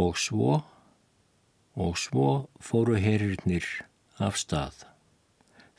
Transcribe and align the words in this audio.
Og 0.00 0.16
svo, 0.16 0.60
og 1.76 1.98
svo 2.00 2.28
fóru 2.62 2.96
herirnir 3.00 3.66
af 4.18 4.38
stað. 4.40 4.84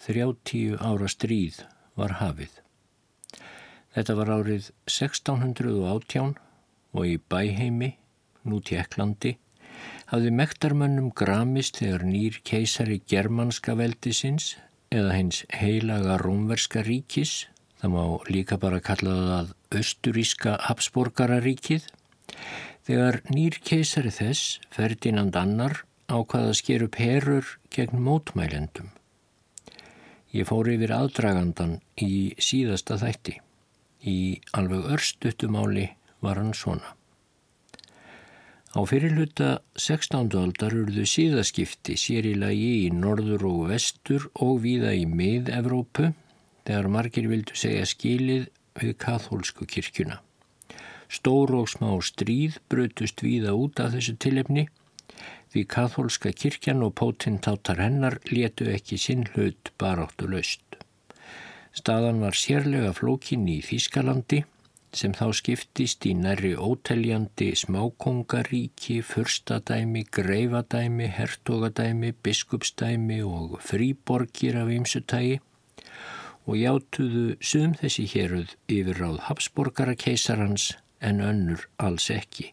Þrjáttíu 0.02 0.78
ára 0.82 1.10
stríð 1.10 1.64
var 1.98 2.18
hafið. 2.22 2.54
Þetta 3.92 4.16
var 4.18 4.32
árið 4.38 4.72
1618 4.88 6.36
og 6.96 7.08
í 7.08 7.18
bæheimi, 7.32 7.96
nú 8.48 8.62
Tjekklandi, 8.64 9.36
hafði 10.12 10.32
mektarmönnum 10.36 11.12
gramist 11.16 11.80
þegar 11.82 12.06
nýr 12.08 12.40
keisari 12.48 13.00
germanska 13.08 13.76
veldisins 13.80 14.56
eða 14.92 15.16
hins 15.16 15.44
heilaga 15.56 16.18
rómverska 16.22 16.84
ríkis, 16.88 17.48
það 17.80 17.94
má 17.96 18.04
líka 18.32 18.58
bara 18.60 18.82
kalla 18.84 19.16
það 19.30 19.54
austuríska 19.80 20.58
Habsborgararíkið, 20.68 21.88
þegar 22.88 23.22
nýr 23.34 23.60
keisari 23.66 24.12
þess, 24.14 24.60
Ferdinand 24.74 25.36
Annar, 25.38 25.84
ákvaða 26.12 26.52
að 26.52 26.58
sker 26.60 26.86
upp 26.88 26.98
herur 27.00 27.54
gegn 27.74 28.02
mótmælendum. 28.04 28.90
Ég 30.32 30.48
fór 30.48 30.70
yfir 30.72 30.94
aðdragandan 30.96 31.80
í 32.00 32.32
síðasta 32.40 32.98
þætti. 33.02 33.38
Í 34.08 34.40
alveg 34.58 34.88
örstutumáli 34.96 35.90
var 36.24 36.40
hann 36.40 36.56
svona. 36.58 36.96
Á 38.72 38.80
fyrirluta 38.88 39.60
16. 39.76 40.32
aldar 40.40 40.72
urðu 40.72 41.04
síðaskipti 41.04 41.98
sér 42.00 42.30
í 42.32 42.90
norður 42.96 43.44
og 43.50 43.66
vestur 43.74 44.30
og 44.40 44.62
víða 44.64 44.94
í 44.96 45.04
mið-Evrópu 45.04 46.14
þegar 46.64 46.88
margir 46.88 47.28
vildu 47.28 47.58
segja 47.60 47.84
skilið 47.86 48.48
við 48.80 48.96
kathólsku 49.04 49.68
kirkjuna. 49.68 50.22
Stór 51.12 51.52
og 51.60 51.68
smá 51.68 51.92
stríð 52.08 52.62
brutust 52.72 53.24
víða 53.26 53.56
út 53.58 53.82
af 53.84 53.92
þessu 53.96 54.16
tilefni 54.24 54.68
því 55.52 55.66
kathólska 55.74 56.32
kirkjan 56.32 56.86
og 56.86 56.94
pótintátar 57.00 57.82
hennar 57.84 58.16
letu 58.32 58.70
ekki 58.72 59.00
sinn 59.06 59.26
hlut 59.34 59.74
baráttu 59.82 60.30
laust. 60.32 60.64
Staðan 61.76 62.24
var 62.24 62.38
sérlega 62.40 62.94
flókin 62.96 63.44
í 63.52 63.60
Þískalandi 63.64 64.42
sem 64.96 65.14
þá 65.16 65.28
skiptist 65.36 66.06
í 66.08 66.14
næri 66.20 66.52
óteljandi 66.56 67.52
smákongaríki, 67.60 68.98
fyrstadæmi, 69.08 70.04
greifadæmi, 70.12 71.08
hertogadæmi, 71.16 72.12
biskupsdæmi 72.24 73.22
og 73.24 73.60
fríborgir 73.64 74.60
af 74.60 74.72
ymsutægi 74.76 75.40
og 76.48 76.58
játuðu 76.60 77.26
sum 77.40 77.76
þessi 77.80 78.08
héruð 78.16 78.56
yfir 78.68 79.00
ráð 79.00 79.20
Habsborgara 79.28 79.96
keisarhans 79.96 80.72
en 81.02 81.22
önnur 81.26 81.68
alls 81.82 82.10
ekki. 82.14 82.52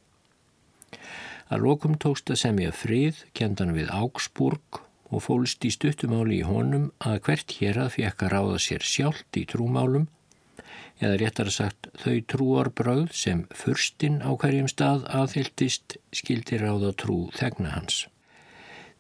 Að 1.49 1.65
lokum 1.65 1.97
tókst 2.01 2.29
að 2.33 2.43
semja 2.43 2.75
frið, 2.77 3.25
kendan 3.37 3.73
við 3.77 3.89
Augsburg 3.95 4.83
og 5.09 5.25
fólst 5.25 5.65
í 5.65 5.73
stuttumáli 5.73 6.43
í 6.43 6.47
honum 6.49 6.91
að 7.01 7.23
hvert 7.29 7.55
hér 7.61 7.81
að 7.87 7.95
fekk 7.97 8.25
að 8.27 8.33
ráða 8.35 8.59
sér 8.65 8.85
sjálft 8.85 9.41
í 9.41 9.47
trúmálum 9.49 10.09
eða 10.99 11.17
réttar 11.23 11.51
sagt 11.55 11.89
þau 12.03 12.19
trúarbröð 12.33 13.09
sem 13.17 13.45
fyrstinn 13.55 14.21
á 14.21 14.35
hverjum 14.35 14.69
stað 14.69 15.07
aðhyldist 15.15 15.97
skildi 16.13 16.61
ráða 16.61 16.93
trú 17.01 17.21
þegna 17.39 17.77
hans. 17.79 18.07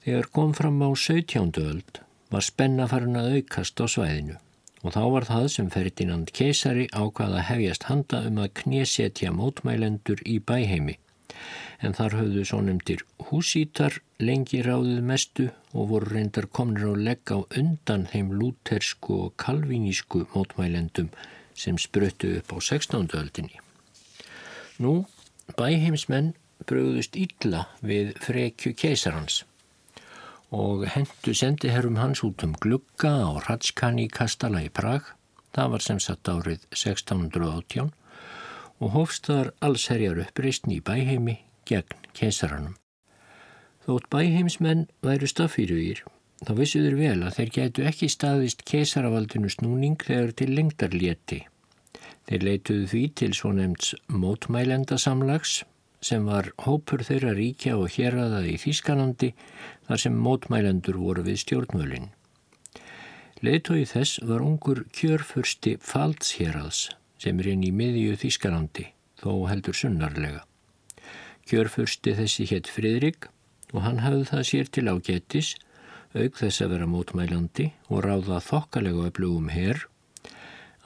Þegar 0.06 0.30
kom 0.32 0.54
fram 0.56 0.80
á 0.80 0.88
17. 0.94 1.52
öld 1.60 2.02
var 2.32 2.44
spenna 2.44 2.88
farin 2.88 3.18
að 3.18 3.40
aukast 3.40 3.80
á 3.82 3.86
svæðinu 3.90 4.38
og 4.84 4.94
þá 4.94 5.02
var 5.14 5.26
það 5.28 5.48
sem 5.54 5.68
Ferdinand 5.74 6.32
Keisari 6.36 6.86
ákvaða 6.92 7.44
hefjast 7.50 7.88
handa 7.90 8.22
um 8.28 8.40
að 8.42 8.54
knésetja 8.62 9.32
mótmælendur 9.34 10.22
í 10.26 10.38
bæheimi 10.38 10.98
en 11.84 11.94
þar 11.94 12.16
höfðu 12.18 12.44
svo 12.46 12.60
nefndir 12.66 13.04
húsítar 13.28 13.98
lengi 14.22 14.62
ráðið 14.66 15.02
mestu 15.10 15.48
og 15.72 15.92
voru 15.92 16.14
reyndar 16.14 16.48
komnir 16.58 16.90
á 16.90 16.94
legg 17.08 17.30
á 17.30 17.38
undan 17.60 18.06
þeim 18.10 18.32
lútersku 18.40 19.18
og 19.26 19.36
kalvinísku 19.42 20.24
mótmælendum 20.34 21.12
sem 21.58 21.78
spruttu 21.78 22.36
upp 22.38 22.54
á 22.54 22.58
16. 22.58 23.10
öldinni. 23.18 23.58
Nú, 24.82 25.06
bæheimsmenn 25.58 26.34
bröðust 26.66 27.18
illa 27.18 27.66
við 27.82 28.14
frekju 28.22 28.74
keisarhans 28.78 29.44
og 30.54 30.86
hendu 30.88 31.34
sendiherrum 31.36 31.98
hans 32.00 32.22
út 32.24 32.44
um 32.44 32.54
glugga 32.56 33.12
á 33.20 33.30
Ratskani 33.48 34.08
kastala 34.08 34.62
í 34.64 34.70
Prag, 34.72 35.04
það 35.52 35.72
var 35.74 35.84
sem 35.84 36.00
satt 36.00 36.28
árið 36.28 36.64
1618 36.72 37.92
og 38.78 38.92
hofstaðar 38.94 39.52
allsherjar 39.60 40.22
uppreistn 40.24 40.72
í 40.72 40.80
bæheimi 40.80 41.40
gegn 41.68 42.08
keisaranum. 42.16 42.76
Þótt 43.84 44.08
bæheimsmenn 44.12 44.86
væru 45.04 45.28
staffýrugir 45.28 46.04
þá 46.46 46.52
vissuður 46.58 46.96
vel 46.98 47.22
að 47.26 47.38
þeir 47.38 47.54
gætu 47.56 47.86
ekki 47.90 48.08
staðist 48.12 48.64
kesaravaldinu 48.68 49.50
snúning 49.52 49.96
þegar 50.00 50.34
til 50.38 50.52
lengdarlétti. 50.54 51.40
Þeir 52.28 52.44
leituðu 52.44 52.86
því 52.92 53.02
til 53.20 53.32
svo 53.36 53.52
nefnts 53.56 53.94
mótmælendasamlags 54.12 55.62
sem 56.04 56.26
var 56.28 56.52
hópur 56.64 57.02
þeirra 57.06 57.32
ríkja 57.36 57.76
og 57.78 57.90
hérraða 57.96 58.44
í 58.46 58.56
Þískanandi 58.60 59.32
þar 59.88 60.02
sem 60.04 60.18
mótmælendur 60.26 60.98
voru 61.00 61.24
við 61.26 61.40
stjórnmölinn. 61.42 62.10
Leitói 63.42 63.84
þess 63.86 64.20
var 64.26 64.42
ungur 64.42 64.84
kjörfursti 64.94 65.76
Faldsheraðs 65.78 66.88
sem 67.22 67.38
er 67.38 67.52
inn 67.52 67.64
í 67.66 67.72
miðju 67.74 68.16
Þískanandi 68.22 68.88
þó 69.18 69.46
heldur 69.50 69.76
sunnarlega. 69.78 70.44
Kjörfursti 71.48 72.14
þessi 72.18 72.46
hétt 72.50 72.70
Fridrik 72.70 73.28
og 73.72 73.82
hann 73.84 74.02
hafði 74.02 74.26
það 74.30 74.44
sér 74.50 74.70
til 74.74 74.86
ágetis 74.90 75.54
auk 76.16 76.38
þess 76.40 76.62
að 76.64 76.74
vera 76.74 76.88
mótmælandi 76.88 77.68
og 77.92 78.02
ráða 78.06 78.40
þokkalegu 78.44 79.06
öflugum 79.10 79.50
herr, 79.52 79.84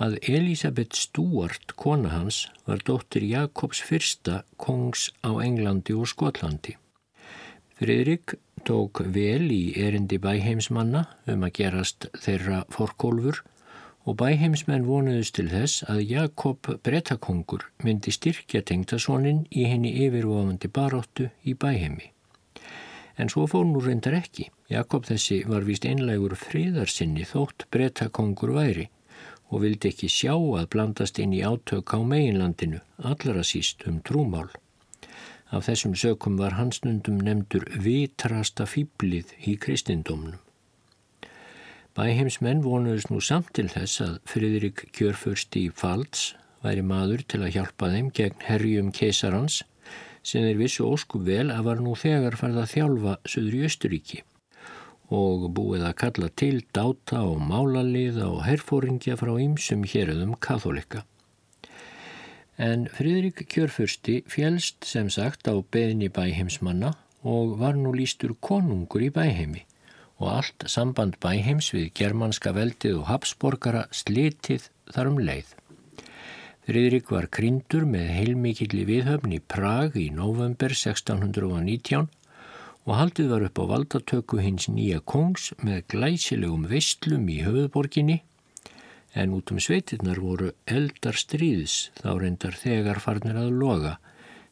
að 0.02 0.16
Elisabeth 0.26 0.98
Stuart, 0.98 1.74
kona 1.78 2.10
hans, 2.16 2.46
var 2.66 2.82
dóttir 2.86 3.24
Jakobs 3.28 3.82
fyrsta 3.86 4.42
kongs 4.58 5.10
á 5.22 5.30
Englandi 5.44 5.94
og 5.94 6.08
Skotlandi. 6.10 6.74
Fridrik 7.78 8.34
tók 8.66 9.02
vel 9.14 9.50
í 9.50 9.74
erindi 9.78 10.18
bæheimsmanna 10.22 11.06
um 11.30 11.46
að 11.46 11.54
gerast 11.58 12.08
þeirra 12.24 12.62
forkólfur 12.74 13.42
og 14.06 14.18
bæheimsmenn 14.18 14.86
vonuðust 14.86 15.36
til 15.38 15.48
þess 15.50 15.84
að 15.90 16.02
Jakob 16.10 16.70
bretakongur 16.86 17.68
myndi 17.86 18.14
styrkja 18.14 18.62
tengtasónin 18.66 19.44
í 19.50 19.68
henni 19.70 19.94
yfirvofandi 20.06 20.70
baróttu 20.70 21.28
í 21.46 21.54
bæheimi. 21.54 22.10
En 23.20 23.30
svo 23.30 23.46
fór 23.46 23.66
nú 23.68 23.82
reyndar 23.84 24.16
ekki. 24.18 24.48
Jakob 24.72 25.06
þessi 25.06 25.42
var 25.46 25.66
vist 25.68 25.86
einlegur 25.86 26.34
fríðarsinni 26.38 27.26
þótt 27.28 27.68
breytakongur 27.70 28.54
væri 28.56 28.88
og 29.52 29.60
vildi 29.62 29.90
ekki 29.92 30.08
sjá 30.08 30.32
að 30.32 30.70
blandast 30.72 31.20
inn 31.20 31.34
í 31.36 31.42
átök 31.44 31.92
á 31.92 32.00
meginlandinu, 32.00 32.80
allara 33.04 33.44
síst 33.44 33.84
um 33.86 34.00
trúmál. 34.00 34.48
Af 35.52 35.66
þessum 35.68 35.92
sökum 35.92 36.38
var 36.40 36.56
hansnundum 36.56 37.20
nefndur 37.20 37.66
vitrasta 37.84 38.64
fýblið 38.64 39.34
í 39.44 39.58
kristindómnum. 39.60 40.40
Bæheimsmenn 41.92 42.64
vonuðist 42.64 43.12
nú 43.12 43.20
samt 43.20 43.52
til 43.58 43.68
þess 43.68 44.00
að 44.00 44.14
Friðrik 44.32 44.86
kjörfurst 44.96 45.58
í 45.60 45.66
Falds 45.68 46.30
væri 46.64 46.80
maður 46.80 47.26
til 47.28 47.42
að 47.42 47.58
hjálpa 47.58 47.92
þeim 47.92 48.08
gegn 48.16 48.46
herjum 48.48 48.88
keisarans 48.96 49.60
sem 50.24 50.46
þeir 50.46 50.60
vissu 50.62 50.88
ósku 50.88 51.20
vel 51.26 51.50
að 51.52 51.66
var 51.68 51.84
nú 51.84 51.92
þegar 51.98 52.38
farið 52.40 52.62
að 52.62 52.72
þjálfa 52.72 53.16
söður 53.28 53.58
í 53.58 53.64
Östuríki 53.68 54.22
og 55.12 55.48
búið 55.56 55.84
að 55.88 55.98
kalla 56.02 56.28
til 56.40 56.62
dáta 56.74 57.22
og 57.28 57.40
málaliða 57.44 58.30
og 58.32 58.44
herfóringja 58.46 59.18
frá 59.20 59.34
ýmsum 59.36 59.84
héröðum 59.84 60.38
katholika. 60.40 61.04
En 62.56 62.86
Fridrik 62.88 63.44
Kjörfursti 63.48 64.22
fjælst 64.28 64.84
sem 64.88 65.10
sagt 65.10 65.48
á 65.48 65.54
beðni 65.60 66.08
bæheimsmanna 66.08 66.94
og 67.22 67.58
var 67.60 67.76
nú 67.76 67.92
lístur 67.96 68.34
konungur 68.40 69.04
í 69.04 69.10
bæheimi 69.12 69.64
og 70.22 70.28
allt 70.36 70.66
samband 70.70 71.18
bæheims 71.22 71.72
við 71.74 71.90
germanska 71.98 72.52
veldið 72.54 73.00
og 73.00 73.08
Habsborgara 73.10 73.86
slitið 73.90 74.68
þar 74.94 75.10
um 75.10 75.18
leið. 75.18 75.48
Friðrik 76.62 77.10
var 77.10 77.26
kryndur 77.26 77.88
með 77.90 78.12
heilmikilli 78.16 78.84
viðhöfn 78.86 79.32
í 79.34 79.40
Prag 79.42 79.96
í 79.98 80.10
november 80.14 80.70
1619 80.76 82.06
og 82.86 82.96
haldið 82.98 83.28
var 83.30 83.46
upp 83.46 83.60
á 83.62 83.64
valdatöku 83.72 84.42
hins 84.42 84.68
nýja 84.68 85.00
kongs 85.06 85.52
með 85.62 85.84
glæsilegum 85.94 86.66
veistlum 86.70 87.28
í 87.30 87.38
höfuborginni 87.46 88.22
en 89.14 89.34
út 89.36 89.52
um 89.52 89.60
sveitirnar 89.60 90.18
voru 90.22 90.50
eldar 90.66 91.18
stríðs 91.18 91.76
þá 92.00 92.10
reyndar 92.22 92.56
þegar 92.58 93.02
farnir 93.04 93.38
að 93.38 93.52
loga 93.62 93.96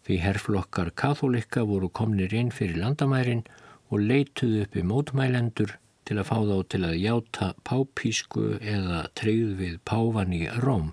því 0.07 0.19
herrflokkar 0.25 0.93
katholika 1.03 1.65
voru 1.67 1.91
komnir 2.01 2.35
inn 2.37 2.53
fyrir 2.55 2.81
landamærin 2.83 3.45
og 3.91 4.05
leituðu 4.07 4.65
upp 4.67 4.77
í 4.77 4.87
mótmælendur 4.87 5.75
til 6.09 6.19
að 6.19 6.29
fá 6.31 6.37
þá 6.47 6.57
til 6.73 6.83
að 6.87 7.01
játa 7.03 7.51
pápísku 7.67 8.47
eða 8.59 9.03
treyð 9.19 9.57
við 9.59 9.77
pávan 9.87 10.35
í 10.35 10.45
Róm 10.63 10.93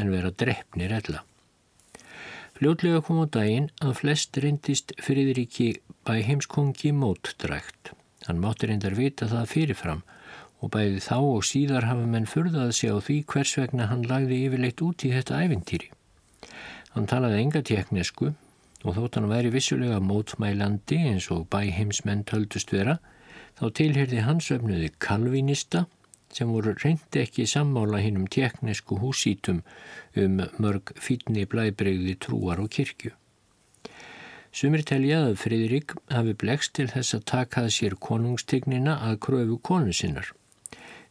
en 0.00 0.12
vera 0.12 0.32
drefnir 0.32 0.92
ella. 1.00 1.22
Fljótlega 2.62 3.00
kom 3.02 3.18
á 3.18 3.26
daginn 3.26 3.64
að 3.82 3.96
flest 3.98 4.38
reyndist 4.38 4.92
Friðriki 5.02 5.64
bæ 6.06 6.20
heimskongi 6.22 6.92
mótdrækt. 6.94 7.90
Hann 8.28 8.38
mátti 8.38 8.68
reyndar 8.70 8.94
vita 8.94 9.26
það 9.26 9.48
fyrirfram 9.50 10.04
og 10.62 10.70
bæði 10.76 11.00
þá 11.02 11.16
og 11.16 11.40
síðar 11.48 11.88
hafa 11.88 12.04
menn 12.12 12.28
furðað 12.30 12.70
sig 12.78 12.94
á 12.94 13.02
því 13.02 13.16
hvers 13.32 13.56
vegna 13.58 13.88
hann 13.90 14.06
lagði 14.06 14.38
yfirleitt 14.46 14.84
út 14.86 15.02
í 15.02 15.10
þetta 15.10 15.40
ævintýri. 15.42 15.88
Hann 16.94 17.10
talaði 17.10 17.40
enga 17.40 17.64
teknesku 17.66 18.30
og 18.30 18.94
þótt 18.94 19.18
hann 19.18 19.26
væri 19.34 19.50
vissulega 19.56 19.98
mótmælandi 19.98 21.00
eins 21.10 21.26
og 21.34 21.48
bæheimsmenn 21.50 22.22
töldust 22.30 22.70
vera, 22.70 23.00
þá 23.58 23.72
tilherði 23.80 24.22
hans 24.22 24.52
öfnuði 24.54 24.92
kalvinista 25.02 25.88
sem 26.36 26.52
voru 26.52 26.74
reyndi 26.82 27.22
ekki 27.22 27.46
sammála 27.48 28.00
hinn 28.02 28.20
um 28.20 28.28
teknesku 28.36 28.98
húsítum 29.02 29.62
um 30.16 30.38
mörg 30.58 30.94
fítni 31.06 31.46
blæbreyði 31.46 32.16
trúar 32.24 32.62
og 32.62 32.70
kirkju. 32.76 33.12
Sumir 34.52 34.84
telja 34.84 35.22
að 35.26 35.38
Fridrik 35.40 35.94
hafi 36.12 36.36
blegst 36.36 36.74
til 36.76 36.88
þess 36.92 37.16
að 37.16 37.26
takað 37.32 37.68
sér 37.72 37.96
konungstignina 37.96 38.98
að 39.08 39.20
kröfu 39.26 39.60
konu 39.64 39.94
sinnar. 39.96 40.28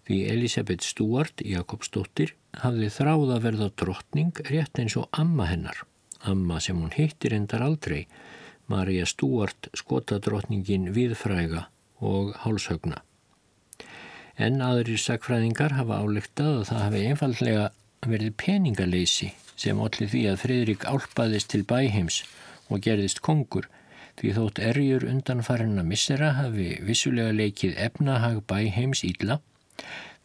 Því 0.06 0.20
Elisabeth 0.34 0.86
Stuart, 0.86 1.42
Jakobsdóttir, 1.46 2.36
hafði 2.62 2.90
þráð 2.94 3.38
að 3.38 3.48
verða 3.48 3.72
drottning 3.82 4.44
rétt 4.50 4.82
eins 4.82 4.98
og 5.00 5.10
amma 5.18 5.48
hennar 5.50 5.86
amma 6.24 6.60
sem 6.60 6.78
hún 6.78 6.94
hittir 6.94 7.34
endar 7.34 7.64
aldrei, 7.66 8.06
Marja 8.70 9.06
Stúart 9.10 9.70
skotadrottningin 9.76 10.92
viðfræga 10.96 11.68
og 12.00 12.36
hálshögna. 12.44 13.02
En 14.42 14.62
aðrir 14.66 14.98
sakfræðingar 14.98 15.76
hafa 15.78 16.00
álegtað 16.02 16.56
að 16.56 16.68
það 16.72 16.84
hafi 16.86 17.02
einfallega 17.12 17.66
verið 18.10 18.38
peningaleysi 18.42 19.28
sem 19.62 19.82
allir 19.86 20.10
því 20.10 20.22
að 20.32 20.40
Fridrik 20.42 20.86
álpaðist 20.90 21.52
til 21.54 21.62
bæheims 21.70 22.24
og 22.72 22.82
gerðist 22.88 23.22
kongur 23.22 23.68
því 24.20 24.32
þótt 24.38 24.62
erjur 24.72 25.06
undanfarinna 25.12 25.84
missera 25.86 26.32
hafi 26.40 26.72
vissulega 26.88 27.36
leikið 27.38 27.78
efnahag 27.86 28.42
bæheims 28.50 29.04
ílla 29.06 29.38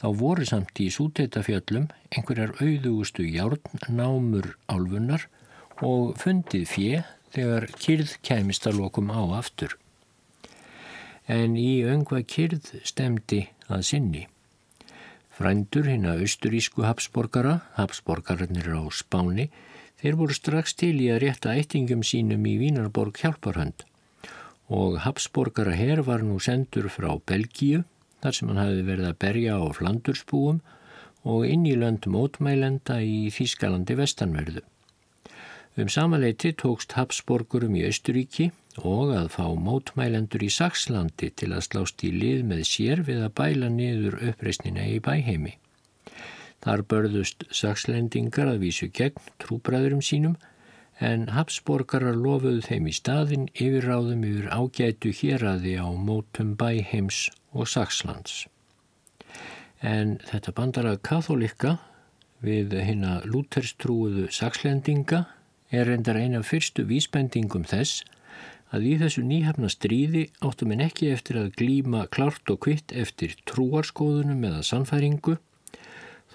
þá 0.01 0.09
voru 0.23 0.47
samt 0.49 0.81
í 0.81 0.89
súteitafjöllum 0.93 1.91
einhverjar 2.09 2.55
auðugustu 2.61 3.27
járn 3.29 3.85
námur 3.89 4.55
álfunnar 4.73 5.27
og 5.85 6.17
fundið 6.21 6.65
fjö 6.73 7.03
þegar 7.37 7.69
kyrð 7.81 8.17
kæmist 8.25 8.67
að 8.69 8.81
lokum 8.81 9.13
á 9.13 9.21
aftur. 9.37 9.77
En 11.29 11.57
í 11.61 11.83
öngva 11.85 12.23
kyrð 12.25 12.71
stemdi 12.87 13.43
að 13.73 13.85
sinni. 13.91 14.25
Frændur 15.37 15.89
hinn 15.91 16.07
að 16.09 16.25
austurísku 16.25 16.87
Habsborgara, 16.87 17.59
Habsborgararnir 17.77 18.73
á 18.73 18.83
Spáni, 18.89 19.51
þeir 20.01 20.17
voru 20.21 20.37
strax 20.37 20.77
til 20.77 20.95
í 21.01 21.11
að 21.13 21.23
rétta 21.27 21.53
eittingum 21.57 22.05
sínum 22.07 22.47
í 22.49 22.57
Vínarborg 22.61 23.21
hjálparhönd 23.21 23.85
og 24.69 24.99
Habsborgara 25.05 25.75
herr 25.79 26.03
var 26.03 26.25
nú 26.27 26.41
sendur 26.43 26.89
frá 26.91 27.13
Belgíu 27.27 27.85
þar 28.23 28.35
sem 28.35 28.49
hann 28.51 28.63
hafi 28.63 28.83
verið 28.87 29.11
að 29.11 29.19
berja 29.23 29.59
á 29.63 29.65
Flandursbúum 29.71 30.61
og 31.27 31.47
inn 31.47 31.67
í 31.67 31.75
lönd 31.79 32.07
mótmælenda 32.11 32.99
í 33.03 33.31
Þískalandi 33.35 33.97
vestanverðu. 33.99 34.63
Um 35.77 35.91
samaleiti 35.93 36.55
tókst 36.57 36.97
Habsborgurum 36.97 37.77
í 37.79 37.85
Östuríki 37.87 38.51
og 38.83 39.13
að 39.17 39.29
fá 39.35 39.47
mótmælendur 39.69 40.45
í 40.47 40.51
Sakslandi 40.53 41.31
til 41.39 41.53
að 41.55 41.67
slást 41.69 42.03
í 42.05 42.11
lið 42.13 42.43
með 42.51 42.65
sér 42.69 43.03
við 43.07 43.23
að 43.27 43.35
bæla 43.41 43.71
niður 43.73 44.19
uppreysnina 44.31 44.85
í 44.91 44.99
bæheimi. 45.05 45.55
Þar 46.65 46.83
börðust 46.91 47.47
Sakslendingar 47.55 48.51
að 48.51 48.63
vísu 48.65 48.89
gegn 48.91 49.33
trúbræðurum 49.43 50.03
sínum 50.03 50.37
en 50.99 51.29
Habsborgarar 51.37 52.17
lofuðu 52.17 52.63
þeim 52.65 52.89
í 52.89 52.95
staðin 52.97 53.49
yfirráðum 53.55 54.25
yfir 54.25 54.49
ágætu 54.51 55.13
héræði 55.13 55.77
á 55.77 55.89
mótum 55.93 56.55
bæheims 56.57 57.29
og 57.53 57.69
Sakslands. 57.69 58.47
En 59.81 60.17
þetta 60.25 60.55
bandara 60.57 60.97
katholika 60.97 61.77
við 62.45 62.73
hinna 62.81 63.21
lúterstrúuðu 63.29 64.31
Sakslendinga 64.33 65.27
er 65.71 65.89
reyndar 65.91 66.17
eina 66.17 66.43
fyrstu 66.47 66.87
vísbendingum 66.89 67.67
þess 67.69 68.05
að 68.75 68.87
í 68.91 68.95
þessu 69.01 69.23
nýhafna 69.27 69.71
stríði 69.71 70.27
áttum 70.45 70.73
en 70.75 70.85
ekki 70.89 71.11
eftir 71.15 71.39
að 71.41 71.53
glíma 71.61 72.07
klart 72.11 72.51
og 72.51 72.65
kvitt 72.67 72.95
eftir 72.95 73.37
trúarskoðunum 73.47 74.47
eða 74.51 74.65
sannfæringu 74.67 75.37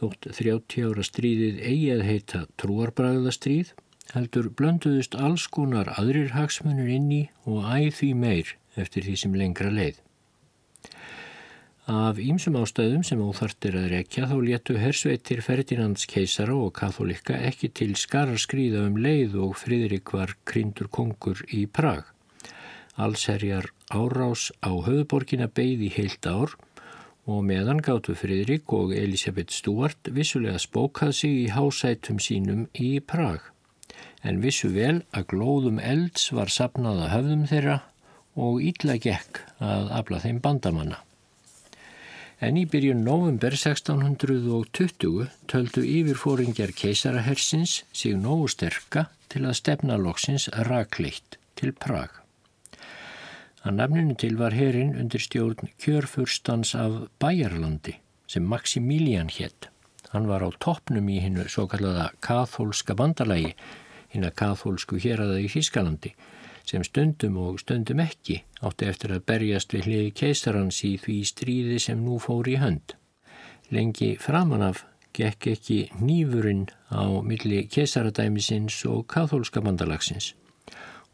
þótt 0.02 0.32
30 0.34 0.88
ára 0.90 1.06
stríðið 1.06 1.60
eigi 1.62 1.90
að 1.94 2.06
heita 2.08 2.46
trúarbræðastríð 2.62 3.74
heldur 4.16 4.48
blönduðust 4.58 5.16
alls 5.16 5.48
konar 5.52 5.92
aðrir 5.98 6.34
hagsmunur 6.36 6.90
inn 6.90 7.12
í 7.14 7.22
og 7.46 7.68
æð 7.68 7.92
því 8.00 8.14
meir 8.24 8.56
eftir 8.80 9.06
því 9.06 9.18
sem 9.20 9.36
lengra 9.38 9.70
leið. 9.74 10.00
Af 11.92 12.20
ýmsum 12.22 12.56
ástæðum 12.60 13.02
sem 13.04 13.20
óþartir 13.20 13.76
að 13.76 13.90
rekja 13.92 14.28
þá 14.30 14.36
léttu 14.46 14.78
hersveitir 14.80 15.42
Ferdinands 15.44 16.06
keisara 16.08 16.56
og 16.56 16.72
katholika 16.78 17.36
ekki 17.50 17.72
til 17.76 17.96
skarar 18.00 18.40
skrýða 18.40 18.86
um 18.88 19.00
leið 19.02 19.36
og 19.44 19.58
Fridrik 19.60 20.14
var 20.16 20.36
kryndur 20.48 20.88
kongur 20.94 21.42
í 21.52 21.66
Prag. 21.68 22.06
Allsherjar 23.06 23.70
árás 23.90 24.50
á 24.62 24.72
höfuborgina 24.72 25.48
beigði 25.48 25.92
heilt 25.96 26.28
ár 26.30 26.56
og 27.30 27.44
meðan 27.48 27.84
gáttu 27.86 28.16
Fridrik 28.18 28.74
og 28.78 28.96
Elisabeth 28.98 29.54
Stuart 29.54 30.12
vissulega 30.18 30.62
spókað 30.62 31.14
sig 31.20 31.38
í 31.44 31.52
hásætum 31.56 32.22
sínum 32.24 32.66
í 32.74 33.00
Prag. 33.00 33.44
En 34.24 34.42
vissu 34.42 34.72
vel 34.74 35.02
að 35.12 35.30
glóðum 35.36 35.80
elds 35.82 36.32
var 36.36 36.54
sapnað 36.54 37.06
að 37.06 37.14
höfðum 37.16 37.48
þeirra 37.54 37.78
og 38.36 38.62
ítla 38.64 38.98
gekk 39.02 39.46
að 39.60 39.96
afla 40.02 40.22
þeim 40.24 40.44
bandamanna 40.44 41.02
en 42.42 42.58
í 42.58 42.64
byrjun 42.66 43.04
november 43.06 43.54
1620 43.54 45.28
töldu 45.52 45.84
yfirfóringjar 45.86 46.74
keisarahersins 46.78 47.82
sig 47.94 48.18
nógu 48.18 48.50
sterka 48.50 49.06
til 49.32 49.46
að 49.46 49.60
stefna 49.62 50.00
loksins 50.02 50.50
rakleitt 50.70 51.38
til 51.60 51.76
Prag. 51.78 52.21
Að 53.62 53.76
nafninu 53.78 54.16
til 54.18 54.40
var 54.40 54.56
herin 54.58 54.96
undir 54.98 55.22
stjórn 55.22 55.70
kjörfurstans 55.84 56.74
af 56.74 56.96
Bæjarlandi 57.22 57.94
sem 58.26 58.48
Maximilian 58.50 59.30
hétt. 59.30 59.68
Hann 60.10 60.26
var 60.26 60.42
á 60.42 60.50
toppnum 60.58 61.10
í 61.14 61.20
hinnu 61.22 61.46
svo 61.46 61.68
kallaða 61.70 62.08
kathólska 62.26 62.96
bandalagi, 62.98 63.54
hinn 64.10 64.26
að 64.26 64.38
kathólsku 64.42 64.98
hér 65.04 65.22
aða 65.28 65.38
í 65.44 65.52
Hískalandi 65.54 66.16
sem 66.66 66.82
stundum 66.86 67.38
og 67.42 67.62
stundum 67.62 68.02
ekki 68.02 68.42
átti 68.66 68.90
eftir 68.90 69.14
að 69.14 69.26
berjast 69.30 69.74
við 69.76 69.88
hliði 69.88 70.12
keisarans 70.24 70.82
í 70.88 70.96
því 71.02 71.22
stríði 71.30 71.80
sem 71.86 72.02
nú 72.02 72.18
fór 72.22 72.50
í 72.50 72.58
hönd. 72.62 72.96
Lengi 73.70 74.16
framanaf 74.22 74.88
gekk 75.14 75.52
ekki 75.54 75.80
nýfurinn 76.02 76.66
á 76.90 77.06
milli 77.22 77.68
keisaradæmisins 77.70 78.82
og 78.90 79.06
kathólska 79.12 79.62
bandalagsins 79.62 80.34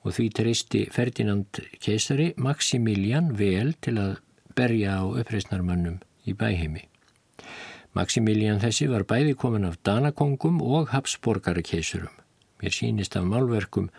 og 0.07 0.15
því 0.15 0.27
treysti 0.39 0.85
Ferdinand 0.95 1.59
keisari 1.83 2.29
Maximilian 2.39 3.33
vel 3.39 3.73
til 3.83 3.97
að 3.99 4.13
berja 4.55 5.01
á 5.01 5.05
uppreysnarmönnum 5.05 5.99
í 6.23 6.33
bæheimi. 6.33 6.85
Maximilian 7.97 8.61
þessi 8.61 8.87
var 8.91 9.03
bæði 9.09 9.35
komin 9.41 9.67
af 9.67 9.75
Danakongum 9.83 10.61
og 10.63 10.93
Habsborgara 10.93 11.63
keisurum. 11.65 12.13
Mér 12.61 12.73
sínist 12.73 13.17
af 13.19 13.27
málverkum 13.27 13.91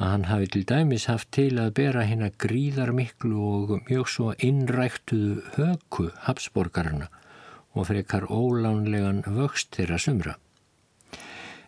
að 0.00 0.12
hann 0.14 0.28
hafi 0.30 0.48
til 0.54 0.66
dæmis 0.66 1.08
haft 1.10 1.28
til 1.36 1.60
að 1.60 1.74
bera 1.76 2.06
hérna 2.08 2.30
gríðar 2.40 2.94
miklu 2.96 3.40
og 3.52 3.74
mjög 3.90 4.08
svo 4.08 4.32
innræktuðu 4.38 5.42
höku 5.58 6.08
Habsborgarna 6.26 7.10
og 7.76 7.90
frekar 7.90 8.26
ólánlegan 8.26 9.22
vöxt 9.28 9.76
þeirra 9.76 9.98
sumra. 10.00 10.38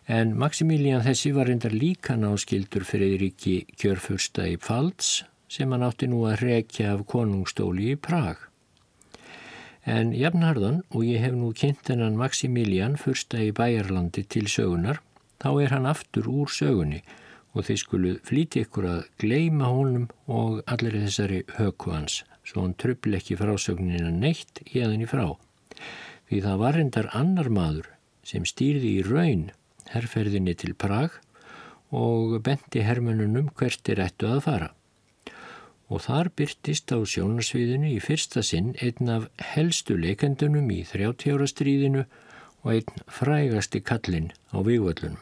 En 0.07 0.33
Maximilian 0.35 1.03
þessi 1.05 1.31
var 1.31 1.47
reyndar 1.47 1.71
líka 1.71 2.17
náskildur 2.19 2.83
fyrir 2.83 3.13
Eiríki 3.15 3.61
kjörfursta 3.79 4.49
í 4.51 4.57
Pfalz 4.59 5.23
sem 5.47 5.71
hann 5.71 5.85
átti 5.85 6.09
nú 6.11 6.25
að 6.27 6.41
rekja 6.43 6.91
af 6.91 7.05
konungstóli 7.07 7.93
í 7.93 7.95
Prag. 7.95 8.37
En 9.87 10.11
jafnharðan, 10.15 10.81
og 10.91 11.05
ég 11.07 11.23
hef 11.23 11.35
nú 11.35 11.53
kynnt 11.55 11.87
hennan 11.87 12.19
Maximilian 12.19 12.97
fyrsta 12.99 13.39
í 13.43 13.51
Bæjarlandi 13.55 14.25
til 14.27 14.47
sögunar, 14.51 14.99
þá 15.39 15.49
er 15.63 15.75
hann 15.75 15.87
aftur 15.87 16.27
úr 16.27 16.51
sögunni 16.51 17.01
og 17.53 17.67
þeir 17.67 17.79
skulu 17.79 18.13
flíti 18.27 18.63
ykkur 18.65 18.89
að 18.89 19.01
gleima 19.21 19.71
honum 19.71 20.07
og 20.27 20.63
allir 20.67 20.99
þessari 21.03 21.43
höku 21.59 21.93
hans 21.93 22.23
svo 22.43 22.65
hann 22.65 22.75
tröfl 22.75 23.15
ekki 23.15 23.37
frásögnina 23.39 24.11
neitt 24.11 24.63
hérðan 24.67 25.03
í 25.05 25.09
frá. 25.09 25.27
Því 26.27 26.39
það 26.43 26.63
var 26.63 26.79
endar 26.79 27.11
annar 27.15 27.49
maður 27.53 27.91
sem 28.27 28.47
stýrði 28.47 28.97
í 28.99 29.05
raun 29.07 29.51
herrferðinni 29.91 30.55
til 30.55 30.73
Prag 30.73 31.19
og 31.93 32.39
benti 32.45 32.81
hermönunum 32.85 33.51
hvert 33.57 33.89
er 33.89 34.01
ættu 34.07 34.29
að 34.29 34.41
fara. 34.47 34.69
Og 35.91 36.01
þar 36.07 36.31
byrtist 36.37 36.89
á 36.89 36.97
sjónarsviðinu 36.97 37.91
í 37.91 37.99
fyrsta 38.01 38.41
sinn 38.41 38.71
einn 38.81 39.11
af 39.11 39.27
helstu 39.53 39.97
leikendunum 39.99 40.71
í 40.73 40.81
30 40.89 41.35
ára 41.35 41.49
stríðinu 41.49 42.05
og 42.63 42.71
einn 42.73 43.05
frægasti 43.11 43.83
kallin 43.83 44.31
á 44.49 44.57
vývöldunum. 44.65 45.21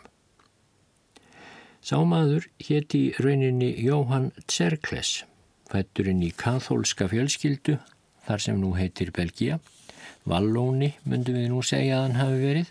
Sámaður 1.81 2.45
hétti 2.61 3.09
rauninni 3.17 3.73
Jóhann 3.81 4.29
Tserkles, 4.45 5.23
fætturinn 5.71 6.21
í 6.21 6.29
kathólska 6.37 7.07
fjölskyldu, 7.09 7.79
þar 8.27 8.43
sem 8.43 8.59
nú 8.61 8.75
heitir 8.77 9.09
Belgia. 9.15 9.57
Vallóni 10.29 10.91
myndum 11.09 11.39
við 11.39 11.49
nú 11.49 11.63
segja 11.65 11.97
að 11.97 12.05
hann 12.05 12.19
hafi 12.19 12.37
verið. 12.43 12.69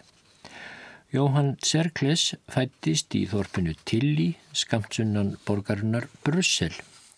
Jóhann 1.11 1.57
Tserkles 1.59 2.37
fættist 2.47 3.17
í 3.19 3.25
þorpinu 3.27 3.73
Tilly, 3.83 4.29
skamtsunnan 4.55 5.33
borgarinnar 5.43 6.05
Brussel 6.23 6.77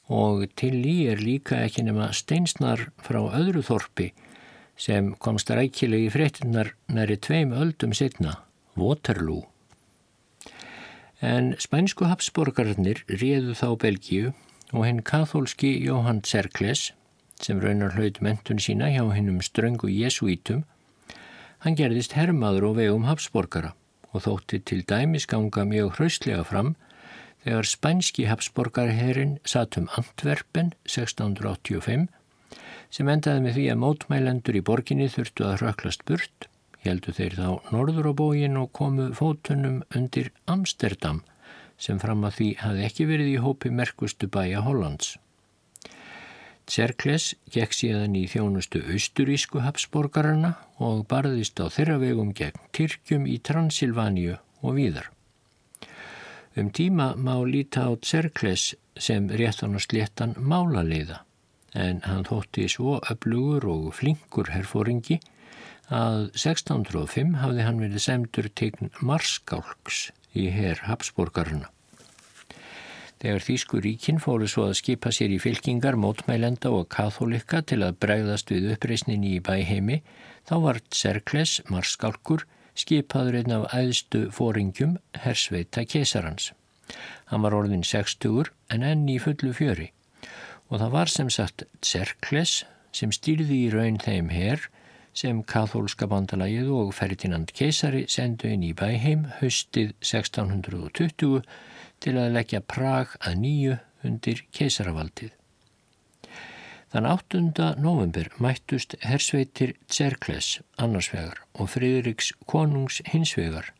og 0.09 0.47
Tilly 0.57 1.11
er 1.13 1.21
líka 1.21 1.59
ekki 1.61 1.85
nema 1.85 2.07
steinsnar 2.17 2.87
frá 3.05 3.19
öðru 3.21 3.61
þorpi 3.67 4.07
sem 4.81 5.11
komst 5.21 5.53
rækilegi 5.53 6.09
fréttinnar 6.15 6.71
næri 6.89 7.19
tveim 7.21 7.53
öldum 7.53 7.93
setna, 7.93 8.39
Waterloo. 8.81 9.43
En 11.21 11.53
spænsku 11.61 12.09
hapsborgarnir 12.09 13.05
réðu 13.13 13.53
þá 13.61 13.77
Belgíu 13.85 14.33
og 14.73 14.89
hinn 14.89 15.05
kathólski 15.05 15.75
Jóhann 15.85 16.25
Tserkles, 16.25 16.95
sem 17.45 17.61
raunar 17.61 17.93
hlaut 18.01 18.23
mentun 18.25 18.57
sína 18.57 18.89
hjá 18.97 19.05
hinnum 19.13 19.45
ströngu 19.45 19.93
jesuítum, 19.93 20.65
hann 21.61 21.77
gerðist 21.77 22.17
hermaður 22.17 22.71
og 22.73 22.81
vegum 22.81 23.09
hapsborgara 23.13 23.77
og 24.13 24.25
þótti 24.27 24.63
til 24.69 24.81
dæmis 24.89 25.27
ganga 25.31 25.65
mjög 25.69 25.97
hraustlega 25.99 26.45
fram 26.49 26.75
þegar 27.45 27.69
spænski 27.69 28.29
hapsborgarherin 28.31 29.39
satt 29.45 29.79
um 29.81 29.89
Antwerpen 29.99 30.73
1685 30.87 32.09
sem 32.93 33.09
endaði 33.09 33.45
með 33.47 33.59
því 33.59 33.67
að 33.73 33.83
mótmælendur 33.83 34.59
í 34.59 34.65
borginni 34.69 35.09
þurftu 35.11 35.49
að 35.49 35.59
röklast 35.65 36.05
burt 36.09 36.49
heldu 36.87 37.15
þeir 37.17 37.37
þá 37.39 37.75
norður 37.75 38.11
á 38.11 38.13
bógin 38.19 38.59
og 38.61 38.73
komu 38.77 39.11
fótunum 39.17 39.83
undir 39.97 40.33
Amsterdam 40.51 41.23
sem 41.83 41.99
fram 42.03 42.25
að 42.27 42.39
því 42.39 42.49
hafði 42.63 42.87
ekki 42.89 43.09
verið 43.11 43.33
í 43.33 43.43
hópi 43.43 43.71
merkustu 43.75 44.29
bæja 44.31 44.63
Hollands. 44.67 45.17
Tserkles 46.73 47.35
gekk 47.53 47.75
síðan 47.77 48.15
í 48.17 48.23
þjónustu 48.33 48.81
austurísku 48.95 49.61
hapsborgarana 49.61 50.55
og 50.81 51.03
barðist 51.11 51.61
á 51.61 51.69
þeirra 51.69 51.99
vegum 52.01 52.31
gegn 52.33 52.63
Tyrkjum 52.73 53.27
í 53.29 53.35
Transilvaníu 53.45 54.39
og 54.65 54.79
víðar. 54.79 55.11
Um 56.57 56.71
tíma 56.73 57.11
má 57.21 57.35
líta 57.45 57.85
á 57.85 57.93
Tserkles 58.01 58.71
sem 58.97 59.29
réttan 59.29 59.77
og 59.77 59.85
sléttan 59.85 60.33
málaleiða 60.41 61.21
en 61.77 62.01
hann 62.09 62.25
þótti 62.25 62.65
svo 62.73 62.97
öflugur 63.13 63.69
og 63.75 63.93
flinkur 64.01 64.49
herfóringi 64.57 65.21
að 65.93 66.31
1605 66.41 67.37
hafði 67.43 67.69
hann 67.69 67.85
verið 67.85 68.07
semdur 68.07 68.49
tegn 68.49 68.93
Marskálks 69.05 70.07
í 70.33 70.49
herr 70.57 70.81
Habsborgarna. 70.89 71.69
Þegar 73.23 73.45
Þýsku 73.47 73.81
ríkin 73.85 74.19
fóru 74.19 74.49
svo 74.51 74.65
að 74.67 74.81
skipa 74.81 75.13
sér 75.15 75.31
í 75.31 75.39
fylkingar, 75.39 75.95
mótmælenda 75.95 76.73
og 76.75 76.89
katholika 76.91 77.61
til 77.63 77.85
að 77.87 78.01
bregðast 78.03 78.51
við 78.51 78.73
uppreysninni 78.75 79.37
í 79.37 79.43
bæheimi, 79.47 80.01
þá 80.49 80.55
var 80.65 80.81
Serkles, 80.91 81.61
Marskálkur, 81.71 82.43
skipaður 82.75 83.39
einn 83.39 83.55
af 83.55 83.69
æðstu 83.77 84.25
fóringjum 84.35 84.97
hersveita 85.23 85.87
kesarans. 85.87 86.51
Hann 87.31 87.47
var 87.47 87.55
orðin 87.55 87.87
60 87.87 88.51
en 88.75 88.87
enn 88.87 89.09
í 89.09 89.21
fullu 89.23 89.55
fjöri 89.57 89.93
og 90.73 90.81
það 90.81 90.95
var 90.95 91.11
sem 91.13 91.31
sagt 91.33 91.67
Serkles 91.85 92.63
sem 92.97 93.13
stýrði 93.13 93.67
í 93.67 93.73
raun 93.73 93.99
þeim 94.01 94.31
herr 94.33 94.67
sem 95.17 95.43
kathólska 95.45 96.09
bandalagið 96.09 96.71
og 96.73 96.95
Ferdinand 96.97 97.53
keisari 97.57 98.07
sendu 98.09 98.49
inn 98.49 98.65
í 98.65 98.73
bæheim 98.77 99.27
haustið 99.41 99.93
1620 100.01 101.43
til 102.03 102.17
að 102.19 102.35
leggja 102.37 102.61
Prag 102.67 103.15
að 103.23 103.39
nýju 103.45 103.79
undir 104.07 104.43
keisaravaldið. 104.57 105.31
Þann 106.93 107.09
8. 107.09 107.43
november 107.81 108.29
mættust 108.43 108.99
hersveitir 109.01 109.77
Tserkles 109.89 110.59
annarsvegar 110.77 111.39
og 111.57 111.71
Fridriks 111.73 112.33
konungs 112.51 113.01
hinsvegar 113.09 113.71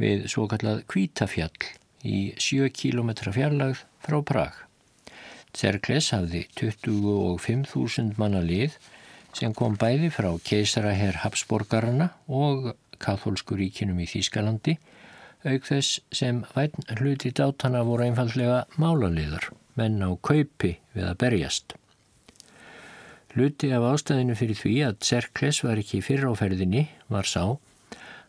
við 0.00 0.26
svo 0.32 0.48
kallað 0.50 0.82
Kvítafjall 0.90 1.68
í 2.02 2.32
7 2.42 2.72
km 2.74 3.12
fjarlagð 3.36 3.84
frá 4.02 4.18
Prag. 4.26 4.56
Tserkles 5.54 6.10
hafði 6.12 6.42
25.000 6.58 8.18
manna 8.18 8.42
lið 8.42 8.74
sem 9.36 9.54
kom 9.54 9.76
bæði 9.78 10.10
frá 10.12 10.32
keisaraherr 10.48 11.22
Habsborgarana 11.22 12.10
og 12.26 12.72
katholsku 13.02 13.56
ríkinum 13.60 14.00
í 14.00 14.08
Þýskalandi, 14.10 14.76
auk 15.46 15.66
þess 15.68 16.00
sem 16.14 16.42
væn 16.54 16.74
hluti 16.98 17.32
dátana 17.34 17.82
voru 17.86 18.06
einfallega 18.06 18.64
málaliðar, 18.80 19.50
menn 19.78 20.02
á 20.02 20.10
kaupi 20.18 20.76
við 20.96 21.08
að 21.10 21.18
berjast. 21.22 21.76
Hluti 23.36 23.68
af 23.76 23.84
ástæðinu 23.84 24.36
fyrir 24.38 24.56
því 24.56 24.74
að 24.86 25.00
Serkles 25.04 25.62
var 25.64 25.80
ekki 25.80 26.02
fyrr 26.04 26.28
áferðinni 26.30 26.86
var 27.12 27.28
sá 27.28 27.58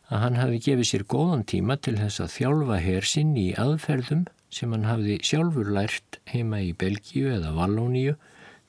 að 0.07 0.23
hann 0.23 0.39
hafi 0.39 0.59
gefið 0.63 0.89
sér 0.89 1.05
góðan 1.07 1.45
tíma 1.47 1.77
til 1.79 1.97
þess 1.99 2.21
að 2.23 2.33
þjálfa 2.35 2.79
hersinn 2.83 3.35
í 3.39 3.47
aðferðum 3.59 4.25
sem 4.53 4.73
hann 4.75 4.87
hafði 4.87 5.17
sjálfur 5.27 5.71
lært 5.75 6.19
heima 6.31 6.61
í 6.63 6.73
Belgíu 6.75 7.31
eða 7.35 7.53
Vallóníu 7.55 8.15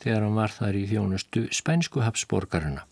þegar 0.03 0.25
hann 0.27 0.39
var 0.39 0.55
þar 0.55 0.79
í 0.79 0.87
þjónustu 0.91 1.45
spænsku 1.55 2.03
hafsborgarina. 2.07 2.85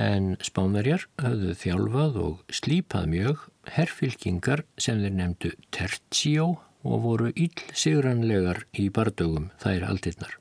En 0.00 0.38
spánverjar 0.40 1.04
höfðu 1.20 1.56
þjálfað 1.60 2.20
og 2.24 2.54
slípað 2.60 3.10
mjög 3.12 3.48
herrfylkingar 3.70 4.64
sem 4.80 5.00
þeir 5.02 5.16
nefndu 5.18 5.52
tertsjó 5.74 6.46
og 6.82 7.02
voru 7.04 7.32
ill 7.34 7.66
sigranlegar 7.78 8.64
í 8.74 8.88
bardögum 8.90 9.50
þær 9.62 9.86
aldirnar. 9.90 10.38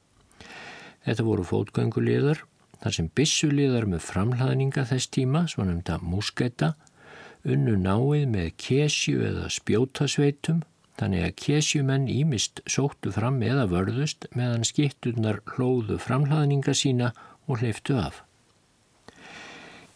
Þetta 1.06 1.26
voru 1.26 1.46
fótgönguliðar, 1.46 2.42
þar 2.82 2.98
sem 2.98 3.12
bissuliðar 3.18 3.88
með 3.90 4.04
framhlaðninga 4.08 4.86
þess 4.90 5.10
tíma, 5.14 5.46
svonumda 5.50 6.00
musketa, 6.02 6.74
unnu 7.46 7.78
náið 7.78 8.28
með 8.30 8.52
kesju 8.62 9.22
eða 9.26 9.48
spjótasveitum 9.54 10.62
þannig 11.02 11.26
að 11.26 11.38
kesjumenn 11.42 12.10
ímist 12.12 12.62
sóttu 12.70 13.14
fram 13.16 13.40
eða 13.46 13.66
vörðust 13.72 14.28
meðan 14.38 14.66
skitturnar 14.68 15.42
hlóðu 15.56 15.98
framhlaðninga 16.02 16.76
sína 16.78 17.10
og 17.48 17.64
hleyftu 17.64 17.98
af. 17.98 18.22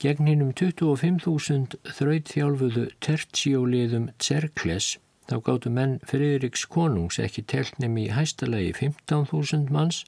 Gegn 0.03 0.27
hinnum 0.27 0.51
25.000 0.51 1.77
þrautþjálfuðu 1.95 2.81
tertsjóliðum 3.05 4.09
Tserkles 4.19 4.97
þá 5.29 5.35
gáttu 5.45 5.71
menn 5.71 5.93
Friðriks 6.09 6.65
konungs 6.67 7.17
ekki 7.23 7.45
teltnum 7.47 7.95
í 8.01 8.09
hæstalagi 8.11 8.73
15.000 8.75 9.71
manns 9.71 10.03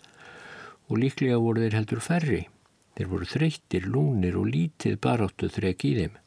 og 0.89 0.99
líklega 1.01 1.39
voru 1.39 1.63
þeir 1.63 1.77
heldur 1.79 2.03
færri. 2.03 2.41
Þeir 2.97 3.11
voru 3.13 3.29
þreyttir, 3.31 3.87
lúnir 3.87 4.35
og 4.35 4.49
lítið 4.51 4.97
baráttu 5.03 5.47
þrek 5.53 5.85
í 5.87 5.93
þeim. 6.01 6.19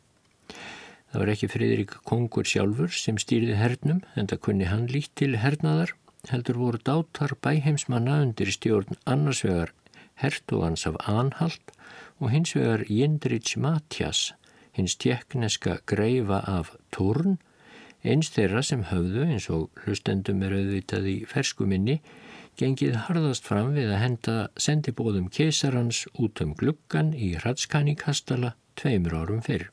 Það 1.10 1.20
var 1.20 1.32
ekki 1.34 1.50
Fridrik 1.50 1.94
Kongur 2.06 2.48
sjálfur 2.48 2.94
sem 2.94 3.18
stýrði 3.20 3.58
hernum 3.58 4.00
en 4.16 4.30
það 4.30 4.42
kunni 4.46 4.70
hann 4.70 4.88
lít 4.88 5.12
til 5.20 5.34
hernaðar 5.42 5.92
heldur 6.30 6.60
voru 6.60 6.80
dátar 6.80 7.36
bæheimsmanna 7.44 8.20
undir 8.24 8.52
stjórn 8.54 8.96
annarsvegar 9.04 9.74
hertugans 10.22 10.86
af 10.88 10.96
Anhalt 11.08 11.74
og 12.20 12.30
hins 12.34 12.52
vegar 12.56 12.84
Jindrich 12.88 13.56
Matjas, 13.58 14.34
hins 14.76 14.96
tjekkneska 15.00 15.80
greifa 15.88 16.42
af 16.46 16.74
Turn, 16.94 17.38
eins 18.04 18.30
þeirra 18.34 18.62
sem 18.64 18.84
höfðu 18.88 19.26
eins 19.26 19.48
og 19.52 19.68
hlustendum 19.84 20.44
er 20.44 20.54
auðvitað 20.56 21.08
í 21.10 21.16
ferskuminni, 21.28 21.98
gengið 22.60 22.96
harðast 23.06 23.46
fram 23.48 23.72
við 23.76 23.90
að 23.94 24.02
henda 24.04 24.36
sendibóðum 24.60 25.28
keisarans 25.32 26.04
út 26.20 26.40
um 26.44 26.54
gluggan 26.56 27.12
í 27.16 27.32
Hratskanikastala 27.40 28.54
tveimur 28.76 29.16
árum 29.22 29.44
fyrr. 29.44 29.70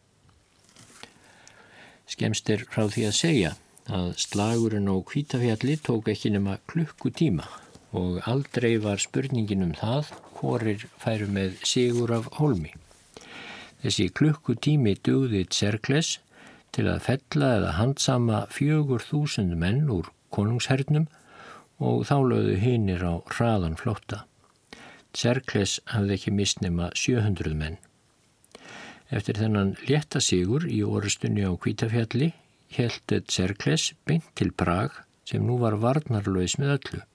Skemst 2.08 2.50
er 2.50 2.64
frá 2.72 2.86
því 2.88 3.08
að 3.10 3.18
segja 3.18 3.56
að 3.92 4.14
slagurinn 4.20 4.88
á 4.92 4.96
kvítafjalli 5.08 5.76
tók 5.84 6.08
ekki 6.12 6.32
nema 6.36 6.58
klukkutíma 6.72 7.48
og 7.96 8.20
aldrei 8.28 8.76
var 8.84 9.00
spurningin 9.00 9.64
um 9.64 9.74
það 9.76 10.12
hvorir 10.38 10.86
færu 11.02 11.28
með 11.32 11.58
sigur 11.66 12.14
af 12.16 12.30
holmi. 12.38 12.74
Þessi 13.82 14.08
klukkutími 14.18 14.96
dugði 15.06 15.44
Tserkles 15.50 16.18
til 16.76 16.88
að 16.90 17.04
fella 17.08 17.52
eða 17.60 17.76
handsama 17.78 18.46
fjögur 18.54 19.04
þúsund 19.06 19.58
menn 19.62 19.86
úr 19.94 20.10
konungshernum 20.34 21.08
og 21.78 22.08
þá 22.10 22.18
lögðu 22.32 22.56
hinnir 22.62 23.06
á 23.06 23.14
hraðan 23.34 23.78
flotta. 23.80 24.24
Tserkles 25.14 25.78
hafði 25.94 26.18
ekki 26.18 26.34
mist 26.34 26.62
nema 26.62 26.90
700 26.94 27.58
menn. 27.58 27.78
Eftir 29.10 29.38
þennan 29.40 29.76
létta 29.88 30.20
sigur 30.22 30.66
í 30.68 30.82
orustunni 30.84 31.46
á 31.48 31.54
Kvítafjalli 31.56 32.34
held 32.76 33.14
Tserkles 33.30 33.94
beint 34.06 34.28
til 34.36 34.52
Prag 34.52 34.98
sem 35.28 35.46
nú 35.48 35.58
var 35.62 35.78
varnarlaus 35.80 36.58
með 36.60 36.74
öllu. 36.78 37.06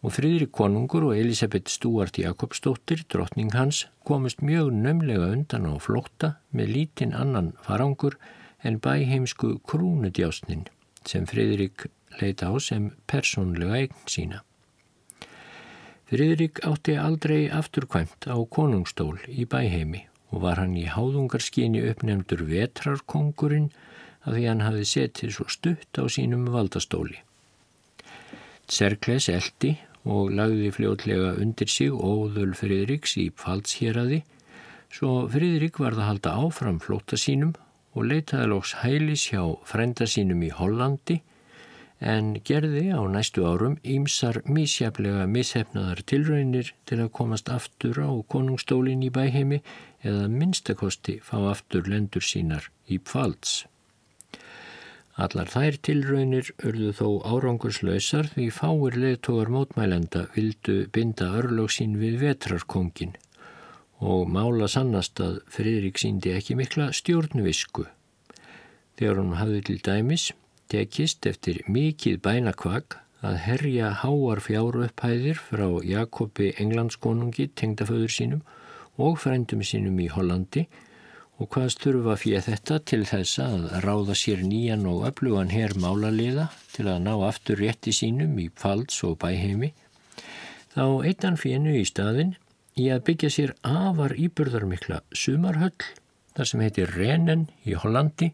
Og 0.00 0.14
Fridrik 0.16 0.52
Konungur 0.56 1.10
og 1.10 1.18
Elisabeth 1.18 1.68
Stúart 1.68 2.16
Jakobsdóttir, 2.18 3.04
drottning 3.12 3.52
hans, 3.52 3.86
komist 4.04 4.40
mjög 4.40 4.72
nömlega 4.72 5.28
undan 5.34 5.68
á 5.68 5.76
flótta 5.76 6.34
með 6.56 6.72
lítinn 6.74 7.12
annan 7.12 7.52
farangur 7.66 8.16
en 8.64 8.80
bæheimsku 8.80 9.58
krúnudjásnin 9.68 10.68
sem 11.04 11.26
Fridrik 11.26 11.90
leita 12.20 12.48
á 12.48 12.56
sem 12.60 12.90
persónlega 13.08 13.76
eign 13.76 14.06
sína. 14.06 14.40
Friðrik 16.10 16.58
átti 16.66 16.96
aldrei 16.98 17.44
afturkvæmt 17.54 18.26
á 18.26 18.36
konungstól 18.50 19.20
í 19.30 19.44
bæheimi 19.46 20.06
og 20.34 20.42
var 20.42 20.58
hann 20.58 20.74
í 20.78 20.88
háðungarskyni 20.90 21.84
uppnefndur 21.92 22.42
vetrarkongurinn 22.48 23.68
af 24.24 24.34
því 24.34 24.46
hann 24.48 24.64
hafi 24.64 24.88
setið 24.90 25.36
svo 25.36 25.46
stutt 25.46 26.00
á 26.02 26.04
sínum 26.10 26.48
valdastóli. 26.50 27.20
Serkles 28.70 29.28
eldi 29.30 29.76
og 30.04 30.30
lagði 30.32 30.70
fljótlega 30.72 31.34
undir 31.42 31.68
sig 31.68 31.92
óðul 31.92 32.54
Friðriks 32.56 33.16
í 33.20 33.30
pfaldsheraði 33.30 34.22
svo 34.90 35.26
Friðrik 35.30 35.80
varð 35.82 36.00
að 36.02 36.08
halda 36.10 36.36
áfram 36.44 36.78
flóta 36.82 37.18
sínum 37.20 37.52
og 37.94 38.06
leitaði 38.06 38.50
lóks 38.52 38.76
hælis 38.80 39.26
hjá 39.30 39.42
frænda 39.66 40.06
sínum 40.08 40.42
í 40.46 40.50
Hollandi 40.54 41.20
en 42.00 42.32
gerði 42.48 42.86
á 42.96 43.00
næstu 43.12 43.44
árum 43.44 43.76
ímsar 43.84 44.40
mísjaflega 44.48 45.26
mishefnaðar 45.28 46.00
tilraunir 46.08 46.72
til 46.88 47.00
að 47.04 47.12
komast 47.18 47.50
aftur 47.52 48.00
á 48.00 48.10
konungstólin 48.32 49.04
í 49.04 49.10
bæheimi 49.12 49.60
eða 50.00 50.30
minnstakosti 50.32 51.18
fá 51.20 51.36
aftur 51.50 51.84
lendur 51.92 52.24
sínar 52.24 52.70
í 52.88 52.96
pfalds. 52.98 53.66
Allar 55.20 55.50
þær 55.52 55.76
tilraunir 55.84 56.46
örðu 56.64 56.90
þó 56.96 57.08
árangurslausar 57.28 58.30
því 58.32 58.46
fáir 58.56 58.94
leðtógar 58.96 59.50
mótmælenda 59.52 60.22
vildu 60.32 60.76
binda 60.94 61.28
örlög 61.36 61.74
sín 61.74 61.98
við 62.00 62.22
vetrarkongin 62.22 63.12
og 64.00 64.30
mála 64.32 64.68
sannast 64.72 65.20
að 65.20 65.42
Friðrik 65.52 66.00
síndi 66.00 66.32
ekki 66.32 66.56
mikla 66.56 66.88
stjórnvisku. 66.96 67.84
Þegar 68.96 69.20
hún 69.20 69.36
hafði 69.36 69.60
til 69.68 69.78
dæmis 69.84 70.30
tekist 70.72 71.28
eftir 71.28 71.60
mikið 71.68 72.22
bænakvag 72.24 72.96
að 73.20 73.36
herja 73.44 73.90
háar 74.00 74.40
fjáru 74.40 74.86
upphæðir 74.86 75.36
frá 75.36 75.66
Jakobi 75.84 76.54
Englandskonungi, 76.62 77.50
tengdaföður 77.52 78.16
sínum 78.16 78.46
og 78.96 79.20
frendum 79.20 79.60
sínum 79.60 80.00
í 80.00 80.08
Hollandi 80.08 80.64
og 81.40 81.48
hvað 81.54 81.70
styrfa 81.72 82.14
fyrir 82.20 82.44
þetta 82.44 82.76
til 82.84 83.00
þess 83.08 83.40
að 83.40 83.62
ráða 83.84 84.16
sér 84.18 84.42
nýjan 84.44 84.84
og 84.90 85.06
öflugan 85.08 85.52
herr 85.54 85.72
málaliða 85.80 86.50
til 86.74 86.84
að 86.92 87.00
ná 87.06 87.14
aftur 87.24 87.62
rétti 87.62 87.94
sínum 87.96 88.36
í 88.42 88.50
Pfalds 88.52 89.00
og 89.08 89.16
Bæheimi, 89.22 89.72
þá 90.74 90.84
eittan 91.08 91.40
fyrir 91.40 91.80
í 91.80 91.86
staðin 91.88 92.34
í 92.76 92.90
að 92.92 93.04
byggja 93.08 93.32
sér 93.32 93.54
afar 93.64 94.12
íbörðarmikla 94.20 95.00
sumarhöll 95.16 95.88
þar 96.36 96.50
sem 96.50 96.62
heitir 96.64 96.92
Renen 96.94 97.48
í 97.64 97.74
Hollandi 97.78 98.30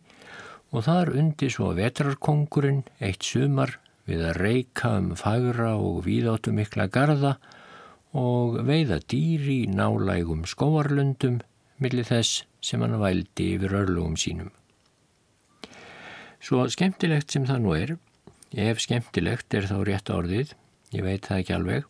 og 0.75 0.85
þar 0.89 1.15
undi 1.17 1.49
svo 1.53 1.71
vetrarkongurinn 1.79 2.83
eitt 2.99 3.23
sumar 3.25 3.79
við 4.07 4.25
að 4.29 4.41
reyka 4.43 4.97
um 4.99 5.13
fagra 5.19 5.77
og 5.79 6.03
víðáttu 6.07 6.53
mikla 6.55 6.89
garda 6.93 7.37
og 8.17 8.61
veiða 8.67 8.99
dýri 9.11 9.65
nálægum 9.71 10.45
skóarlundum 10.49 11.41
millir 11.83 12.07
þess 12.09 12.45
sem 12.67 12.83
hann 12.83 12.99
vældi 12.99 13.53
yfir 13.55 13.75
örlugum 13.83 14.17
sínum. 14.19 14.51
Svo 16.43 16.67
skemmtilegt 16.71 17.33
sem 17.33 17.47
það 17.47 17.63
nú 17.63 17.75
er, 17.77 17.93
ef 18.55 18.83
skemmtilegt 18.83 19.55
er 19.55 19.69
þá 19.71 19.77
rétt 19.87 20.11
orðið, 20.13 20.55
ég 20.95 21.07
veit 21.07 21.27
það 21.27 21.43
ekki 21.43 21.55
alveg, 21.57 21.87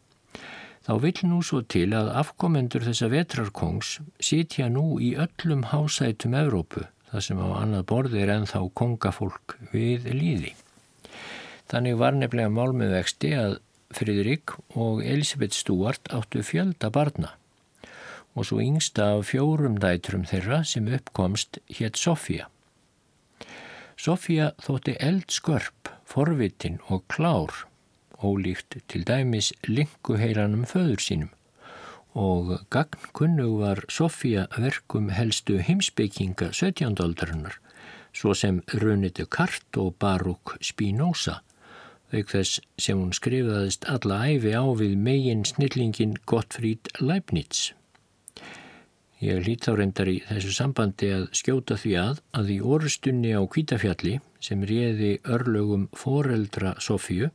þá 0.87 0.93
vil 1.03 1.15
nú 1.29 1.41
svo 1.45 1.63
til 1.65 1.89
að 1.97 2.13
afkomendur 2.21 2.85
þessa 2.87 3.09
vetrarkongs 3.13 3.97
sitja 4.23 4.69
nú 4.73 5.01
í 5.03 5.15
öllum 5.19 5.67
hásætum 5.73 6.37
Evrópu 6.39 6.87
það 7.11 7.25
sem 7.25 7.41
á 7.41 7.49
annað 7.63 7.87
borði 7.91 8.23
er 8.23 8.33
ennþá 8.35 8.63
kongafólk 8.77 9.57
við 9.73 10.09
líði. 10.13 10.53
Þannig 11.71 11.99
var 11.99 12.15
nefnilega 12.15 12.53
mál 12.53 12.75
með 12.77 12.95
vexti 12.99 13.33
að 13.39 13.59
Fridrik 13.97 14.53
og 14.75 15.03
Elisabeth 15.07 15.57
Stuart 15.57 16.11
áttu 16.15 16.43
fjölda 16.47 16.91
barna 16.93 17.35
og 18.37 18.47
svo 18.47 18.61
yngsta 18.61 19.09
af 19.17 19.31
fjórum 19.31 19.79
dætrum 19.81 20.27
þeirra 20.29 20.61
sem 20.65 20.91
uppkomst 20.93 21.59
hétt 21.79 21.97
Sofía. 21.97 22.51
Sofía 23.97 24.53
þótti 24.61 24.99
eldskörp, 25.01 25.89
forvitin 26.05 26.79
og 26.93 27.07
klár, 27.09 27.65
ólíkt 28.21 28.79
til 28.89 29.09
dæmis 29.09 29.55
linguheilanum 29.67 30.69
föður 30.69 31.01
sínum 31.01 31.33
og 32.17 32.61
gagnkunnug 32.71 33.59
var 33.61 33.81
Sofía 33.93 34.47
verkum 34.57 35.11
helstu 35.13 35.59
heimsbygginga 35.61 36.49
17. 36.53 36.97
aldarinnar, 37.05 37.59
svo 38.13 38.33
sem 38.35 38.63
Runitu 38.73 39.27
Kart 39.27 39.77
og 39.77 39.99
Barúk 40.01 40.57
Spinoza, 40.65 41.43
auk 42.17 42.33
þess 42.33 42.63
sem 42.81 42.97
hún 42.97 43.13
skrifaðist 43.13 43.85
alla 43.93 44.23
æfi 44.33 44.55
á 44.57 44.65
við 44.81 44.97
megin 44.97 45.45
snillingin 45.45 46.17
Gottfríd 46.25 46.89
Leibniz. 47.01 47.75
Ég 49.25 49.41
lít 49.47 49.65
þá 49.65 49.73
reyndar 49.79 50.11
í 50.13 50.19
þessu 50.29 50.53
sambandi 50.53 51.09
að 51.17 51.31
skjóta 51.37 51.79
því 51.81 51.95
að 52.03 52.21
að 52.37 52.53
í 52.53 52.59
orustunni 52.75 53.33
á 53.33 53.41
Kvítafjalli 53.49 54.19
sem 54.45 54.67
réði 54.69 55.15
örlögum 55.25 55.89
foreldra 55.97 56.75
Sofíu, 56.85 57.31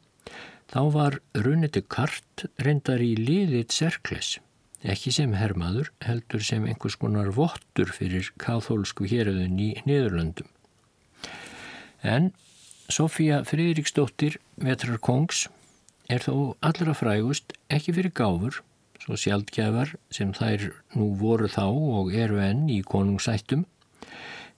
þá 0.69 0.81
var 0.93 1.19
Runitu 1.33 1.81
Kart 1.81 2.45
reyndar 2.61 3.01
í 3.01 3.15
liðið 3.17 3.73
Serkles 3.73 4.37
ekki 4.81 5.13
sem 5.13 5.33
hermaður, 5.37 5.91
heldur 6.01 6.43
sem 6.43 6.65
einhvers 6.65 6.97
konar 6.99 7.29
vottur 7.35 7.91
fyrir 7.93 8.31
káþólsku 8.41 9.05
héröðun 9.09 9.59
í 9.61 9.69
Niðurlöndum. 9.85 10.49
En 12.01 12.31
Sofía 12.91 13.43
Fridriksdóttir, 13.47 14.39
vetrar 14.57 14.97
kongs, 14.99 15.45
er 16.09 16.25
þó 16.25 16.57
allra 16.65 16.95
frægust 16.97 17.53
ekki 17.71 17.93
fyrir 17.95 18.13
gáfur, 18.17 18.61
svo 19.01 19.17
sjálfgjafar 19.17 19.95
sem 20.13 20.33
þær 20.37 20.69
nú 20.93 21.11
voru 21.17 21.49
þá 21.49 21.65
og 21.65 22.13
eru 22.13 22.39
enn 22.43 22.67
í 22.69 22.81
konungsættum, 22.85 23.65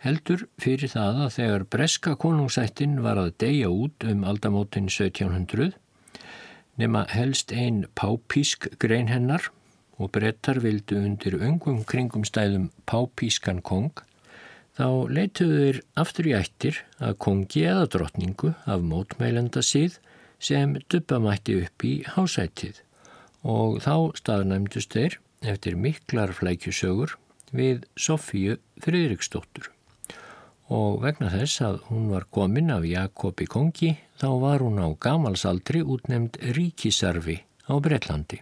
heldur 0.04 0.46
fyrir 0.60 0.92
það 0.92 1.22
að 1.26 1.34
þegar 1.38 1.66
breska 1.76 2.16
konungsættin 2.20 3.00
var 3.06 3.22
að 3.22 3.36
deyja 3.46 3.72
út 3.72 4.04
um 4.10 4.26
aldamótin 4.28 4.90
1700, 4.92 5.72
nema 6.76 7.06
helst 7.14 7.54
einn 7.56 7.86
pápísk 7.96 8.68
grein 8.84 9.12
hennar, 9.12 9.48
og 10.02 10.10
brettar 10.12 10.60
vildu 10.60 10.98
undir 11.00 11.38
öngum 11.38 11.84
kringum 11.88 12.26
stæðum 12.28 12.72
pápískan 12.90 13.62
kong, 13.64 13.94
þá 14.74 15.08
leituðu 15.08 15.60
þeir 15.62 15.84
aftur 16.02 16.28
í 16.28 16.34
ættir 16.36 16.80
að 16.98 17.20
kongi 17.22 17.68
eða 17.70 17.86
drottningu 17.94 18.56
af 18.66 18.82
mótmælenda 18.84 19.62
síð 19.64 20.00
sem 20.44 20.74
duppamætti 20.90 21.62
upp 21.62 21.86
í 21.88 21.94
hásættið 22.16 22.82
og 23.44 23.82
þá 23.84 24.16
staðnæmdust 24.18 24.96
þeir 24.96 25.20
eftir 25.44 25.76
miklar 25.76 26.32
flækjusögur 26.36 27.18
við 27.54 27.86
Sofíu 28.00 28.58
Friðriksdóttur 28.82 29.70
og 30.74 31.04
vegna 31.04 31.30
þess 31.30 31.62
að 31.62 31.82
hún 31.90 32.08
var 32.10 32.26
komin 32.32 32.72
af 32.74 32.86
Jakobi 32.88 33.46
kongi 33.46 33.92
þá 34.22 34.30
var 34.42 34.64
hún 34.64 34.80
á 34.80 34.88
gamalsaldri 34.96 35.84
útnemd 35.84 36.40
ríkisarfi 36.56 37.42
á 37.68 37.74
Breitlandi. 37.84 38.40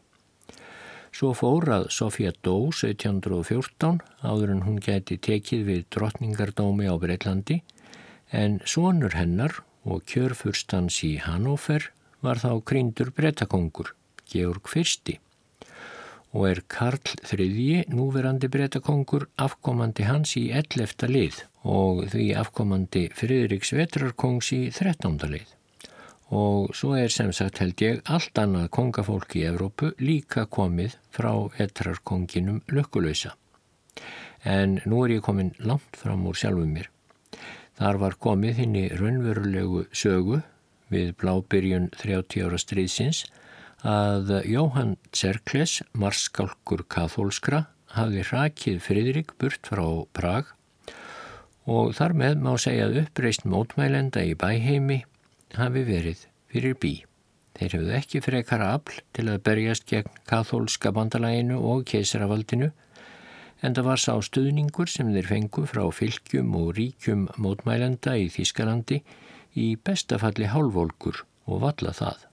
Svo 1.12 1.34
fór 1.36 1.68
að 1.76 1.90
Sofía 1.92 2.32
dó 2.46 2.70
1714 2.72 4.00
áður 4.24 4.54
en 4.54 4.64
hún 4.64 4.80
gæti 4.80 5.18
tekið 5.18 5.66
við 5.68 5.82
drottningardómi 5.92 6.88
á 6.88 6.96
Breitlandi 7.02 7.60
en 8.32 8.62
sonur 8.64 9.18
hennar 9.18 9.60
og 9.84 10.06
kjörfurstans 10.08 11.02
í 11.04 11.18
Hannover 11.20 11.90
var 12.22 12.40
þá 12.40 12.62
kryndur 12.64 13.10
breytakongur, 13.18 13.92
Georg 14.32 14.72
Fyrsti 14.72 15.20
og 16.32 16.46
er 16.48 16.62
Karl 16.72 17.16
III 17.28 17.92
núverandi 17.92 18.48
breytakongur 18.52 19.28
afkomandi 19.46 20.06
hans 20.08 20.38
í 20.40 20.48
11. 20.56 21.10
lið 21.12 21.42
og 21.68 22.06
því 22.14 22.28
afkomandi 22.40 23.10
Friðriks 23.16 23.74
Vetrarkongs 23.76 24.54
í 24.56 24.62
13. 24.72 25.20
lið 25.34 25.58
og 26.32 26.72
svo 26.76 26.94
er 26.96 27.12
sem 27.12 27.34
sagt 27.36 27.60
held 27.60 27.82
ég 27.84 28.00
allt 28.16 28.40
annað 28.40 28.70
kongafólk 28.78 29.36
í 29.36 29.44
Evrópu 29.50 29.92
líka 30.00 30.46
komið 30.48 30.96
frá 31.12 31.34
vetrarkonginum 31.58 32.62
lukkulöysa. 32.72 33.34
En 34.48 34.80
nú 34.88 35.04
er 35.06 35.18
ég 35.18 35.26
komin 35.26 35.52
langt 35.60 36.00
fram 36.00 36.24
úr 36.30 36.40
sjálfum 36.40 36.72
mér. 36.72 36.88
Þar 37.76 38.00
var 38.00 38.16
komið 38.24 38.62
hinn 38.62 38.78
í 38.80 38.86
raunverulegu 38.96 39.84
sögu 39.92 40.40
við 40.92 41.12
blábyrjun 41.20 41.92
30 42.00 42.48
ára 42.48 42.60
stríðsins 42.62 43.26
að 43.88 44.34
Jóhann 44.46 44.98
Tserkles, 45.10 45.82
marskálkur 45.98 46.84
kathólskra, 46.92 47.66
hafði 47.96 48.26
rakið 48.30 48.82
Fridrik 48.86 49.34
burt 49.42 49.68
frá 49.68 49.84
Prag 50.14 50.52
og 51.70 51.94
þar 51.98 52.14
með 52.18 52.44
má 52.46 52.52
segja 52.62 52.90
uppreist 53.02 53.46
mótmælenda 53.46 54.24
í 54.26 54.36
bæheimi 54.38 55.02
hafi 55.58 55.84
verið 55.88 56.28
fyrir 56.52 56.78
bí. 56.80 56.94
Þeir 57.58 57.76
hefðu 57.76 57.98
ekki 57.98 58.22
frekara 58.24 58.72
afl 58.78 59.02
til 59.14 59.28
að 59.30 59.44
berjast 59.46 59.86
gegn 59.90 60.22
kathólska 60.30 60.94
bandalæginu 60.96 61.60
og 61.60 61.84
keisravaldinu 61.90 62.72
en 63.62 63.76
það 63.78 63.88
var 63.90 64.02
sá 64.02 64.14
stuðningur 64.24 64.90
sem 64.90 65.12
þeir 65.14 65.30
fengu 65.30 65.68
frá 65.70 65.84
fylgjum 65.94 66.56
og 66.58 66.74
ríkjum 66.80 67.28
mótmælenda 67.38 68.16
í 68.18 68.32
Þískalandi 68.34 69.02
í 69.60 69.76
bestafalli 69.76 70.50
hálfvolkur 70.50 71.26
og 71.52 71.66
valla 71.66 71.94
það. 71.94 72.31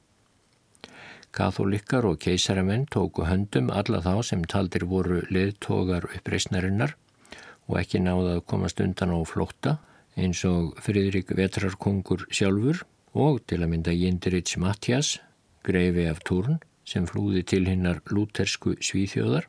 Katholikar 1.33 2.07
og 2.09 2.19
keisaramenn 2.23 2.87
tóku 2.91 3.27
höndum 3.29 3.69
alla 3.75 4.01
þá 4.05 4.14
sem 4.31 4.45
taldir 4.49 4.87
voru 4.88 5.21
leðtogar 5.31 6.09
uppreysnarinnar 6.17 6.95
og 7.69 7.77
ekki 7.83 8.01
náða 8.01 8.38
að 8.38 8.47
komast 8.51 8.81
undan 8.81 9.12
á 9.12 9.19
flótta 9.29 9.77
eins 10.19 10.41
og 10.49 10.79
Fridrik 10.83 11.31
Vetrarkongur 11.37 12.25
sjálfur 12.33 12.83
og 13.19 13.43
til 13.49 13.61
að 13.62 13.73
mynda 13.73 13.95
Jindirits 13.95 14.57
Mattias, 14.61 15.19
greifi 15.64 16.09
af 16.09 16.23
Túrn 16.27 16.59
sem 16.88 17.07
flúði 17.07 17.45
til 17.45 17.67
hinnar 17.69 18.01
lútersku 18.09 18.77
svíþjóðar. 18.81 19.47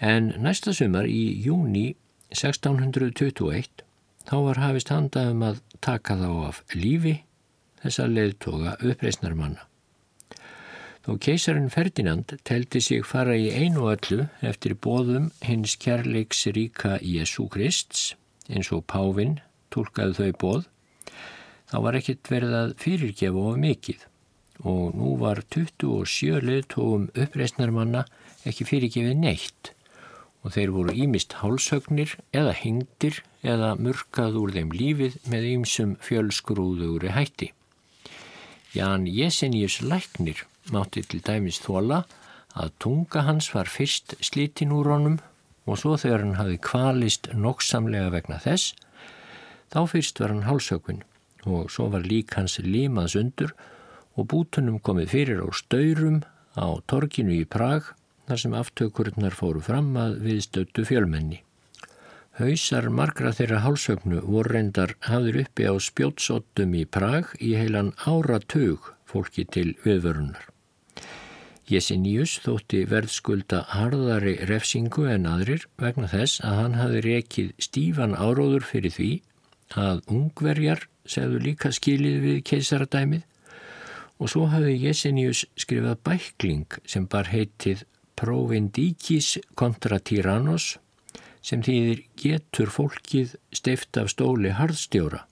En 0.00 0.32
næsta 0.42 0.74
sumar 0.74 1.06
í 1.06 1.40
júni 1.44 1.94
1621 2.34 3.84
þá 4.26 4.36
var 4.46 4.62
hafist 4.62 4.92
handaðum 4.92 5.46
að 5.46 5.64
taka 5.80 6.18
þá 6.20 6.30
af 6.50 6.62
lífi 6.74 7.20
þessa 7.82 8.08
leðtoga 8.10 8.76
uppreysnarmanna. 8.80 9.69
Þó 11.00 11.14
keisarin 11.24 11.70
Ferdinand 11.72 12.34
teldi 12.44 12.82
sig 12.84 13.06
fara 13.08 13.32
í 13.32 13.48
einu 13.48 13.86
öllu 13.88 14.26
eftir 14.44 14.74
bóðum 14.76 15.30
hins 15.46 15.78
kærleiks 15.80 16.44
ríka 16.52 16.98
Jésu 17.00 17.46
Krists 17.48 18.10
eins 18.50 18.68
og 18.74 18.84
Pávin 18.90 19.38
tólkaði 19.72 20.18
þau 20.18 20.38
bóð, 20.42 20.62
þá 21.70 21.76
var 21.86 21.98
ekkit 22.00 22.30
verið 22.32 22.56
að 22.58 22.76
fyrirgefa 22.82 23.44
of 23.48 23.60
mikið 23.62 24.06
og 24.60 24.96
nú 24.98 25.14
var 25.20 25.40
27 25.56 26.42
leðtóum 26.44 27.08
uppreysnarmanna 27.14 28.04
ekki 28.44 28.66
fyrirgefið 28.68 29.16
neitt 29.22 29.72
og 30.44 30.52
þeir 30.56 30.74
voru 30.74 30.96
ímist 30.96 31.38
hálsögnir 31.40 32.16
eða 32.36 32.52
hengdir 32.56 33.22
eða 33.40 33.72
murkað 33.80 34.36
úr 34.40 34.52
þeim 34.56 34.76
lífið 34.76 35.16
með 35.32 35.48
ýmsum 35.54 35.96
fjölsgrúðugri 36.04 37.12
hætti. 37.16 37.50
Jan 38.76 39.06
Jesenius 39.08 39.80
læknir 39.84 40.44
mátti 40.74 41.02
til 41.06 41.22
dæmis 41.26 41.60
þóla 41.64 42.04
að 42.58 42.72
tunga 42.82 43.24
hans 43.26 43.50
var 43.54 43.70
fyrst 43.70 44.16
slitin 44.24 44.74
úr 44.74 44.90
honum 44.90 45.18
og 45.66 45.78
svo 45.78 45.96
þegar 46.00 46.24
hann 46.24 46.38
hafi 46.40 46.58
kvalist 46.64 47.30
nokksamlega 47.34 48.10
vegna 48.14 48.40
þess, 48.42 48.74
þá 49.70 49.80
fyrst 49.92 50.20
var 50.20 50.34
hann 50.34 50.48
hálsökun 50.48 51.04
og 51.46 51.70
svo 51.72 51.88
var 51.92 52.06
lík 52.06 52.34
hans 52.36 52.58
limaðs 52.64 53.16
undur 53.18 53.54
og 54.18 54.28
bútunum 54.32 54.80
komið 54.82 55.14
fyrir 55.14 55.44
á 55.44 55.48
stöyrum 55.54 56.22
á 56.58 56.68
torkinu 56.90 57.36
í 57.38 57.46
Prag 57.46 57.94
þar 58.28 58.42
sem 58.42 58.56
aftökurnar 58.58 59.34
fóru 59.34 59.62
fram 59.64 59.94
að 59.98 60.18
viðstötu 60.26 60.84
fjölmenni. 60.86 61.40
Hausar 62.40 62.88
margra 62.94 63.32
þeirra 63.36 63.64
hálsögnu 63.64 64.22
voru 64.24 64.54
reyndar 64.54 64.94
hafður 65.06 65.42
uppi 65.44 65.66
á 65.66 65.74
spjótsottum 65.76 66.76
í 66.78 66.86
Prag 66.86 67.34
í 67.38 67.56
heilan 67.58 67.92
áratug 68.06 68.94
fólki 69.10 69.44
til 69.44 69.74
viðvörunar. 69.84 70.49
Jesenius 71.70 72.32
þótti 72.42 72.80
verðskulda 72.90 73.60
harðari 73.70 74.32
refsingu 74.48 75.04
en 75.12 75.28
aðrir 75.30 75.68
vegna 75.78 76.08
þess 76.10 76.40
að 76.42 76.56
hann 76.58 76.78
hafi 76.80 77.02
rekið 77.04 77.52
stífan 77.62 78.16
áróður 78.18 78.66
fyrir 78.66 78.94
því 78.96 79.10
að 79.78 80.00
ungverjar 80.10 80.88
segðu 81.06 81.38
líka 81.44 81.70
skilið 81.70 82.18
við 82.24 82.40
keisaradæmið 82.50 83.26
og 84.18 84.32
svo 84.32 84.48
hafi 84.50 84.74
Jesenius 84.82 85.44
skrifað 85.54 86.02
bækling 86.08 86.78
sem 86.90 87.06
bar 87.06 87.30
heitið 87.30 87.86
Provendikis 88.18 89.38
kontra 89.56 90.00
Tyrannos 90.02 90.74
sem 91.40 91.62
þýðir 91.64 92.02
getur 92.20 92.74
fólkið 92.74 93.38
steift 93.54 93.96
af 93.96 94.10
stóli 94.12 94.50
harðstjóra. 94.58 95.22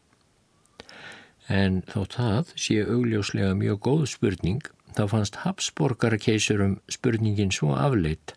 En 1.53 1.83
þó 1.91 2.07
það 2.15 2.55
sé 2.57 2.81
augljóslega 2.87 3.53
mjög 3.59 3.83
góð 3.85 4.07
spurning 4.15 4.65
þá 4.97 5.05
fannst 5.13 5.41
Habsborgarakeisurum 5.45 6.79
spurningin 6.93 7.53
svo 7.55 7.75
afleitt 7.77 8.35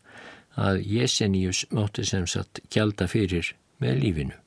að 0.59 0.81
Jesenius 0.83 1.65
mátti 1.71 2.05
sem 2.07 2.27
sagt 2.27 2.59
gjalda 2.73 3.07
fyrir 3.07 3.53
með 3.81 4.01
lífinu. 4.03 4.37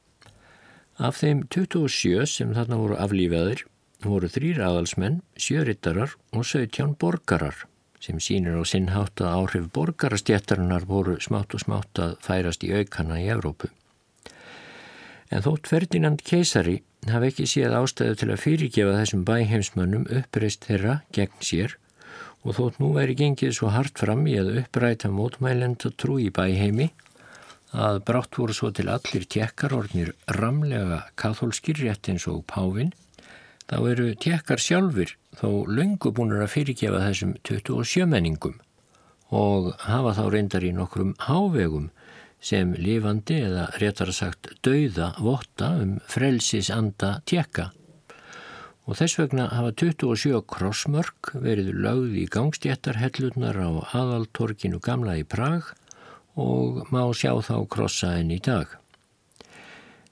Af 0.99 1.19
þeim 1.23 1.45
27 1.51 2.27
sem 2.31 2.53
þarna 2.55 2.79
voru 2.79 2.99
aflífaðir 3.03 3.65
voru 4.05 4.29
þrýr 4.29 4.61
aðalsmenn, 4.63 5.23
sjörittarar 5.41 6.13
og 6.33 6.45
17 6.45 6.95
borgarar 7.01 7.65
sem 8.05 8.19
sínir 8.21 8.59
á 8.61 8.63
sinnhátt 8.69 9.23
að 9.25 9.33
áhrif 9.39 9.71
borgarastjættarinnar 9.73 10.85
voru 10.89 11.17
smátt 11.25 11.55
og 11.57 11.63
smátt 11.63 12.01
að 12.03 12.19
færast 12.27 12.67
í 12.67 12.73
aukana 12.77 13.17
í 13.23 13.31
Evrópu. 13.33 13.71
En 15.33 15.41
þótt 15.45 15.71
Ferdinand 15.71 16.21
keisari 16.21 16.83
hafi 17.09 17.31
ekki 17.33 17.47
séð 17.49 17.79
ástæðu 17.79 18.19
til 18.21 18.29
að 18.35 18.43
fyrirgefa 18.43 18.99
þessum 18.99 19.25
bæheimsmönnum 19.29 20.05
uppreist 20.21 20.69
þeirra 20.69 20.99
gegn 21.17 21.41
sér 21.41 21.79
og 22.45 22.57
þótt 22.59 22.81
nú 22.83 22.93
væri 22.93 23.17
gengið 23.17 23.55
svo 23.57 23.71
hart 23.73 23.99
fram 24.01 24.27
í 24.29 24.37
að 24.41 24.53
uppræta 24.63 25.09
mótmælenda 25.13 25.91
trú 25.97 26.19
í 26.21 26.29
bæheimi 26.35 26.91
að 27.75 28.03
brátt 28.07 28.37
voru 28.39 28.55
svo 28.55 28.71
til 28.71 28.87
allir 28.93 29.25
tjekkar 29.27 29.75
orðnir 29.75 30.13
ramlega 30.39 31.01
katholskir 31.19 31.81
rétt 31.81 32.11
eins 32.13 32.29
og 32.31 32.45
Pávin, 32.47 32.93
þá 33.67 33.77
eru 33.91 34.13
tjekkar 34.15 34.63
sjálfur 34.63 35.17
þó 35.41 35.49
löngu 35.67 36.13
búinur 36.15 36.45
að 36.45 36.53
fyrirgefa 36.55 37.03
þessum 37.09 37.35
27 37.49 38.07
menningum 38.13 38.61
og 39.35 39.73
hafa 39.83 40.13
þá 40.19 40.25
reyndar 40.31 40.67
í 40.69 40.75
nokkrum 40.77 41.15
hávegum 41.27 41.89
sem 42.45 42.75
lifandi 42.77 43.41
eða 43.47 43.71
réttar 43.81 44.13
sagt 44.13 44.53
dauða 44.63 45.15
votta 45.19 45.73
um 45.81 45.97
frelsis 46.13 46.69
anda 46.71 47.17
tjekka 47.27 47.71
og 48.85 48.99
þess 48.99 49.19
vegna 49.21 49.49
hafa 49.53 49.73
27 49.81 50.43
krossmörk 50.51 51.33
verið 51.41 51.73
lögð 51.87 52.19
í 52.21 52.25
gangstjættarhellurnar 52.33 53.57
á 53.57 53.71
aðaltorkinu 53.97 54.81
gamla 54.85 55.17
í 55.21 55.25
Prag 55.25 55.71
og 56.37 56.85
má 56.93 57.03
sjá 57.17 57.33
þá 57.41 57.57
krossa 57.71 58.15
enn 58.19 58.35
í 58.35 58.41
dag. 58.45 58.69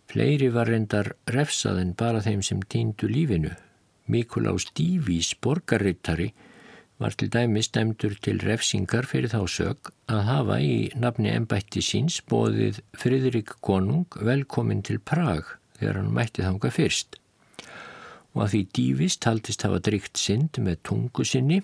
Fleiri 0.09 0.49
var 0.53 0.69
reyndar 0.69 1.15
refsað 1.29 1.83
en 1.83 1.93
bara 1.97 2.23
þeim 2.25 2.43
sem 2.45 2.61
týndu 2.63 3.09
lífinu. 3.09 3.53
Mikulás 4.09 4.67
Dívís 4.77 5.33
borgarrittari 5.41 6.33
var 7.01 7.17
til 7.17 7.31
dæmi 7.33 7.63
stemdur 7.65 8.15
til 8.25 8.41
refsingar 8.45 9.09
fyrir 9.09 9.33
þá 9.33 9.41
sög 9.49 9.91
að 10.13 10.27
hafa 10.29 10.59
í 10.65 10.77
nafni 11.01 11.33
ennbætti 11.33 11.83
síns 11.85 12.21
bóðið 12.29 12.83
Fridrik 12.99 13.57
Konung 13.65 14.21
velkomin 14.21 14.85
til 14.87 15.01
Prag 15.01 15.57
þegar 15.79 16.01
hann 16.01 16.13
mætti 16.15 16.45
þanga 16.45 16.71
fyrst 16.73 17.19
og 18.33 18.47
að 18.47 18.53
því 18.55 18.63
dývist 18.79 19.29
haldist 19.29 19.65
hafa 19.67 19.81
drygt 19.85 20.21
synd 20.21 20.59
með 20.63 20.81
tungu 20.89 21.25
sinni, 21.29 21.61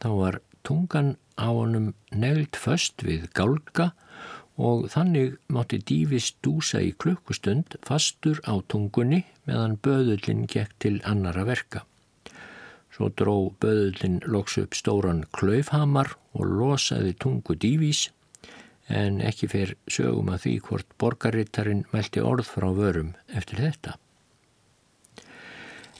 þá 0.00 0.08
var 0.18 0.40
tungan 0.66 1.14
á 1.40 1.48
honum 1.48 1.92
neglt 2.12 2.58
föst 2.60 3.04
við 3.06 3.28
gálga 3.36 3.90
og 4.60 4.90
þannig 4.92 5.38
mátti 5.48 5.80
dývist 5.88 6.36
dúsa 6.44 6.82
í 6.84 6.92
klukkustund 7.00 7.78
fastur 7.86 8.42
á 8.44 8.60
tungunni 8.68 9.22
meðan 9.48 9.78
böðullin 9.80 10.44
gekk 10.50 10.74
til 10.84 10.98
annara 11.08 11.46
verka. 11.48 11.86
Svo 12.92 13.08
dró 13.16 13.36
böðullin 13.62 14.20
loks 14.28 14.58
upp 14.60 14.76
stóran 14.76 15.24
klaufhamar 15.32 16.12
og 16.36 16.44
losaði 16.44 17.14
tungu 17.16 17.56
dývis 17.56 18.10
en 18.90 19.20
ekki 19.24 19.48
fer 19.48 19.74
sögum 19.88 20.32
að 20.34 20.44
því 20.44 20.54
hvort 20.66 20.94
borgarittarinn 21.00 21.86
meldi 21.94 22.20
orð 22.20 22.50
frá 22.50 22.68
vörum 22.74 23.14
eftir 23.32 23.62
þetta. 23.64 23.96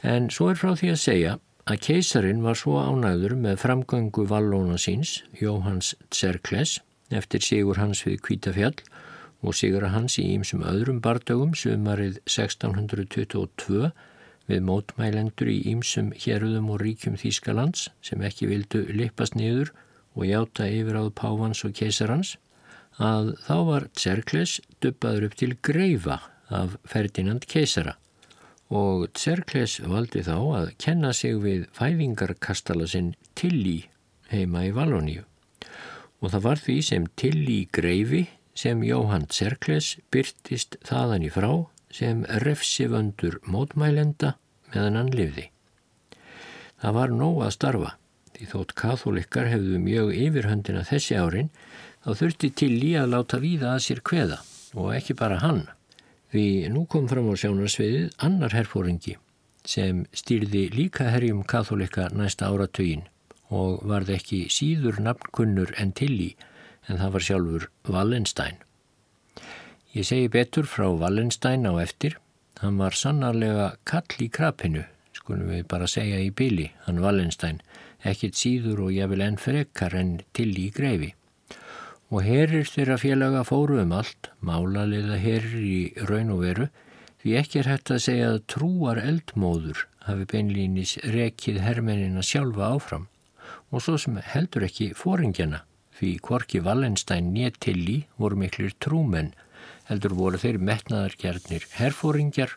En 0.02 0.30
svo 0.32 0.48
er 0.48 0.56
frá 0.56 0.72
því 0.78 0.90
að 0.94 1.00
segja 1.02 1.32
að 1.68 1.80
keisarin 1.84 2.40
var 2.44 2.56
svo 2.56 2.78
ánæður 2.80 3.34
með 3.36 3.58
framgöngu 3.60 4.24
vallóna 4.30 4.78
síns, 4.80 5.20
Jóhanns 5.36 5.92
Tserkles, 6.08 6.78
eftir 7.12 7.44
sigur 7.44 7.76
hans 7.76 8.00
við 8.06 8.20
Kvítafjall 8.24 8.78
og 9.44 9.56
sigur 9.56 9.84
hans 9.92 10.16
í 10.20 10.24
ýmsum 10.36 10.64
öðrum 10.64 11.02
bardögum 11.04 11.52
sumarið 11.52 12.16
1622 12.24 13.90
við 14.50 14.64
mótmælendur 14.66 15.52
í 15.52 15.60
ýmsum 15.74 16.10
héröðum 16.16 16.72
og 16.72 16.80
ríkjum 16.80 17.20
Þýskalands 17.20 17.90
sem 18.00 18.24
ekki 18.24 18.48
vildu 18.50 18.86
lippast 18.96 19.36
niður 19.36 19.74
og 20.16 20.26
játa 20.26 20.66
yfir 20.66 20.96
áð 20.96 21.12
Pávans 21.20 21.60
og 21.68 21.76
keisarans, 21.76 22.38
að 22.96 23.34
þá 23.44 23.56
var 23.68 23.90
Tserkles 23.94 24.58
dubbaður 24.80 25.28
upp 25.28 25.36
til 25.38 25.54
greifa 25.60 26.22
af 26.48 26.80
Ferdinand 26.88 27.44
keisara 27.46 28.00
og 28.70 29.08
Tserkles 29.18 29.80
valdi 29.82 30.22
þá 30.22 30.36
að 30.60 30.68
kenna 30.78 31.10
sig 31.16 31.40
við 31.42 31.66
fæðingarkastala 31.74 32.86
sinn 32.90 33.14
Tilly 33.38 33.80
heima 34.30 34.68
í 34.68 34.74
Valóníu 34.74 35.24
og 36.20 36.32
það 36.34 36.44
var 36.44 36.60
því 36.60 36.76
sem 36.86 37.06
Tilly 37.18 37.60
greifi 37.72 38.26
sem 38.60 38.82
Jóhann 38.84 39.26
Tserkles 39.30 39.94
byrtist 40.12 40.76
þaðan 40.86 41.24
í 41.26 41.30
frá 41.32 41.50
sem 41.90 42.22
refsivöndur 42.44 43.40
mótmælenda 43.48 44.34
meðan 44.70 44.98
hann 45.00 45.10
lifði. 45.16 45.48
Það 46.80 46.96
var 46.96 47.14
nóg 47.16 47.42
að 47.46 47.54
starfa 47.56 47.94
því 48.36 48.50
þótt 48.52 48.76
katholikar 48.78 49.50
hefðu 49.50 49.80
mjög 49.82 50.14
yfirhöndina 50.16 50.84
þessi 50.88 51.18
árin 51.18 51.50
þá 52.04 52.10
þurfti 52.22 52.52
Tilly 52.62 52.94
að 53.00 53.12
láta 53.16 53.40
víða 53.42 53.74
að 53.74 53.84
sér 53.88 54.04
kveða 54.04 54.40
og 54.76 54.94
ekki 54.96 55.16
bara 55.18 55.40
hann. 55.42 55.66
Því 56.30 56.70
nú 56.70 56.84
kom 56.86 57.08
fram 57.10 57.26
á 57.26 57.34
sjónarsviðið 57.34 58.12
annar 58.22 58.54
herfóringi 58.54 59.16
sem 59.66 60.04
stýrði 60.14 60.68
líka 60.72 61.08
herjum 61.10 61.42
katholika 61.42 62.06
næsta 62.14 62.46
áratugin 62.54 63.02
og 63.50 63.82
varð 63.90 64.12
ekki 64.14 64.44
síður 64.54 65.00
nafnkunnur 65.02 65.74
en 65.82 65.90
tilí 65.90 66.30
en 66.86 67.02
það 67.02 67.12
var 67.16 67.26
sjálfur 67.26 67.66
Wallenstein. 67.90 68.62
Ég 69.90 70.06
segi 70.06 70.30
betur 70.30 70.70
frá 70.70 70.86
Wallenstein 70.86 71.66
á 71.66 71.74
eftir, 71.82 72.16
hann 72.62 72.78
var 72.78 72.94
sannarlega 72.94 73.72
kall 73.82 74.22
í 74.22 74.30
krapinu, 74.30 74.84
skulum 75.12 75.50
við 75.50 75.66
bara 75.66 75.90
segja 75.90 76.22
í 76.22 76.30
byli, 76.30 76.70
hann 76.86 77.02
Wallenstein, 77.02 77.58
ekkit 78.06 78.38
síður 78.38 78.86
og 78.86 78.94
ég 78.94 79.10
vil 79.10 79.26
enn 79.26 79.38
frekar 79.38 79.98
enn 79.98 80.20
tilí 80.30 80.70
greifi 80.70 81.16
og 82.10 82.24
herir 82.26 82.66
þeirra 82.66 82.96
félaga 82.98 83.44
fóru 83.46 83.78
um 83.82 83.92
allt, 83.94 84.32
málaliða 84.42 85.18
herir 85.22 85.58
í 85.62 85.78
raun 86.08 86.32
og 86.34 86.42
veru, 86.42 86.66
því 87.22 87.36
ekki 87.38 87.60
er 87.60 87.70
hægt 87.70 87.92
að 87.94 88.04
segja 88.06 88.30
að 88.32 88.42
trúar 88.50 88.98
eldmóður 88.98 89.84
hafi 90.06 90.26
beinlýnis 90.32 90.96
rekið 91.14 91.60
hermenina 91.62 92.24
sjálfa 92.26 92.72
áfram 92.74 93.06
og 93.70 93.84
svo 93.84 93.96
sem 94.00 94.16
heldur 94.32 94.66
ekki 94.66 94.90
fóringjana, 94.98 95.62
því 95.94 96.10
Kvorki 96.26 96.62
Wallenstein 96.64 97.30
néttilí 97.34 98.00
voru 98.18 98.38
miklir 98.40 98.74
trúmenn, 98.82 99.30
heldur 99.86 100.16
voru 100.18 100.40
þeir 100.40 100.58
metnaðarkjarnir 100.66 101.68
herfóringjar 101.76 102.56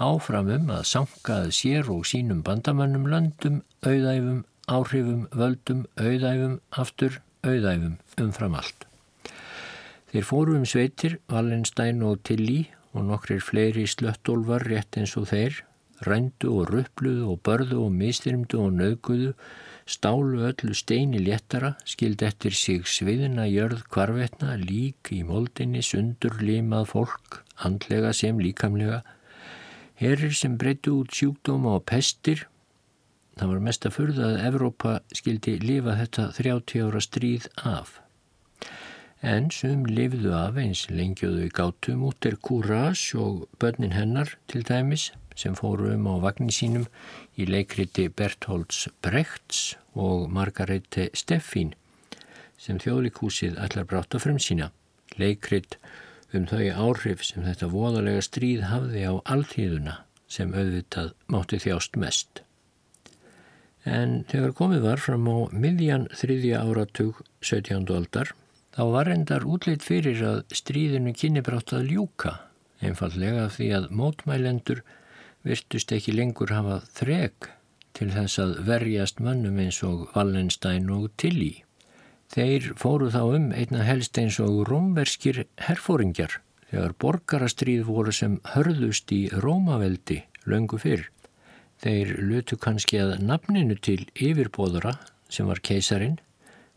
áfram 0.00 0.48
um 0.56 0.72
að 0.78 0.88
sangaði 0.90 1.52
sér 1.58 1.92
og 1.92 2.08
sínum 2.08 2.40
bandamannum 2.46 3.06
löndum, 3.10 3.60
auðæfum, 3.84 4.42
áhrifum, 4.64 5.28
völdum, 5.36 5.84
auðæfum, 6.00 6.58
aftur, 6.72 7.20
auðæfum 7.44 7.98
umfram 8.24 8.56
allt. 8.62 8.88
Þeir 10.14 10.26
fóru 10.28 10.52
um 10.54 10.62
sveitir, 10.62 11.16
Wallenstein 11.26 12.04
og 12.06 12.20
Tilly 12.22 12.68
og 12.94 13.08
nokkrir 13.08 13.40
fleiri 13.42 13.82
slöttólvar 13.90 14.62
rétt 14.62 14.94
eins 15.00 15.16
og 15.18 15.24
þeir, 15.32 15.56
rændu 16.06 16.52
og 16.54 16.68
ruppluðu 16.70 17.32
og 17.32 17.40
börðu 17.42 17.80
og 17.82 17.96
mistyrmdu 17.96 18.60
og 18.62 18.76
nöguðu, 18.76 19.32
stálu 19.90 20.44
öllu 20.46 20.76
steini 20.78 21.18
léttara, 21.18 21.72
skildi 21.82 22.28
eftir 22.28 22.54
sig 22.54 22.86
sviðina 22.86 23.48
jörð 23.50 23.82
kvarvetna, 23.90 24.54
lík 24.54 25.10
í 25.10 25.24
moldinni, 25.26 25.82
sundur 25.82 26.38
limað 26.38 26.92
fólk, 26.92 27.40
andlega 27.66 28.14
sem 28.14 28.38
líkamlega, 28.38 29.02
herir 29.98 30.30
sem 30.30 30.54
breyttu 30.54 30.94
út 31.00 31.10
sjúkdóma 31.10 31.80
og 31.80 31.88
pestir, 31.90 32.46
Það 33.34 33.48
var 33.50 33.62
mest 33.66 33.86
að 33.88 33.94
furða 33.96 34.26
að 34.28 34.44
Evrópa 34.46 34.92
skildi 35.10 35.56
lifa 35.58 35.96
þetta 35.98 36.30
30 36.38 36.84
ára 36.86 37.00
stríð 37.02 37.48
af 37.66 37.96
en 39.24 39.46
sum 39.48 39.86
lifðu 39.88 40.34
af 40.36 40.58
eins 40.60 40.82
lengjuðu 40.92 41.46
í 41.46 41.52
gátum 41.56 42.02
út 42.04 42.26
er 42.28 42.34
Courage 42.44 43.16
og 43.16 43.46
börnin 43.60 43.94
hennar 43.96 44.34
til 44.52 44.60
dæmis 44.68 45.06
sem 45.34 45.56
fóru 45.56 45.94
um 45.94 46.04
á 46.12 46.14
vagnir 46.20 46.52
sínum 46.52 46.84
í 47.40 47.46
leikriti 47.48 48.10
Bertholds 48.12 48.84
Brechts 49.02 49.78
og 49.96 50.28
Margarete 50.28 51.08
Steffín 51.16 51.72
sem 52.60 52.76
þjóðlikúsið 52.76 53.56
ætlar 53.64 53.88
brátt 53.88 54.14
að 54.14 54.26
fremsýna. 54.26 54.70
Leikrit 55.16 55.78
um 56.36 56.44
þau 56.50 56.68
áhrif 56.84 57.24
sem 57.24 57.48
þetta 57.48 57.72
voðalega 57.72 58.22
stríð 58.28 58.68
hafði 58.68 59.08
á 59.08 59.14
alltíðuna 59.24 59.98
sem 60.28 60.52
auðvitað 60.52 61.12
mátti 61.32 61.64
þjást 61.64 61.96
mest. 61.96 62.44
En 63.84 64.24
þegar 64.28 64.56
komið 64.56 64.84
var 64.84 65.00
fram 65.00 65.28
á 65.32 65.48
miðjan 65.52 66.08
þriðja 66.12 66.64
áratug 66.64 67.24
17. 67.40 67.88
aldar 67.88 68.36
Þá 68.74 68.82
var 68.90 69.08
endar 69.12 69.44
útleitt 69.46 69.84
fyrir 69.86 70.20
að 70.26 70.38
stríðinu 70.50 71.12
kynibrátt 71.14 71.70
að 71.76 71.92
ljúka, 71.92 72.32
einfallega 72.82 73.46
því 73.54 73.68
að 73.76 73.90
mótmælendur 73.94 74.80
virtust 75.46 75.92
ekki 75.94 76.14
lengur 76.16 76.50
hafa 76.50 76.80
þreg 76.96 77.52
til 77.94 78.08
þess 78.10 78.40
að 78.42 78.56
verjast 78.66 79.22
mannum 79.22 79.60
eins 79.62 79.78
og 79.86 80.08
Wallenstein 80.16 80.90
og 80.90 81.12
Tilly. 81.22 81.62
Þeir 82.34 82.72
fóru 82.80 83.12
þá 83.14 83.22
um 83.36 83.46
einna 83.54 83.84
helst 83.86 84.18
eins 84.18 84.40
og 84.42 84.64
rómverskir 84.66 85.44
herfóringjar 85.68 86.40
þegar 86.72 86.98
borgarastríð 86.98 87.86
voru 87.86 88.14
sem 88.16 88.40
hörðust 88.56 89.12
í 89.14 89.28
Rómaveldi 89.30 90.24
löngu 90.50 90.80
fyrr. 90.82 91.06
Þeir 91.78 92.16
lutu 92.26 92.58
kannski 92.58 92.98
að 92.98 93.20
nafninu 93.22 93.78
til 93.78 94.00
yfirbóðara 94.18 94.96
sem 95.30 95.46
var 95.46 95.62
keisarin 95.62 96.18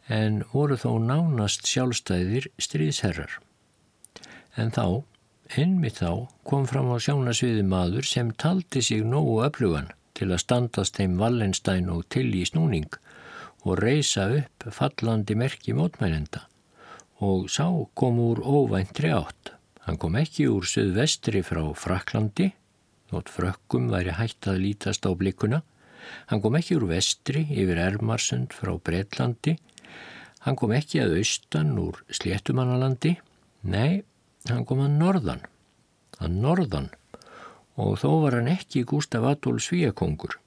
en 0.07 0.41
voru 0.53 0.77
þó 0.79 0.97
nánast 1.03 1.67
sjálfstæðir 1.67 2.47
stríðsherrar. 2.61 3.39
En 4.55 4.71
þá, 4.71 5.03
einmitt 5.59 5.99
þá, 6.01 6.27
kom 6.47 6.65
fram 6.69 6.89
á 6.95 6.97
sjónasviði 6.97 7.65
maður 7.67 8.07
sem 8.07 8.31
taldi 8.31 8.81
sig 8.81 9.03
nógu 9.05 9.41
öflugan 9.45 9.91
til 10.17 10.31
að 10.31 10.43
standast 10.45 10.97
þeim 10.97 11.19
Wallenstein 11.21 11.91
og 11.93 12.07
til 12.13 12.29
í 12.33 12.45
snúning 12.47 12.89
og 13.67 13.81
reysa 13.83 14.29
upp 14.39 14.67
fallandi 14.73 15.35
merki 15.37 15.75
mótmælenda 15.75 16.47
og 17.19 17.49
sá 17.49 17.67
kom 17.97 18.19
úr 18.21 18.41
óvæntri 18.45 19.09
átt. 19.13 19.53
Hann 19.85 19.97
kom 19.97 20.17
ekki 20.19 20.45
úr 20.51 20.67
söðvestri 20.67 21.41
frá 21.45 21.63
Fraklandi, 21.73 22.51
þótt 23.09 23.31
frökkum 23.33 23.87
væri 23.89 24.13
hægt 24.13 24.49
að 24.51 24.61
lítast 24.65 25.07
á 25.07 25.11
blikuna. 25.17 25.63
Hann 26.29 26.43
kom 26.43 26.57
ekki 26.59 26.77
úr 26.77 26.85
vestri 26.91 27.45
yfir 27.49 27.79
Ermarsund 27.81 28.53
frá 28.53 28.75
Breitlandi 28.77 29.55
Hann 30.45 30.57
kom 30.59 30.73
ekki 30.75 31.01
að 31.03 31.17
austan 31.21 31.73
úr 31.81 32.01
sléttumannalandi, 32.13 33.17
nei, 33.67 34.03
hann 34.49 34.65
kom 34.67 34.83
að 34.85 34.97
norðan, 35.01 35.43
að 36.21 36.35
norðan 36.43 36.91
og 37.77 37.97
þó 38.01 38.09
var 38.23 38.39
hann 38.39 38.51
ekki 38.51 38.85
Gustaf 38.89 39.25
Adolf 39.27 39.65
Svíakongur 39.67 40.37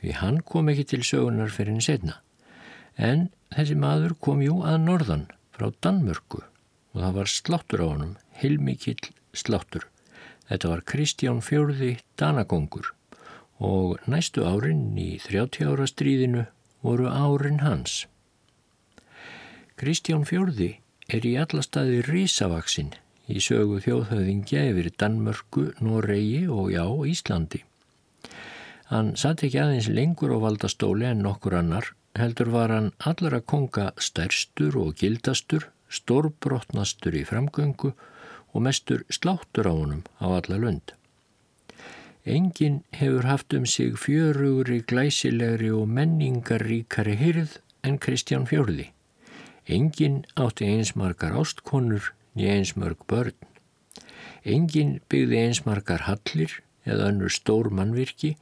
því 0.00 0.16
hann 0.20 0.42
kom 0.44 0.68
ekki 0.72 0.84
til 0.92 1.02
sögunar 1.08 1.52
fyrir 1.52 1.72
henni 1.72 1.84
setna. 1.84 2.18
En 2.96 3.28
þessi 3.54 3.76
maður 3.80 4.16
kom 4.20 4.42
jú 4.44 4.60
að 4.64 4.82
norðan 4.84 5.24
frá 5.56 5.70
Danmörku 5.84 6.42
og 6.42 6.98
það 7.00 7.16
var 7.18 7.32
sláttur 7.32 7.84
á 7.84 7.86
honum, 7.88 8.16
heilmikill 8.36 9.12
sláttur. 9.36 9.86
Þetta 10.48 10.70
var 10.72 10.84
Kristján 10.86 11.40
Fjörði 11.44 11.96
Danakongur 12.20 12.92
og 13.56 13.96
næstu 14.06 14.44
árin 14.44 14.92
í 15.00 15.16
30 15.24 15.72
ára 15.72 15.88
stríðinu 15.88 16.44
voru 16.84 17.08
árin 17.08 17.62
hans. 17.64 18.04
Kristján 19.76 20.22
Fjörði 20.24 20.70
er 21.12 21.24
í 21.28 21.34
allastaði 21.36 21.98
risavaksinn 22.06 22.94
í 23.28 23.42
sögu 23.44 23.82
þjóðhauðingja 23.84 24.62
yfir 24.70 24.86
Danmörku, 25.02 25.66
Noregi 25.84 26.46
og 26.48 26.70
já, 26.72 26.84
Íslandi. 27.12 27.60
Hann 28.88 29.10
satt 29.20 29.44
ekki 29.44 29.60
aðeins 29.60 29.90
lengur 29.92 30.32
á 30.32 30.40
valdastóli 30.46 31.04
en 31.10 31.20
nokkur 31.26 31.58
annar, 31.60 31.90
heldur 32.16 32.54
var 32.56 32.72
hann 32.72 32.88
allara 33.04 33.42
konga 33.44 33.90
stærstur 34.00 34.80
og 34.80 34.96
gildastur, 35.02 35.68
stórbrotnastur 35.92 37.20
í 37.20 37.26
framgöngu 37.28 37.92
og 37.92 38.64
mestur 38.64 39.04
sláttur 39.12 39.68
á 39.68 39.76
honum 39.76 40.02
á 40.24 40.40
alla 40.40 40.56
lund. 40.56 40.96
Engin 42.24 42.80
hefur 42.96 43.28
haft 43.28 43.52
um 43.52 43.68
sig 43.68 43.92
fjörugri, 44.00 44.80
glæsilegri 44.80 45.68
og 45.68 45.84
menningarríkari 45.84 47.20
hyrð 47.20 47.60
en 47.84 48.00
Kristján 48.00 48.48
Fjörði. 48.48 48.95
Engin 49.66 50.20
átti 50.38 50.68
einsmarkar 50.70 51.34
ástkonur 51.34 52.12
niður 52.38 52.52
einsmörg 52.54 53.00
börn. 53.10 53.34
Engin 54.46 55.00
byggði 55.10 55.40
einsmarkar 55.42 56.04
hallir 56.06 56.52
eða 56.86 57.08
önnur 57.10 57.34
stór 57.34 57.72
mannvirki 57.74 58.36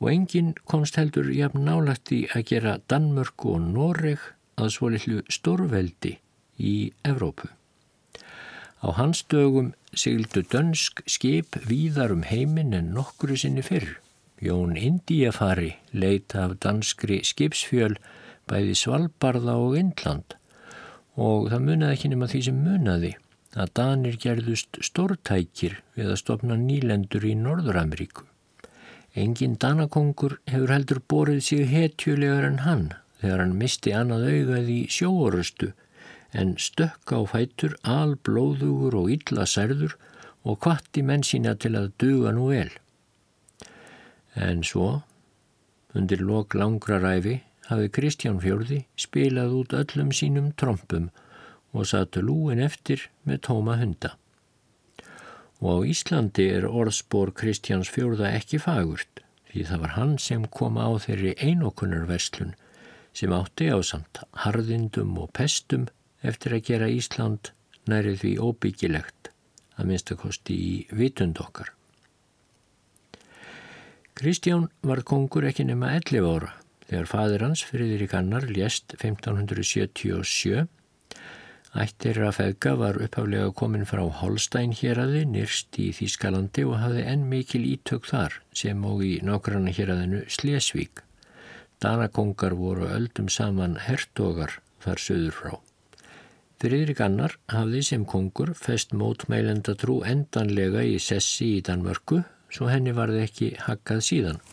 og 0.00 0.08
engin 0.14 0.54
komst 0.64 0.96
heldur 0.96 1.28
jafn 1.28 1.66
nálagt 1.68 2.14
í 2.16 2.22
að 2.32 2.46
gera 2.54 2.78
Danmörku 2.88 3.52
og 3.58 3.68
Noreg 3.74 4.24
að 4.56 4.72
svo 4.78 4.88
litlu 4.94 5.20
stórveldi 5.28 6.16
í 6.56 6.74
Evrópu. 7.04 7.52
Á 8.80 8.88
hans 8.96 9.26
dögum 9.28 9.74
sigildu 9.92 10.40
dönsk 10.40 11.04
skip 11.04 11.60
víðar 11.68 12.16
um 12.16 12.24
heiminn 12.24 12.72
en 12.72 12.94
nokkuru 12.96 13.36
sinni 13.36 13.62
fyrr. 13.62 13.98
Jón 14.40 14.78
Indíafari 14.80 15.74
leita 15.92 16.46
af 16.48 16.56
danskri 16.64 17.20
skipsfjöl 17.28 17.98
bæði 18.48 18.74
Svalbarða 18.80 19.60
og 19.60 19.76
Indland 19.78 20.40
og 21.16 21.50
það 21.52 21.66
munaði 21.68 21.96
ekki 21.96 22.10
nema 22.12 22.28
því 22.32 22.42
sem 22.46 22.60
munaði 22.64 23.12
að 23.52 23.72
Danir 23.76 24.16
gerðust 24.20 24.78
stórtækir 24.80 25.78
við 25.96 26.12
að 26.12 26.20
stopna 26.22 26.56
nýlendur 26.56 27.24
í 27.28 27.34
Norður-Ameríku. 27.36 28.24
Engin 29.12 29.58
Danakongur 29.60 30.38
hefur 30.48 30.72
heldur 30.72 31.02
borið 31.08 31.42
sig 31.44 31.66
hetjulegar 31.68 32.46
en 32.48 32.62
hann 32.64 32.86
þegar 33.20 33.42
hann 33.44 33.58
misti 33.60 33.92
annað 33.92 34.30
augað 34.30 34.70
í 34.72 34.78
sjóorustu 34.88 35.72
en 36.32 36.54
stökk 36.56 37.12
á 37.12 37.20
fætur 37.28 37.76
alblóðugur 37.84 38.96
og 39.02 39.12
illa 39.12 39.44
særður 39.44 39.98
og 40.48 40.58
kvatti 40.64 41.04
menn 41.04 41.24
sína 41.26 41.52
til 41.60 41.74
að 41.76 41.92
duga 42.00 42.32
nú 42.32 42.48
vel. 42.50 42.70
En 44.34 44.62
svo, 44.64 45.02
undir 45.92 46.24
lok 46.24 46.56
langra 46.56 46.98
ræfi, 47.02 47.42
hafi 47.72 47.90
Kristján 47.96 48.40
Fjörði 48.42 48.82
spilað 49.00 49.54
út 49.58 49.74
öllum 49.76 50.12
sínum 50.14 50.52
trompum 50.60 51.10
og 51.72 51.88
satu 51.88 52.22
lúin 52.24 52.60
eftir 52.62 53.08
með 53.28 53.42
tóma 53.48 53.78
hunda. 53.80 54.14
Og 55.62 55.82
á 55.82 55.88
Íslandi 55.88 56.48
er 56.52 56.66
orðspor 56.68 57.32
Kristjáns 57.38 57.90
Fjörða 57.92 58.32
ekki 58.36 58.60
fagurt 58.62 59.22
því 59.52 59.66
það 59.68 59.82
var 59.84 59.94
hann 59.96 60.14
sem 60.18 60.46
kom 60.48 60.78
á 60.80 60.88
þeirri 61.04 61.34
einokunarverslun 61.38 62.54
sem 63.16 63.32
átti 63.36 63.68
á 63.68 63.78
samt 63.84 64.22
harðindum 64.44 65.18
og 65.20 65.32
pestum 65.36 65.88
eftir 66.24 66.56
að 66.56 66.66
gera 66.70 66.88
Ísland 66.88 67.52
nærið 67.88 68.22
því 68.22 68.32
óbyggilegt 68.40 69.30
að 69.76 69.88
minnstakosti 69.90 70.56
í 70.56 70.74
vitund 70.96 71.40
okkar. 71.42 71.72
Kristján 74.16 74.68
var 74.84 75.02
kongur 75.08 75.46
ekki 75.48 75.64
nema 75.68 75.94
11 75.96 76.28
ára 76.28 76.52
þegar 76.92 77.08
fadir 77.08 77.42
hans 77.46 77.64
Friðrik 77.64 78.12
Annar 78.18 78.44
lést 78.52 78.92
1577 79.00 80.68
Ættir 81.72 82.18
að 82.20 82.34
feðga 82.36 82.72
var 82.76 82.98
upphaflega 83.00 83.52
komin 83.56 83.86
frá 83.88 84.02
Holstein 84.18 84.74
héræði 84.76 85.22
nýrst 85.24 85.78
í 85.80 85.86
Þýskalandi 85.96 86.66
og 86.68 86.76
hafði 86.82 87.04
enn 87.08 87.22
mikil 87.30 87.62
ítök 87.64 88.04
þar 88.10 88.36
sem 88.52 88.82
og 88.84 89.00
í 89.06 89.14
nákvæmna 89.24 89.72
héræðinu 89.72 90.20
Slesvík. 90.28 91.00
Danakongar 91.80 92.52
voru 92.60 92.90
öldum 92.92 93.30
saman 93.32 93.78
hertogar 93.86 94.58
þar 94.84 95.00
söður 95.00 95.38
frá. 95.38 95.54
Friðrik 96.60 97.00
Annar 97.00 97.38
hafði 97.48 97.80
sem 97.88 98.04
kongur 98.04 98.52
fest 98.54 98.92
mótmælenda 98.92 99.72
trú 99.80 100.02
endanlega 100.04 100.84
í 100.84 101.00
sessi 101.00 101.54
í 101.56 101.64
Danmörku 101.64 102.20
svo 102.52 102.68
henni 102.68 102.92
varði 102.92 103.24
ekki 103.24 103.48
hakkað 103.64 104.04
síðan. 104.10 104.44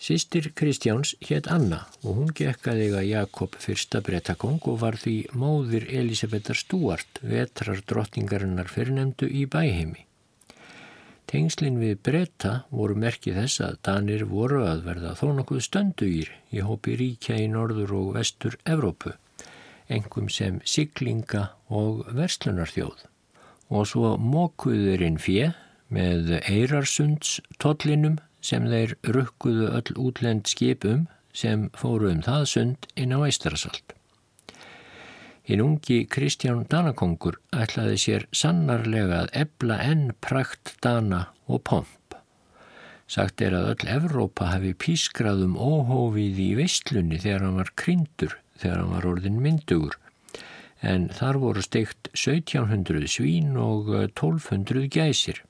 Sýstir 0.00 0.52
Kristjáns 0.56 1.12
hétt 1.20 1.50
Anna 1.52 1.82
og 2.00 2.14
hún 2.16 2.30
gekkaði 2.32 2.86
að 2.96 3.08
Jakob 3.10 3.56
fyrsta 3.60 4.00
brettakong 4.00 4.62
og 4.70 4.78
var 4.80 4.96
því 4.96 5.16
móðir 5.36 5.84
Elisabetar 5.92 6.56
Stúart, 6.56 7.20
vetrar 7.20 7.82
drottingarinnar 7.84 8.70
fyrirnemdu 8.72 9.28
í 9.28 9.44
bæheimi. 9.44 10.06
Tengslinn 11.28 11.76
við 11.82 11.98
bretta 12.00 12.54
voru 12.72 12.96
merkið 12.96 13.42
þess 13.42 13.60
að 13.66 13.76
Danir 13.90 14.24
voru 14.30 14.62
að 14.70 14.80
verða 14.88 15.12
þó 15.20 15.26
nokkuð 15.36 15.60
stönduýr 15.68 16.32
í 16.48 16.64
hópi 16.64 16.96
ríkja 16.96 17.36
í 17.36 17.50
norður 17.52 17.92
og 18.00 18.08
vestur 18.16 18.56
Evrópu, 18.64 19.12
engum 19.92 20.32
sem 20.32 20.62
siglinga 20.64 21.50
og 21.68 22.06
verslunarþjóð. 22.16 23.04
Og 23.68 23.86
svo 23.92 24.16
mókuðurinn 24.16 25.20
fjö 25.20 25.52
með 25.92 26.38
Eirarsunds 26.40 27.36
tollinum 27.60 28.16
sem 28.44 28.66
þeir 28.70 28.96
rukkuðu 29.16 29.70
öll 29.78 29.96
útlend 30.08 30.50
skipum 30.50 31.06
sem 31.36 31.68
fóru 31.76 32.10
um 32.10 32.22
það 32.24 32.46
sund 32.52 32.90
inn 32.96 33.14
á 33.14 33.18
Eistarasalt. 33.22 33.94
Hinn 35.46 35.62
ungi 35.64 36.04
Kristján 36.06 36.66
Danakongur 36.70 37.40
ætlaði 37.50 37.96
sér 37.98 38.26
sannarlega 38.30 39.24
að 39.24 39.32
ebla 39.44 39.80
enn 39.82 40.10
prakt 40.22 40.76
Dana 40.84 41.24
og 41.50 41.64
pomp. 41.66 42.14
Sagt 43.10 43.42
er 43.42 43.56
að 43.58 43.72
öll 43.72 43.90
Evrópa 43.96 44.52
hafi 44.52 44.70
pískraðum 44.78 45.56
óhófið 45.58 46.38
í 46.44 46.50
veistlunni 46.60 47.18
þegar 47.18 47.48
hann 47.48 47.58
var 47.58 47.72
kryndur, 47.74 48.36
þegar 48.62 48.82
hann 48.84 48.94
var 48.94 49.08
orðin 49.10 49.40
myndugur, 49.42 49.96
en 50.86 51.08
þar 51.18 51.40
voru 51.42 51.64
steikt 51.66 52.12
1700 52.14 53.10
svín 53.10 53.56
og 53.58 53.90
1200 53.90 54.86
gæsir. 54.94 55.42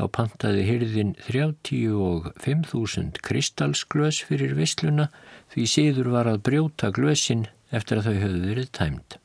Þá 0.00 0.06
pantaði 0.16 0.62
hyrðin 0.64 1.10
35.000 1.26 3.18
kristalsglös 3.20 4.22
fyrir 4.24 4.54
vissluna 4.56 5.10
því 5.52 5.64
síður 5.68 6.06
var 6.14 6.30
að 6.30 6.38
brjóta 6.46 6.88
glösin 6.96 7.42
eftir 7.68 8.00
að 8.00 8.06
þau 8.06 8.22
höfðu 8.22 8.40
verið 8.46 8.70
tæmt. 8.78 9.18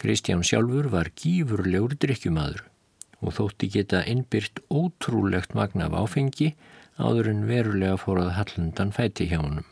Kristján 0.00 0.40
sjálfur 0.48 0.88
var 0.94 1.10
gífurlegur 1.20 1.92
drikkjumadur 2.00 2.62
og 3.20 3.36
þótti 3.36 3.68
geta 3.74 4.00
innbyrt 4.08 4.62
ótrúlegt 4.72 5.52
magna 5.58 5.90
af 5.90 5.98
áfengi 6.00 6.54
áður 6.96 7.28
en 7.34 7.44
verulega 7.50 7.98
fór 8.00 8.22
að 8.22 8.32
Hallandan 8.38 8.94
fæti 8.96 9.26
hjá 9.28 9.42
honum. 9.42 9.68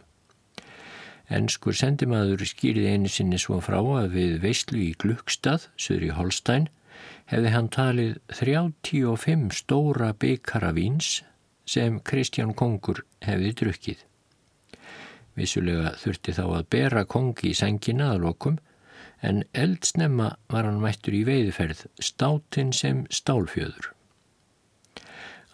Enskur 1.33 1.73
sendimaður 1.79 2.45
skýrði 2.53 2.85
einu 2.93 3.09
sinni 3.09 3.41
svo 3.41 3.63
frá 3.65 3.81
að 3.81 4.13
við 4.19 4.37
veistlu 4.45 4.85
í 4.91 4.93
Glukstad, 5.01 5.71
söður 5.81 6.11
í 6.11 6.13
Holstein, 6.21 6.69
hefði 7.31 7.51
hann 7.55 7.69
talið 7.71 8.15
35 8.35 9.53
stóra 9.55 10.11
byggara 10.19 10.73
víns 10.75 11.21
sem 11.71 12.01
Kristján 12.03 12.57
Kongur 12.59 13.05
hefði 13.23 13.53
drukkið. 13.61 14.01
Vissulega 15.39 15.95
þurfti 16.01 16.35
þá 16.35 16.43
að 16.49 16.67
bera 16.75 17.05
kongi 17.07 17.53
í 17.53 17.57
sengina 17.57 18.11
að 18.15 18.25
lokum 18.25 18.59
en 19.23 19.45
eldsnemma 19.55 20.33
var 20.51 20.67
hann 20.67 20.83
mættur 20.83 21.15
í 21.15 21.23
veiðferð 21.29 21.87
státin 22.03 22.75
sem 22.75 23.05
stálfjöður. 23.15 23.93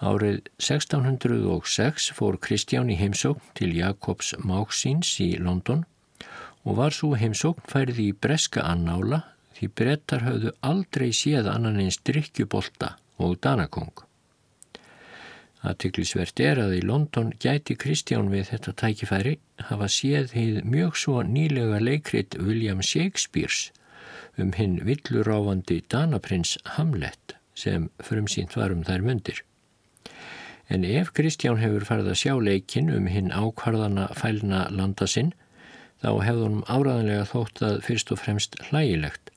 Árið 0.01 0.49
1606 0.61 2.11
fór 2.17 2.37
Kristján 2.41 2.91
í 2.93 2.97
heimsókn 3.01 3.53
til 3.57 3.71
Jakobs 3.77 4.35
Máksins 4.45 5.15
í 5.25 5.35
London 5.41 5.85
og 6.65 6.81
var 6.81 6.97
svo 6.97 7.15
heimsókn 7.17 7.69
færði 7.69 8.11
í 8.11 8.17
breska 8.17 8.65
annála 8.65 9.23
því 9.57 9.71
brettar 9.81 10.27
höfðu 10.27 10.53
aldrei 10.71 11.09
séð 11.17 11.49
annan 11.51 11.81
eins 11.81 11.99
drikkjubolta 12.05 12.97
og 13.23 13.39
danakong. 13.45 13.95
Aðtiklisvert 15.67 16.41
er 16.45 16.61
að 16.63 16.77
í 16.77 16.83
London 16.85 17.33
gæti 17.43 17.75
Kristján 17.81 18.29
við 18.31 18.51
þetta 18.53 18.75
tækifæri 18.83 19.33
hafa 19.71 19.89
séð 19.91 20.35
heið 20.37 20.61
mjög 20.69 20.99
svo 21.01 21.23
nýlega 21.27 21.81
leikrit 21.83 22.37
William 22.39 22.83
Shakespeare's 22.85 23.71
um 24.39 24.53
hinn 24.53 24.79
villuráfandi 24.85 25.81
Danaprins 25.91 26.57
Hamlet 26.77 27.35
sem 27.57 27.89
frumsýnt 28.05 28.55
var 28.59 28.75
um 28.75 28.85
þær 28.85 29.03
myndir. 29.03 29.41
En 30.69 30.85
ef 30.85 31.13
Kristján 31.17 31.61
hefur 31.63 31.87
farið 31.89 32.13
að 32.13 32.21
sjá 32.21 32.35
leikin 32.43 32.93
um 32.93 33.07
hinn 33.09 33.33
ákvarðana 33.33 34.11
fælna 34.19 34.67
landa 34.75 35.07
sinn, 35.09 35.33
þá 36.03 36.11
hefðunum 36.27 36.67
áraðanlega 36.69 37.25
þótt 37.33 37.63
að 37.65 37.81
fyrst 37.87 38.13
og 38.13 38.21
fremst 38.21 38.59
hlægilegt 38.69 39.33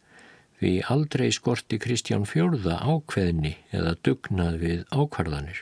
Því 0.60 0.72
aldrei 0.92 1.30
skorti 1.32 1.78
Kristján 1.80 2.26
fjörða 2.28 2.82
ákveðni 2.84 3.54
eða 3.72 3.94
dugnað 4.04 4.58
við 4.60 4.82
ákvarðanir. 4.92 5.62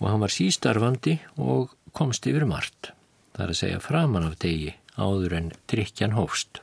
Og 0.00 0.06
hann 0.08 0.22
var 0.22 0.32
sístarfandi 0.32 1.18
og 1.36 1.74
komst 1.96 2.24
yfir 2.28 2.46
margt. 2.48 2.94
Það 3.36 3.44
er 3.44 3.52
að 3.52 3.60
segja 3.60 3.82
framan 3.84 4.28
af 4.30 4.38
degi 4.40 4.72
áður 4.96 5.36
en 5.36 5.52
drikjan 5.68 6.16
hófst. 6.16 6.62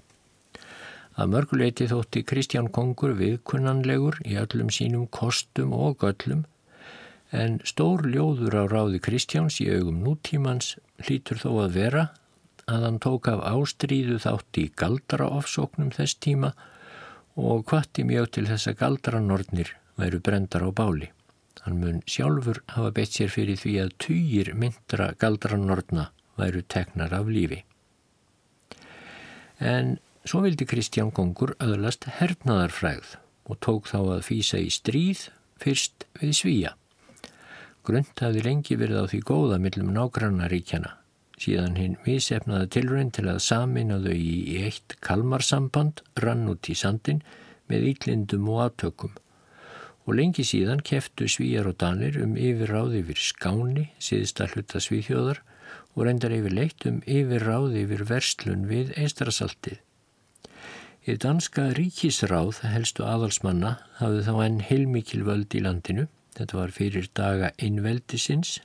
Að 1.13 1.29
mörguleiti 1.35 1.85
þótti 1.91 2.25
Kristján 2.25 2.71
Kongur 2.73 3.13
viðkunnanlegur 3.19 4.17
í 4.25 4.33
öllum 4.41 4.73
sínum 4.73 5.05
kostum 5.13 5.77
og 5.77 6.01
göllum 6.01 6.47
en 7.29 7.59
stór 7.65 8.07
ljóður 8.09 8.57
á 8.57 8.63
ráði 8.69 8.97
Kristjáns 9.05 9.59
í 9.61 9.69
augum 9.69 10.01
nútímans 10.01 10.79
hlýtur 11.05 11.37
þó 11.41 11.49
að 11.67 11.77
vera 11.77 12.03
að 12.65 12.85
hann 12.87 13.01
tók 13.05 13.29
af 13.29 13.45
ástríðu 13.45 14.17
þátt 14.25 14.57
í 14.57 14.69
galdraofsóknum 14.81 15.93
þess 15.93 16.17
tíma 16.17 16.55
og 16.55 16.69
hvatti 17.35 18.05
mjög 18.05 18.29
til 18.35 18.45
þess 18.47 18.69
að 18.69 18.79
galdranornir 18.79 19.73
væru 19.97 20.19
brendar 20.21 20.65
á 20.65 20.69
báli. 20.69 21.09
Hann 21.63 21.79
mun 21.79 22.01
sjálfur 22.05 22.59
hafa 22.67 22.91
beitt 22.91 23.15
sér 23.15 23.31
fyrir 23.31 23.57
því 23.57 23.73
að 23.81 23.93
týjir 24.03 24.53
myndra 24.53 25.13
galdranorna 25.17 26.09
væru 26.37 26.61
teknar 26.67 27.13
af 27.13 27.29
lífi. 27.29 27.63
En 29.59 29.97
svo 30.25 30.43
vildi 30.43 30.67
Kristján 30.67 31.11
Kongur 31.11 31.55
öðlast 31.63 32.05
hernaðarfræð 32.19 33.15
og 33.47 33.59
tók 33.63 33.87
þá 33.87 33.99
að 34.17 34.25
fýsa 34.27 34.59
í 34.59 34.69
stríð 34.69 35.29
fyrst 35.61 36.05
við 36.19 36.35
svíja. 36.35 36.73
Grund 37.83 38.19
hafði 38.19 38.43
lengi 38.43 38.75
verið 38.79 39.03
á 39.03 39.05
því 39.07 39.23
góða 39.27 39.59
millum 39.59 39.93
nágrannaríkjana 39.95 41.02
síðan 41.43 41.75
hinn 41.79 41.97
vísefnaði 42.05 42.69
tilrönd 42.77 43.15
til 43.17 43.27
að 43.31 43.43
samina 43.47 43.99
þau 44.03 44.15
í 44.15 44.61
eitt 44.65 44.95
kalmarsamband 45.03 46.01
rann 46.23 46.47
út 46.51 46.71
í 46.71 46.77
sandin 46.77 47.21
með 47.71 47.91
yllindum 47.93 48.49
og 48.53 48.65
átökum 48.67 49.13
og 50.03 50.17
lengi 50.17 50.43
síðan 50.47 50.83
keftu 50.83 51.29
svíjar 51.31 51.69
og 51.69 51.77
danir 51.79 52.17
um 52.23 52.35
yfirráð 52.35 52.97
yfir 52.99 53.19
skáni, 53.23 53.85
síðsta 54.03 54.49
hluta 54.51 54.81
svíþjóðar 54.83 55.39
og 55.95 56.05
reyndar 56.07 56.33
yfir 56.35 56.55
leitt 56.57 56.87
um 56.89 56.99
yfirráð 57.07 57.77
yfir 57.83 58.03
verslun 58.09 58.67
við 58.67 58.91
eistarasaltið. 58.99 59.79
Í 61.03 61.15
danska 61.19 61.69
ríkisráð 61.77 62.61
helstu 62.71 63.03
aðalsmanna 63.07 63.77
hafði 63.99 64.27
þá 64.27 64.35
enn 64.45 64.59
heilmikil 64.67 65.23
völd 65.27 65.55
í 65.55 65.63
landinu, 65.63 66.07
þetta 66.37 66.59
var 66.59 66.75
fyrir 66.75 67.09
daga 67.15 67.51
einveldisins 67.59 68.59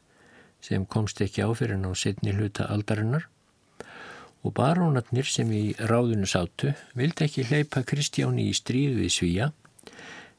sem 0.64 0.86
komst 0.86 1.20
ekki 1.24 1.44
á 1.46 1.50
fyrir 1.56 1.78
ná 1.80 1.90
setni 1.96 2.34
hluta 2.34 2.66
aldarinnar 2.72 3.28
og 4.46 4.54
barónatnir 4.54 5.26
sem 5.28 5.50
í 5.52 5.64
ráðunu 5.78 6.28
sátu 6.30 6.72
vildi 6.98 7.26
ekki 7.26 7.46
hleypa 7.48 7.82
Kristjáni 7.86 8.48
í 8.50 8.54
stríð 8.56 8.98
við 9.00 9.12
Svíja 9.14 9.50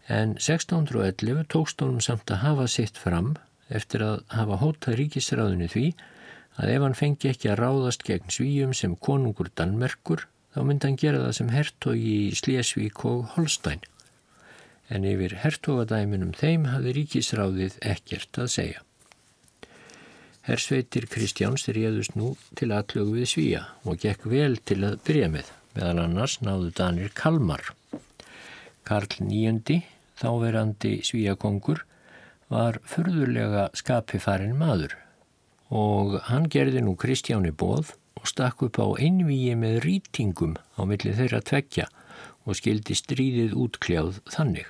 en 0.09 0.36
1611 0.39 1.45
tókst 1.53 1.84
honum 1.84 2.01
samt 2.03 2.32
að 2.34 2.43
hafa 2.45 2.67
sitt 2.72 2.97
fram 2.97 3.36
eftir 3.70 4.03
að 4.05 4.24
hafa 4.34 4.57
hótað 4.63 4.97
ríkisráðinu 5.03 5.70
því 5.70 5.86
að 6.59 6.74
ef 6.74 6.84
hann 6.86 6.97
fengi 6.97 7.32
ekki 7.32 7.51
að 7.51 7.61
ráðast 7.61 8.03
gegn 8.07 8.34
Svíjum 8.34 8.74
sem 8.76 8.97
konungur 8.97 9.51
Danmerkur 9.55 10.26
þá 10.55 10.59
myndi 10.65 10.89
hann 10.89 10.99
gera 10.99 11.24
það 11.28 11.38
sem 11.38 11.53
hertogi 11.53 12.17
í 12.26 12.36
Slesvík 12.39 13.05
og 13.07 13.36
Holstein 13.36 13.86
en 14.89 15.05
yfir 15.05 15.38
hertogadæminum 15.43 16.34
þeim 16.38 16.65
hafði 16.72 16.95
ríkisráðið 16.97 17.76
ekkert 17.86 18.41
að 18.41 18.53
segja. 18.55 18.89
Hersveitir 20.50 21.06
Kristjáns 21.06 21.68
réðust 21.70 22.16
nú 22.18 22.32
til 22.58 22.72
aðlögu 22.74 23.20
við 23.20 23.28
svíja 23.30 23.60
og 23.86 24.00
gekk 24.02 24.24
vel 24.32 24.56
til 24.66 24.80
að 24.88 24.95
byrja 25.06 25.28
með. 25.30 25.52
Meðal 25.76 26.00
annars 26.08 26.39
náðu 26.41 26.72
Danir 26.74 27.12
Kalmar. 27.14 27.62
Karl 28.82 29.14
Níundi, 29.22 29.84
þáverandi 30.18 30.95
svíjakongur, 31.06 31.84
var 32.50 32.82
förðurlega 32.82 33.68
skapifarin 33.78 34.58
maður 34.58 34.97
og 35.70 36.18
hann 36.32 36.50
gerði 36.50 36.82
nú 36.82 36.95
Kristjáni 36.97 37.54
bóð 37.54 37.93
og 38.18 38.26
stakk 38.34 38.66
upp 38.66 38.82
á 38.82 38.89
einvíi 38.97 39.54
með 39.54 39.84
rýtingum 39.86 40.58
á 40.58 40.82
milli 40.82 41.14
þeirra 41.14 41.45
tvekja 41.45 41.91
og 42.50 42.58
skildi 42.58 42.97
stríðið 42.97 43.54
útkljáð 43.54 44.24
þannig. 44.34 44.66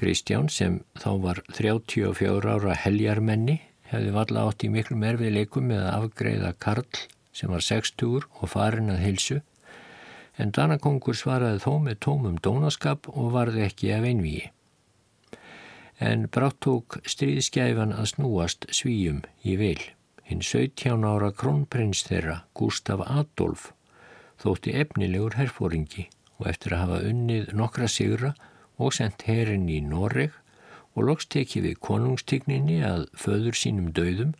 Kristján 0.00 0.48
sem 0.48 0.80
þá 0.96 1.10
var 1.20 1.44
34 1.52 2.48
ára 2.48 2.80
heljarmenni 2.88 3.60
hefði 3.92 4.14
valla 4.14 4.48
átt 4.48 4.64
í 4.66 4.72
miklu 4.72 4.98
merfiðleikum 5.00 5.70
með 5.70 5.84
að 5.86 5.94
afgreiða 5.98 6.54
Karl 6.62 7.04
sem 7.32 7.52
var 7.52 7.64
60 7.64 8.26
og 8.40 8.50
farin 8.50 8.92
að 8.92 9.04
hilsu 9.04 9.40
en 10.38 10.52
Danakongur 10.54 11.16
svaraði 11.18 11.60
þó 11.64 11.72
með 11.82 12.00
tómum 12.06 12.38
dónaskap 12.42 13.08
og 13.10 13.32
varði 13.34 13.64
ekki 13.66 13.90
af 13.94 14.06
einvíi. 14.06 14.44
En 15.98 16.28
brátt 16.30 16.60
tók 16.62 17.00
stríðskæfan 17.10 17.96
að 17.96 18.12
snúast 18.12 18.68
svíjum 18.70 19.24
í 19.42 19.56
vil. 19.58 19.80
Hinn 20.28 20.44
17 20.44 21.06
ára 21.08 21.32
krónprins 21.34 22.04
þeirra, 22.06 22.42
Gustaf 22.54 23.02
Adolf, 23.02 23.72
þótti 24.38 24.76
efnilegur 24.78 25.34
herfóringi 25.40 26.06
og 26.38 26.50
eftir 26.52 26.76
að 26.76 26.84
hafa 26.84 26.98
unnið 27.08 27.50
nokkra 27.58 27.88
sigra 27.90 28.34
og 28.78 28.94
sendt 28.94 29.24
herin 29.26 29.66
í 29.72 29.80
Noreg 29.82 30.36
og 30.96 31.08
loks 31.08 31.28
tekið 31.30 31.68
við 31.68 31.78
konungstigninni 31.84 32.80
að 32.86 33.06
föður 33.18 33.58
sínum 33.58 33.92
döðum, 33.94 34.34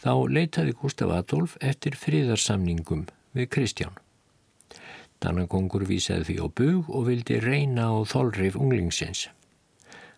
þá 0.00 0.12
leitaði 0.28 0.74
Gustaf 0.80 1.12
Adolf 1.12 1.56
eftir 1.60 1.96
fríðarsamningum 1.98 3.06
við 3.36 3.48
Kristján. 3.52 3.96
Dannakongur 5.20 5.86
vísaði 5.88 6.28
því 6.28 6.36
á 6.44 6.46
bug 6.60 6.90
og 6.92 7.06
vildi 7.08 7.40
reyna 7.40 7.88
á 7.88 7.96
þolrif 8.04 8.58
unglingsins. 8.60 9.28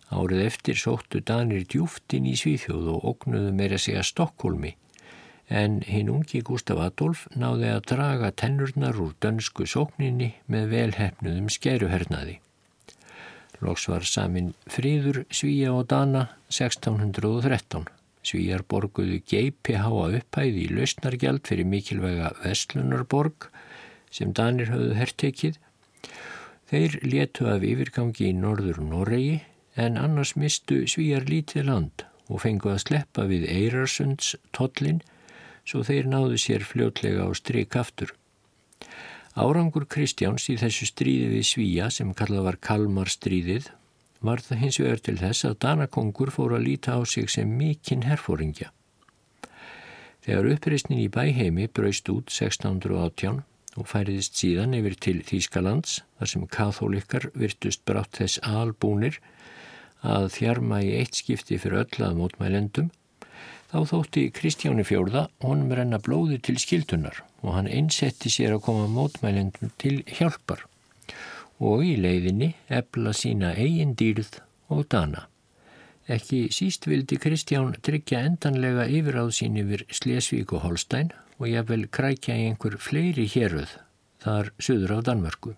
Árið 0.09 0.41
eftir 0.47 0.79
sóttu 0.79 1.21
Danir 1.21 1.67
djúftin 1.69 2.27
í 2.27 2.35
Svíþjóð 2.35 2.89
og 2.95 3.07
ógnuðu 3.13 3.53
meira 3.55 3.77
segja 3.77 4.03
Stokkólmi, 4.03 4.73
en 5.49 5.79
hinn 5.85 6.09
ungi 6.11 6.41
Gustaf 6.45 6.81
Adolf 6.81 7.27
náði 7.37 7.71
að 7.75 7.85
draga 7.93 8.33
tennurnar 8.33 8.99
úr 8.99 9.15
dönsku 9.21 9.69
sókninni 9.69 10.33
með 10.49 10.69
velhefnuðum 10.73 11.49
skeruhernaði. 11.53 12.39
Loks 13.59 13.89
var 13.91 14.05
samin 14.07 14.53
fríður 14.71 15.25
Svíja 15.35 15.73
og 15.75 15.89
Dana 15.91 16.29
1613. 16.47 17.87
Svíjar 18.23 18.63
borguðu 18.71 19.19
geipi 19.27 19.75
háa 19.79 20.05
upphæði 20.19 20.65
í 20.65 20.69
lausnargjald 20.75 21.43
fyrir 21.47 21.67
mikilvæga 21.67 22.31
Vestlunarborg 22.43 23.49
sem 24.15 24.31
Danir 24.35 24.71
hafðu 24.71 24.95
herrtekið. 24.99 25.59
Þeir 26.69 26.99
letu 27.03 27.49
af 27.51 27.65
yfirgangi 27.65 28.29
í 28.29 28.37
norður 28.37 28.79
Noregi 28.85 29.41
en 29.75 29.99
annars 29.99 30.35
mistu 30.39 30.85
Svíjar 30.87 31.27
lítið 31.27 31.67
land 31.71 32.05
og 32.29 32.43
fengu 32.45 32.71
að 32.71 32.83
sleppa 32.85 33.25
við 33.27 33.47
Eirarsunds 33.49 34.35
tollin 34.55 35.01
svo 35.67 35.83
þeir 35.85 36.07
náðu 36.09 36.39
sér 36.41 36.63
fljótlega 36.65 37.27
á 37.27 37.29
stryk 37.35 37.75
aftur. 37.79 38.13
Árangur 39.37 39.85
Kristjáns 39.85 40.47
í 40.49 40.55
þessu 40.57 40.87
stríði 40.89 41.27
við 41.35 41.45
Svíja 41.45 41.89
sem 41.93 42.13
kallað 42.17 42.47
var 42.47 42.57
Kalmar 42.65 43.11
stríðið 43.11 43.69
var 44.25 44.41
það 44.43 44.61
hins 44.63 44.79
vegar 44.81 45.03
til 45.05 45.17
þess 45.19 45.45
að 45.47 45.59
Danakongur 45.65 46.31
fór 46.33 46.55
að 46.57 46.65
líta 46.65 46.97
á 46.97 46.99
sig 47.05 47.29
sem 47.31 47.51
mikinn 47.59 48.07
herfóringja. 48.07 48.71
Þegar 50.25 50.49
uppreysnin 50.55 51.03
í 51.05 51.07
bæheimi 51.13 51.69
braust 51.71 52.09
út 52.11 52.33
1618 52.33 53.43
og 53.79 53.87
færiðist 53.87 54.35
síðan 54.39 54.75
yfir 54.75 54.97
til 54.99 55.17
Þýskalands 55.23 56.01
þar 56.19 56.31
sem 56.33 56.47
katholikar 56.51 57.29
virtust 57.37 57.85
brátt 57.87 58.19
þess 58.19 58.41
albúnir 58.43 59.21
að 60.01 60.31
þjarma 60.35 60.81
í 60.83 60.95
eitt 60.99 61.21
skipti 61.21 61.59
fyrir 61.61 61.85
öll 61.85 62.07
að 62.09 62.17
mótmælendum 62.19 62.89
Þá 63.69 63.83
þótti 63.85 64.21
Kristjáni 64.33 64.81
fjórða 64.81 65.27
honum 65.45 65.73
renna 65.77 65.99
blóði 66.01 66.39
til 66.41 66.55
skildunar 66.57 67.19
og 67.43 67.51
hann 67.53 67.67
einsetti 67.69 68.31
sér 68.33 68.55
að 68.55 68.63
koma 68.65 68.87
mótmælendum 68.89 69.69
til 69.77 69.99
hjálpar 70.09 70.63
og 71.61 71.83
í 71.85 71.91
leiðinni 72.01 72.55
ebla 72.73 73.13
sína 73.13 73.51
eigin 73.53 73.93
dýrð 73.99 74.39
og 74.73 74.87
dana. 74.89 75.27
Ekki 76.09 76.47
síst 76.55 76.87
vildi 76.89 77.19
Kristján 77.21 77.75
tryggja 77.85 78.23
endanlega 78.25 78.87
yfiráð 78.89 79.29
sín 79.37 79.61
yfir 79.61 79.85
Slesvík 79.93 80.55
og 80.57 80.65
Holstein 80.65 81.13
og 81.37 81.45
ég 81.51 81.69
vel 81.69 81.85
krækja 81.85 82.39
í 82.39 82.47
einhver 82.49 82.79
fleiri 82.81 83.27
héröð 83.29 83.77
þar 84.25 84.49
söður 84.57 84.95
á 84.97 84.99
Danmörku. 85.11 85.53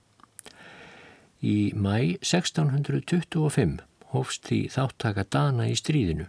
Í 1.39 1.71
mæ 1.79 2.19
1625 2.19 3.79
hófst 4.11 4.51
því 4.51 4.61
þáttaka 4.75 5.23
dana 5.31 5.71
í 5.71 5.79
stríðinu 5.79 6.27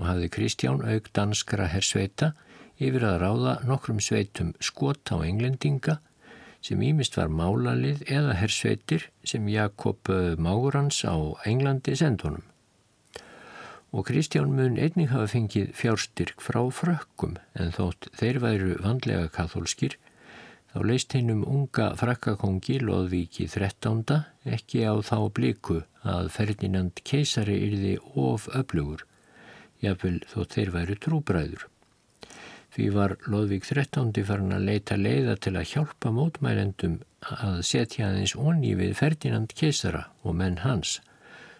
og 0.00 0.06
hafði 0.08 0.30
Kristján 0.32 0.80
auk 0.80 1.10
danskra 1.16 1.68
hersveita 1.68 2.32
yfir 2.80 3.04
að 3.04 3.18
ráða 3.20 3.54
nokkrum 3.68 4.00
sveitum 4.00 4.54
skot 4.64 5.12
á 5.12 5.20
englendinga 5.20 5.98
sem 6.64 6.80
ímist 6.84 7.16
var 7.16 7.28
málalið 7.32 8.04
eða 8.08 8.36
hersveitir 8.40 9.08
sem 9.24 9.48
Jakob 9.52 10.08
eh, 10.12 10.36
Máurans 10.40 11.02
á 11.04 11.16
Englandi 11.48 11.96
sendunum. 11.96 12.44
Og 13.90 14.06
Kristján 14.06 14.52
mun 14.54 14.78
einnig 14.78 15.10
hafa 15.10 15.26
fengið 15.32 15.72
fjárstyrk 15.76 16.40
frá 16.44 16.62
frökkum 16.72 17.36
en 17.58 17.72
þótt 17.74 18.08
þeir 18.16 18.40
væru 18.44 18.76
vandlega 18.84 19.28
katholskir 19.34 19.98
þá 20.70 20.84
leist 20.86 21.16
hennum 21.16 21.42
unga 21.42 21.90
frakkakongi 21.98 22.78
Lóðvíki 22.84 23.48
13. 23.50 24.04
ekki 24.46 24.86
á 24.86 24.94
þá 25.02 25.18
bliku 25.34 25.80
að 26.06 26.30
Ferdinand 26.36 27.02
keisari 27.04 27.58
yrði 27.66 27.96
of 28.14 28.46
öflugur 28.54 29.09
jafnvel 29.84 30.18
þó 30.30 30.40
þeir 30.54 30.72
væri 30.76 30.96
trúbræður. 31.00 31.66
Því 32.70 32.86
var 32.94 33.16
Lóðvík 33.26 33.64
13. 33.66 34.12
farin 34.26 34.54
að 34.54 34.66
leita 34.68 34.96
leiða 34.96 35.34
til 35.42 35.56
að 35.58 35.70
hjálpa 35.72 36.12
mótmælendum 36.14 37.00
að 37.26 37.62
setja 37.66 38.08
aðeins 38.08 38.36
onni 38.38 38.76
við 38.78 38.94
Ferdinand 39.00 39.54
Kesara 39.58 40.04
og 40.22 40.36
menn 40.38 40.60
hans, 40.62 41.00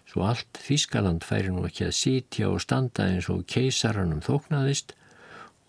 svo 0.07 0.23
allt 0.29 0.61
Þískaland 0.63 1.25
færi 1.27 1.51
nú 1.51 1.65
ekki 1.67 1.89
að 1.89 1.97
sitja 1.99 2.49
og 2.49 2.63
standa 2.63 3.09
eins 3.11 3.27
og 3.33 3.43
keisaranum 3.51 4.23
þóknaðist 4.23 4.95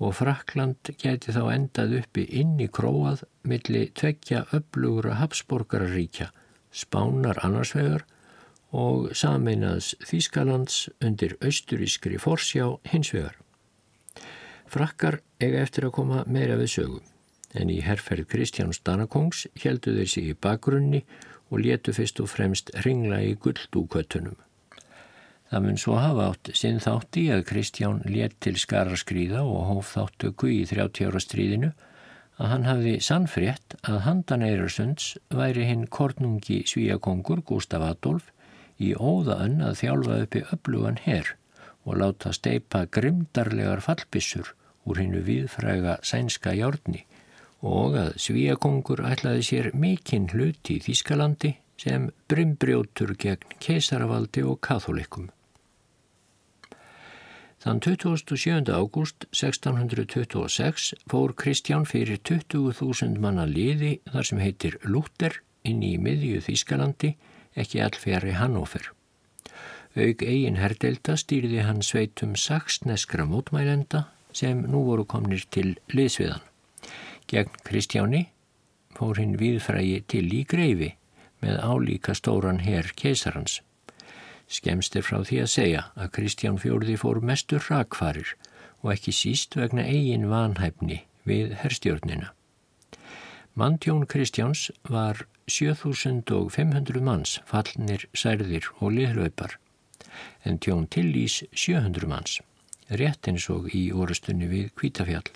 og 0.02 0.16
Frakland 0.18 0.92
geti 0.98 1.34
þá 1.34 1.42
endað 1.52 1.98
uppi 2.00 2.24
inn 2.40 2.56
í 2.62 2.68
króað 2.70 3.22
milli 3.46 3.84
tveggja 3.98 4.46
öflugra 4.56 5.18
Habsborgararíkja, 5.20 6.30
Spánar 6.72 7.42
annarsvegar 7.44 8.06
og 8.72 9.12
sameinaðs 9.16 9.92
Þýskalands 10.08 10.86
undir 11.04 11.36
austurískri 11.44 12.18
forsjá 12.20 12.70
hinsvegar. 12.88 13.36
Frakkar 14.72 15.20
eiga 15.42 15.60
eftir 15.60 15.86
að 15.88 15.96
koma 15.98 16.22
meira 16.24 16.56
við 16.56 16.72
sögum, 16.76 17.02
en 17.52 17.68
í 17.68 17.82
herrferð 17.84 18.30
Kristjáns 18.32 18.80
Danakongs 18.80 19.44
heldu 19.60 19.92
þeir 19.98 20.08
sig 20.08 20.30
í 20.32 20.38
bakgrunni 20.46 21.02
og 21.52 21.60
letu 21.60 21.92
fyrst 21.92 22.22
og 22.24 22.32
fremst 22.32 22.72
ringla 22.86 23.20
í 23.20 23.36
gulldúköttunum. 23.36 24.38
Það 25.52 25.64
mun 25.66 25.76
svo 25.76 25.98
hafa 26.00 26.30
átt 26.32 26.48
sinn 26.56 26.78
þátti 26.80 27.26
að 27.34 27.42
Kristján 27.50 27.98
let 28.08 28.38
til 28.40 28.54
skaraskríða 28.56 29.42
og 29.44 29.66
hóf 29.68 29.90
þáttöku 29.92 30.48
í 30.48 30.62
30 30.70 31.10
ára 31.10 31.20
stríðinu 31.20 31.74
að 32.40 32.48
hann 32.48 32.64
hafði 32.64 32.94
sannfrétt 33.04 33.76
að 33.84 33.98
handan 34.06 34.46
Eirarsunds 34.46 35.18
væri 35.28 35.66
hinn 35.68 35.84
kornungi 35.92 36.62
svíakongur 36.64 37.44
Gustaf 37.44 37.84
Adolf 37.84 38.32
í 38.80 38.92
óðaönn 38.94 39.60
að 39.64 39.78
þjálfa 39.82 40.18
uppi 40.26 40.44
öflugan 40.54 41.00
herr 41.04 41.34
og 41.84 41.98
láta 41.98 42.32
steipa 42.32 42.84
grimdarlegar 42.86 43.82
fallbissur 43.84 44.54
úr 44.86 45.02
hinnu 45.02 45.22
viðfræga 45.26 45.98
sænska 46.06 46.54
járni 46.56 47.04
og 47.62 47.98
að 47.98 48.16
Svíakongur 48.22 49.04
ætlaði 49.06 49.44
sér 49.46 49.68
mikinn 49.78 50.30
hlut 50.32 50.70
í 50.70 50.80
Þískalandi 50.82 51.54
sem 51.78 52.08
brimbrjótur 52.30 53.14
gegn 53.18 53.54
keisaravaldi 53.62 54.42
og 54.46 54.58
katholikum. 54.66 55.30
Þann 57.62 57.78
27. 57.78 58.72
ágúst 58.74 59.28
1626 59.30 60.88
fór 61.10 61.34
Kristján 61.38 61.86
fyrir 61.86 62.18
20.000 62.26 63.22
manna 63.22 63.46
liði 63.46 64.00
þar 64.10 64.26
sem 64.26 64.42
heitir 64.42 64.80
Lúter 64.82 65.38
inn 65.62 65.84
í 65.86 65.94
miðju 66.02 66.42
Þískalandi 66.42 67.12
ekki 67.56 67.82
allfjari 67.84 68.34
Hannover. 68.38 68.90
Aug 69.92 70.22
eigin 70.24 70.56
herdelda 70.56 71.18
stýrði 71.20 71.64
hann 71.66 71.82
sveitum 71.84 72.32
saksneskra 72.38 73.26
mótmælenda 73.28 74.06
sem 74.32 74.64
nú 74.72 74.86
voru 74.86 75.04
komnir 75.04 75.44
til 75.52 75.74
liðsviðan. 75.92 76.40
Gegn 77.28 77.60
Kristjáni 77.66 78.22
fór 78.96 79.20
hinn 79.20 79.36
viðfrægi 79.40 80.00
til 80.08 80.24
í 80.32 80.42
greifi 80.48 80.94
með 81.44 81.60
álíka 81.60 82.16
stóran 82.16 82.62
herr 82.64 82.88
keisarans. 82.96 83.60
Skemst 84.48 84.96
er 84.96 85.04
frá 85.04 85.22
því 85.24 85.42
að 85.44 85.52
segja 85.52 85.82
að 85.96 86.12
Kristján 86.16 86.60
fjórði 86.60 86.96
fór 87.00 87.20
mestur 87.24 87.64
rakfarir 87.68 88.34
og 88.82 88.94
ekki 88.96 89.14
síst 89.16 89.56
vegna 89.56 89.84
eigin 89.88 90.28
vanhæfni 90.32 91.02
við 91.28 91.54
herstjórnina. 91.62 92.32
Mantjón 93.54 94.06
Kristjáns 94.06 94.70
var 94.88 95.26
7500 95.46 97.02
manns, 97.04 97.34
fallnir, 97.44 98.06
særðir 98.16 98.64
og 98.80 98.94
liðlaupar, 98.96 99.58
en 100.48 100.56
tjón 100.56 100.86
Tillís 100.88 101.42
700 101.52 102.08
manns, 102.08 102.38
rétt 102.88 103.28
eins 103.28 103.50
og 103.52 103.66
í 103.76 103.90
orustunni 103.92 104.48
við 104.48 104.70
Kvítafjall. 104.80 105.28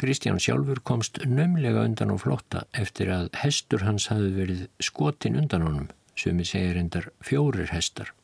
Kristján 0.00 0.40
sjálfur 0.40 0.80
komst 0.80 1.20
nömlega 1.28 1.82
undan 1.84 2.14
og 2.14 2.22
flotta 2.22 2.62
eftir 2.72 3.12
að 3.12 3.28
hestur 3.42 3.84
hans 3.84 4.08
hafi 4.08 4.30
verið 4.32 4.62
skotin 4.80 5.36
undan 5.42 5.66
honum, 5.66 5.90
sem 6.16 6.40
við 6.40 6.54
segir 6.54 6.80
endar 6.80 7.10
fjórir 7.20 7.68
hestar. 7.74 8.14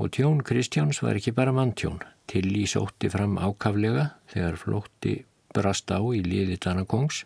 Og 0.00 0.08
tjón 0.16 0.40
Kristjáns 0.40 1.02
var 1.04 1.20
ekki 1.20 1.36
bara 1.36 1.52
manntjón, 1.52 2.00
Tillís 2.24 2.72
ótti 2.80 3.12
fram 3.12 3.36
ákaflega 3.36 4.14
þegar 4.32 4.56
flótti 4.56 5.14
brast 5.54 5.90
á 5.92 6.00
í 6.00 6.22
liði 6.24 6.58
Danakongs 6.62 7.22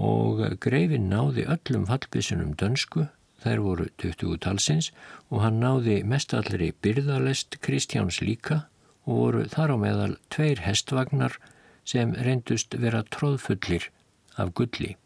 og 0.00 0.42
greifin 0.62 1.08
náði 1.10 1.44
öllum 1.50 1.86
fallbissunum 1.88 2.54
dönsku, 2.56 3.08
þær 3.42 3.62
voru 3.64 3.86
20 4.02 4.38
talsins 4.44 4.90
og 5.28 5.42
hann 5.44 5.60
náði 5.62 6.00
mestallri 6.04 6.72
byrðalest 6.84 7.58
Kristjáns 7.64 8.20
líka 8.24 8.64
og 9.04 9.16
voru 9.24 9.44
þar 9.50 9.74
á 9.74 9.76
meðal 9.80 10.16
tveir 10.32 10.62
hestvagnar 10.64 11.36
sem 11.84 12.12
reyndust 12.14 12.76
vera 12.78 13.02
tróðfullir 13.08 13.88
af 14.36 14.52
gulli. 14.54 14.96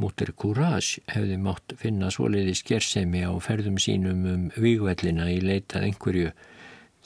Mútur 0.00 0.32
Courage 0.34 1.02
hefði 1.12 1.36
mátt 1.38 1.74
finna 1.78 2.08
svoleiði 2.10 2.54
skersemi 2.58 3.22
á 3.22 3.30
ferðum 3.42 3.76
sínum 3.78 4.24
um 4.26 4.46
vígvellina 4.58 5.28
í 5.30 5.38
leitað 5.42 5.86
einhverju 5.90 6.32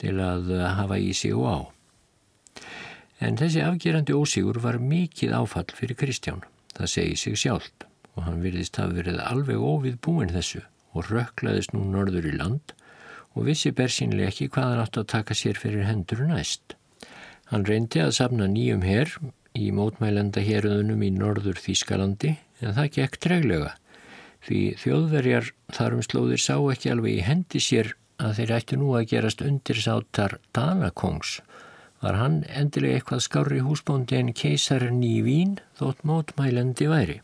til 0.01 0.15
að 0.23 0.49
hafa 0.79 0.97
í 0.97 1.11
sig 1.13 1.35
og 1.37 1.45
á. 1.45 1.57
En 3.19 3.35
þessi 3.39 3.63
afgerandi 3.65 4.15
ósigur 4.15 4.61
var 4.63 4.79
mikið 4.79 5.35
áfall 5.35 5.67
fyrir 5.75 5.97
Kristján. 5.99 6.43
Það 6.75 6.91
segi 6.93 7.15
sig 7.19 7.39
sjálft 7.41 7.85
og 8.15 8.25
hann 8.25 8.43
virðist 8.43 8.79
hafa 8.79 8.95
verið 8.95 9.19
alveg 9.23 9.59
óvið 9.59 9.97
búin 10.05 10.31
þessu 10.33 10.61
og 10.95 11.09
rökklaðist 11.11 11.75
nú 11.75 11.83
norður 11.87 12.29
í 12.31 12.35
land 12.35 12.73
og 13.35 13.45
vissi 13.47 13.71
bersínlega 13.75 14.31
ekki 14.31 14.49
hvað 14.53 14.71
hann 14.71 14.83
átt 14.83 14.99
að 15.01 15.09
taka 15.13 15.37
sér 15.37 15.59
fyrir 15.59 15.87
hendur 15.87 16.23
næst. 16.27 16.75
Hann 17.51 17.67
reyndi 17.67 18.01
að 18.03 18.15
sapna 18.17 18.47
nýjum 18.49 18.83
herr 18.87 19.11
í 19.57 19.69
mótmælenda 19.75 20.41
héröðunum 20.45 21.03
í 21.03 21.11
norður 21.15 21.59
Þískalandi 21.59 22.35
en 22.63 22.75
það 22.77 22.91
gekk 22.97 23.19
treglega 23.23 23.75
því 24.47 24.59
þjóðverjar 24.79 25.51
þarum 25.75 26.03
slóðir 26.05 26.41
sá 26.43 26.55
ekki 26.71 26.91
alveg 26.93 27.19
í 27.19 27.25
hendi 27.25 27.61
sér 27.63 27.93
að 28.19 28.39
þeir 28.39 28.53
ættu 28.57 28.79
nú 28.79 28.93
að 28.97 29.09
gerast 29.13 29.43
undir 29.43 29.79
sátar 29.83 30.37
Danakongs 30.55 31.39
var 32.03 32.19
hann 32.19 32.43
endilega 32.47 32.99
eitthvað 32.99 33.25
skári 33.25 33.63
húsbóndi 33.63 34.19
en 34.19 34.33
keisarinn 34.35 35.01
í 35.03 35.19
Vín 35.25 35.57
þótt 35.79 36.05
mótmælendi 36.07 36.87
væri. 36.91 37.17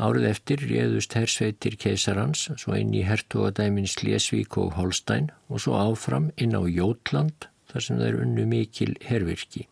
Árið 0.00 0.28
eftir 0.30 0.62
réðust 0.64 1.14
hersveitir 1.18 1.76
keisarans 1.76 2.46
svo 2.56 2.76
inn 2.78 2.94
í 2.96 3.02
hertogadæmin 3.04 3.90
Slesvík 3.90 4.56
og 4.58 4.72
Holstein 4.78 5.28
og 5.52 5.60
svo 5.64 5.76
áfram 5.76 6.30
inn 6.40 6.56
á 6.56 6.62
Jótland 6.64 7.48
þar 7.72 7.86
sem 7.86 8.00
þeir 8.00 8.20
unnu 8.24 8.46
mikil 8.48 8.94
hervirki. 9.04 9.66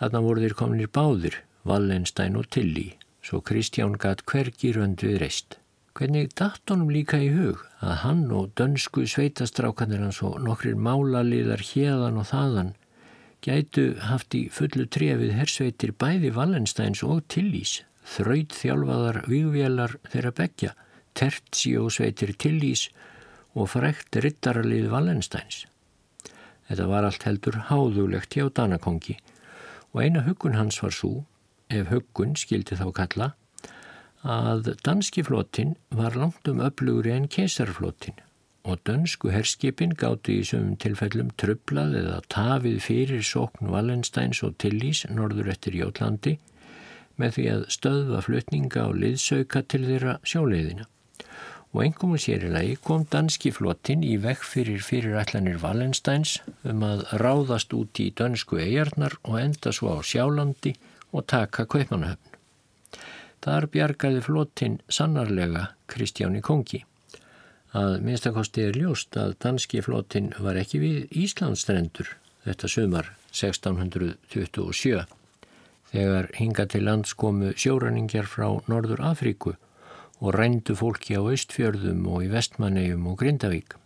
Þarna 0.00 0.22
voru 0.24 0.44
þeir 0.44 0.56
kominir 0.56 0.92
báðir, 0.94 1.40
Wallenstein 1.68 2.38
og 2.40 2.48
Tilly, 2.54 2.94
svo 3.20 3.42
Kristján 3.44 3.98
gatt 4.00 4.24
hvergi 4.24 4.72
rönd 4.76 5.02
við 5.04 5.20
reist. 5.24 5.59
Hvernig 5.98 6.30
dætt 6.38 6.70
honum 6.70 6.90
líka 6.92 7.18
í 7.18 7.32
hug 7.34 7.64
að 7.82 7.96
hann 8.04 8.26
og 8.30 8.52
dönsku 8.58 9.02
sveitastrákanir 9.10 10.04
hans 10.04 10.20
og 10.26 10.38
nokkrir 10.44 10.78
málaliðar 10.78 11.64
hérðan 11.66 12.20
og 12.22 12.28
þaðan 12.30 12.70
gætu 13.44 13.86
haft 14.04 14.36
í 14.36 14.44
fullu 14.52 14.86
trefið 14.86 15.32
hersveitir 15.34 15.94
bæði 15.96 16.30
Wallensteins 16.36 17.02
og 17.06 17.24
Tillís, 17.32 17.80
þraut 18.04 18.54
þjálfaðar 18.54 19.22
výgvélar 19.26 19.96
þeirra 20.12 20.32
begja, 20.36 20.74
tertsi 21.16 21.74
og 21.80 21.90
sveitir 21.96 22.36
Tillís 22.38 22.86
og 23.58 23.72
frækt 23.72 24.20
rittaralið 24.22 24.90
Wallensteins. 24.92 25.64
Þetta 26.68 26.86
var 26.86 27.08
allt 27.08 27.26
heldur 27.26 27.58
háðulegt 27.66 28.36
hjá 28.36 28.46
Danakongi 28.46 29.18
og 29.90 30.04
eina 30.04 30.22
hugun 30.22 30.54
hans 30.54 30.78
var 30.84 30.94
svo, 30.94 31.24
ef 31.66 31.90
hugun 31.90 32.36
skildi 32.38 32.78
þá 32.78 32.86
kalla, 32.94 33.32
að 34.22 34.74
danski 34.84 35.22
flotin 35.24 35.76
var 35.90 36.16
langt 36.16 36.48
um 36.48 36.60
öflugri 36.60 37.14
en 37.16 37.28
keisarflotin 37.28 38.18
og 38.64 38.78
dönsku 38.84 39.30
herskipin 39.32 39.94
gáttu 39.96 40.34
í 40.36 40.44
sumum 40.44 40.76
tilfellum 40.76 41.30
trublað 41.40 41.96
eða 42.02 42.20
tafið 42.28 42.78
fyrir 42.84 43.24
sókn 43.24 43.70
Wallensteins 43.72 44.42
og 44.44 44.58
Tillís 44.60 45.06
norður 45.08 45.48
eftir 45.54 45.78
Jótlandi 45.78 46.36
með 47.20 47.36
því 47.36 47.46
að 47.54 47.66
stöðva 47.76 48.22
flutninga 48.24 48.86
og 48.88 48.98
liðsauka 49.00 49.62
til 49.68 49.82
þeirra 49.88 50.18
sjóleiðina. 50.24 50.86
Og 51.70 51.84
engum 51.84 52.16
og 52.16 52.22
sérilagi 52.24 52.76
kom 52.82 53.04
danski 53.12 53.52
flotin 53.54 54.02
í 54.02 54.16
vekk 54.20 54.46
fyrir 54.52 54.82
fyrirætlanir 54.82 55.60
Wallensteins 55.62 56.40
um 56.66 56.82
að 56.84 57.04
ráðast 57.22 57.72
út 57.76 58.00
í 58.02 58.10
dönsku 58.16 58.58
eigarnar 58.58 59.16
og 59.22 59.38
enda 59.40 59.72
svo 59.72 59.94
á 59.94 59.98
sjálandi 60.02 60.74
og 61.12 61.28
taka 61.30 61.68
kaupmanahöfn. 61.70 62.29
Þar 63.40 63.66
bjargaði 63.72 64.20
flottin 64.20 64.80
sannarlega 64.92 65.70
Kristjáni 65.88 66.42
Kongi. 66.44 66.82
Að 67.72 68.00
minnstakosti 68.04 68.66
er 68.66 68.76
ljóst 68.76 69.16
að 69.16 69.36
danski 69.40 69.80
flottin 69.84 70.32
var 70.42 70.58
ekki 70.60 70.80
við 70.82 71.14
Íslandstrendur 71.22 72.10
þetta 72.44 72.68
sumar 72.68 73.10
1627 73.30 75.06
þegar 75.90 76.28
hinga 76.36 76.66
til 76.70 76.84
lands 76.86 77.14
komu 77.18 77.52
sjóraningjar 77.58 78.28
frá 78.30 78.48
Norður 78.70 79.02
Afríku 79.08 79.54
og 80.20 80.34
rændu 80.36 80.76
fólki 80.76 81.16
á 81.16 81.22
Östfjörðum 81.24 82.04
og 82.10 82.26
í 82.26 82.30
Vestmannegjum 82.30 83.06
og 83.08 83.22
Grindavík. 83.22 83.76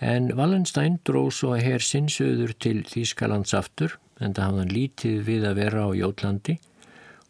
En 0.00 0.30
Wallenstein 0.38 0.98
dró 1.06 1.28
svo 1.34 1.54
að 1.56 1.64
hér 1.66 1.84
sinnsöður 1.84 2.54
til 2.58 2.82
Þýskalands 2.86 3.54
aftur 3.54 3.96
en 4.18 4.34
það 4.34 4.44
hafðan 4.44 4.74
lítið 4.74 5.22
við 5.26 5.46
að 5.48 5.60
vera 5.62 5.86
á 5.86 5.88
Jótlandi 5.94 6.58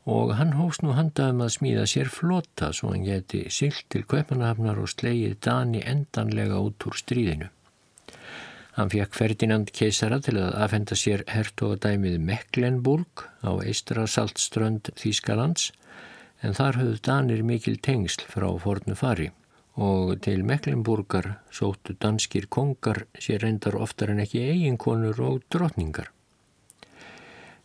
og 0.09 0.33
hann 0.39 0.55
hófst 0.57 0.81
nú 0.85 0.95
handaðum 0.97 1.43
að 1.45 1.55
smíða 1.59 1.85
sér 1.91 2.09
flota 2.09 2.71
svo 2.73 2.95
hann 2.95 3.05
geti 3.05 3.43
sylt 3.53 3.85
til 3.93 4.07
Kaupanahafnar 4.09 4.81
og 4.81 4.89
slegið 4.95 5.37
Dani 5.45 5.83
endanlega 5.85 6.61
út 6.65 6.87
úr 6.89 6.97
stríðinu. 6.97 7.51
Hann 8.79 8.93
fekk 8.95 9.17
Ferdinand 9.19 9.73
keisara 9.75 10.21
til 10.25 10.39
að 10.39 10.55
afhenda 10.65 10.97
sér 10.97 11.27
hertogadæmið 11.29 12.21
Mecklenburg 12.25 13.27
á 13.45 13.53
eistra 13.61 14.07
saltströnd 14.09 14.93
Þýskalands 14.97 15.73
en 16.41 16.55
þar 16.57 16.81
höfðu 16.81 17.01
Danir 17.05 17.43
mikil 17.45 17.77
tengsl 17.83 18.25
frá 18.31 18.49
fornu 18.63 18.97
fari 18.97 19.33
og 19.79 20.17
til 20.25 20.45
Mecklenburgar 20.47 21.35
sóttu 21.55 21.99
danskir 22.01 22.49
kongar 22.49 23.05
sér 23.19 23.45
endar 23.51 23.77
oftar 23.79 24.15
en 24.15 24.23
ekki 24.25 24.47
eiginkonur 24.47 25.21
og 25.27 25.45
drotningar 25.53 26.15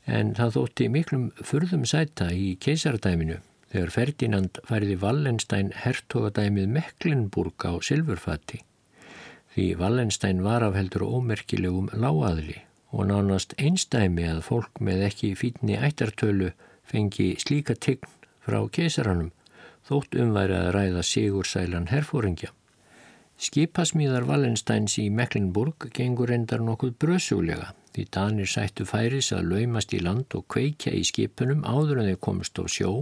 en 0.05 0.33
það 0.35 0.55
þótti 0.57 0.87
miklum 0.91 1.25
furðum 1.39 1.83
sæta 1.87 2.29
í 2.35 2.53
keisardæminu 2.63 3.39
þegar 3.73 3.93
Ferdinand 3.95 4.59
færiði 4.67 4.97
Wallenstein 5.01 5.71
hertogadæmið 5.83 6.69
Mecklenburg 6.75 7.65
á 7.65 7.73
Silfurfatti. 7.81 8.61
Því 9.53 9.67
Wallenstein 9.79 10.43
var 10.43 10.65
af 10.65 10.75
heldur 10.77 11.05
ómerkilegum 11.07 11.89
láaðli 11.93 12.59
og 12.93 13.07
nánast 13.09 13.55
einstæmi 13.57 14.27
að 14.29 14.43
fólk 14.45 14.81
með 14.81 15.07
ekki 15.07 15.33
fítni 15.37 15.77
ættartölu 15.77 16.51
fengi 16.89 17.33
slíka 17.41 17.73
tign 17.73 18.09
frá 18.45 18.59
keisaranum 18.69 19.31
þótt 19.87 20.17
umværi 20.19 20.57
að 20.57 20.73
ræða 20.75 21.05
sigursælan 21.07 21.89
herfóringja. 21.91 22.51
Skipasmíðar 23.39 24.27
Wallensteins 24.29 24.99
í 25.01 25.07
Mecklenburg 25.09 25.89
gengur 25.95 26.31
endar 26.31 26.61
nokkuð 26.61 26.93
bröðsúlega 27.01 27.73
því 27.93 28.05
Danir 28.15 28.49
sættu 28.49 28.85
færis 28.89 29.31
að 29.35 29.51
laumast 29.51 29.93
í 29.93 29.99
land 30.01 30.33
og 30.37 30.47
kveikja 30.51 30.93
í 30.97 31.03
skipunum 31.07 31.63
áður 31.63 32.01
en 32.01 32.09
þeir 32.11 32.21
komist 32.27 32.59
á 32.59 32.65
sjó 32.65 32.93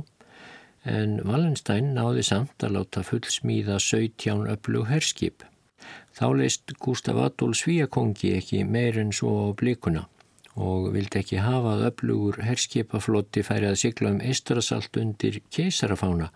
en 0.84 1.20
Wallenstein 1.28 1.94
náði 1.96 2.26
samt 2.26 2.66
að 2.66 2.76
láta 2.78 3.04
fullsmíða 3.06 3.78
17 3.80 4.48
öflug 4.50 4.88
herskip. 4.90 5.44
Þá 6.18 6.26
leist 6.40 6.74
Gustaf 6.82 7.20
Adolf 7.22 7.62
Svíakongi 7.62 8.34
ekki 8.40 8.64
meir 8.66 8.98
en 9.00 9.14
svo 9.16 9.36
á 9.46 9.58
blikuna 9.58 10.08
og 10.56 10.92
vildi 10.92 11.22
ekki 11.22 11.40
hafa 11.40 11.78
að 11.78 11.86
öflugur 11.92 12.42
herskipaflotti 12.44 13.44
færi 13.48 13.70
að 13.70 13.80
sigla 13.86 14.12
um 14.12 14.20
eistrasalt 14.20 14.98
undir 15.00 15.40
keisarafána 15.54 16.28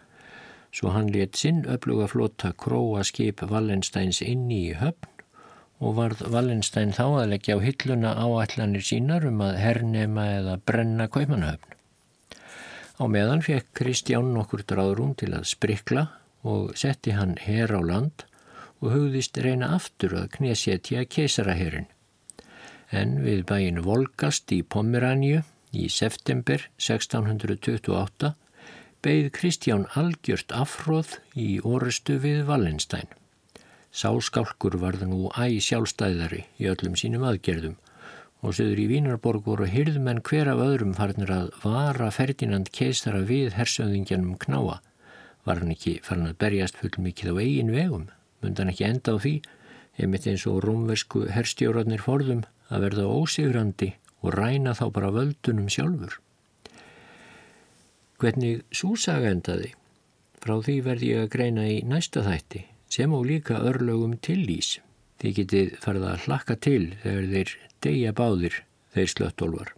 svo 0.76 0.92
hann 0.96 1.12
let 1.12 1.36
sinn 1.40 1.66
öfluga 1.72 2.08
flotta 2.12 2.54
króa 2.64 3.04
skip 3.08 3.44
Wallensteins 3.52 4.22
inni 4.24 4.62
í 4.70 4.78
höfn 4.80 5.15
og 5.84 5.96
varð 5.98 6.22
Wallenstein 6.32 6.94
þá 6.96 7.06
að 7.06 7.32
leggja 7.34 7.58
á 7.58 7.66
hilluna 7.66 8.12
áallanir 8.16 8.86
sínar 8.86 9.26
um 9.28 9.42
að 9.44 9.58
hernema 9.60 10.28
eða 10.38 10.60
brenna 10.64 11.08
kaupanahöfn. 11.12 11.74
Á 12.96 13.04
meðan 13.12 13.44
fekk 13.44 13.74
Kristján 13.76 14.32
nokkur 14.36 14.64
dráðrún 14.64 15.18
til 15.20 15.34
að 15.36 15.50
sprikla 15.52 16.06
og 16.48 16.78
setti 16.80 17.16
hann 17.18 17.36
her 17.44 17.74
á 17.76 17.82
land 17.84 18.24
og 18.80 18.94
hugðist 18.94 19.36
reyna 19.42 19.74
aftur 19.76 20.16
að 20.16 20.32
knésetja 20.38 21.04
keisaraherin. 21.10 21.90
En 22.92 23.20
við 23.26 23.44
bæin 23.50 23.82
Volgast 23.84 24.52
í 24.56 24.62
Pomeranju 24.64 25.42
í 25.76 25.90
september 25.92 26.70
1628 26.80 28.32
beigð 29.04 29.30
Kristján 29.36 29.86
algjört 30.00 30.56
afhróð 30.56 31.18
í 31.36 31.60
orustu 31.60 32.16
við 32.22 32.46
Wallenstein. 32.48 33.10
Sáskálkur 33.96 34.76
varð 34.76 35.06
nú 35.08 35.30
æg 35.40 35.62
sjálfstæðari 35.64 36.42
í 36.60 36.66
öllum 36.68 36.98
sínum 37.00 37.22
aðgerðum 37.30 37.78
og 38.44 38.58
söður 38.58 38.82
í 38.84 38.88
Vínarborg 38.90 39.46
voru 39.48 39.68
hyrðmenn 39.72 40.20
hver 40.28 40.50
af 40.52 40.60
öðrum 40.66 40.92
farnir 40.98 41.32
að 41.32 41.54
vara 41.62 42.10
Ferdinand 42.12 42.74
keisara 42.76 43.22
við 43.30 43.56
hersöðingjanum 43.56 44.36
knáa. 44.42 44.82
Var 45.48 45.62
hann 45.62 45.72
ekki 45.72 45.96
farin 46.04 46.28
að 46.28 46.36
berjast 46.44 46.82
full 46.82 46.92
mikið 47.08 47.32
á 47.32 47.36
eigin 47.40 47.72
vegum? 47.72 48.06
Mundan 48.44 48.74
ekki 48.74 48.88
enda 48.90 49.16
á 49.16 49.18
því, 49.24 49.34
einmitt 49.96 50.28
eins 50.28 50.44
og 50.52 50.60
rómversku 50.68 51.24
herstjórarnir 51.32 52.04
forðum 52.04 52.44
að 52.68 52.90
verða 52.90 53.08
ósigrandi 53.16 53.94
og 54.20 54.36
ræna 54.36 54.76
þá 54.76 54.86
bara 54.92 55.16
völdunum 55.16 55.72
sjálfur. 55.72 56.20
Hvernig 58.20 58.68
súsaga 58.76 59.32
endaði? 59.32 59.72
Frá 60.44 60.60
því 60.60 60.80
verði 60.84 61.16
ég 61.16 61.26
að 61.26 61.36
greina 61.40 61.70
í 61.72 61.80
næsta 61.88 62.28
þætti 62.28 62.68
sem 62.90 63.14
og 63.14 63.26
líka 63.30 63.60
örlögum 63.60 64.18
tillís. 64.20 64.80
Þið 65.22 65.36
getið 65.40 65.76
farið 65.84 66.08
að 66.12 66.24
hlakka 66.26 66.56
til 66.60 66.84
þegar 67.04 67.28
þeir 67.34 67.54
deyja 67.86 68.14
báðir 68.16 68.62
þeir 68.96 69.12
slöttólvar. 69.12 69.74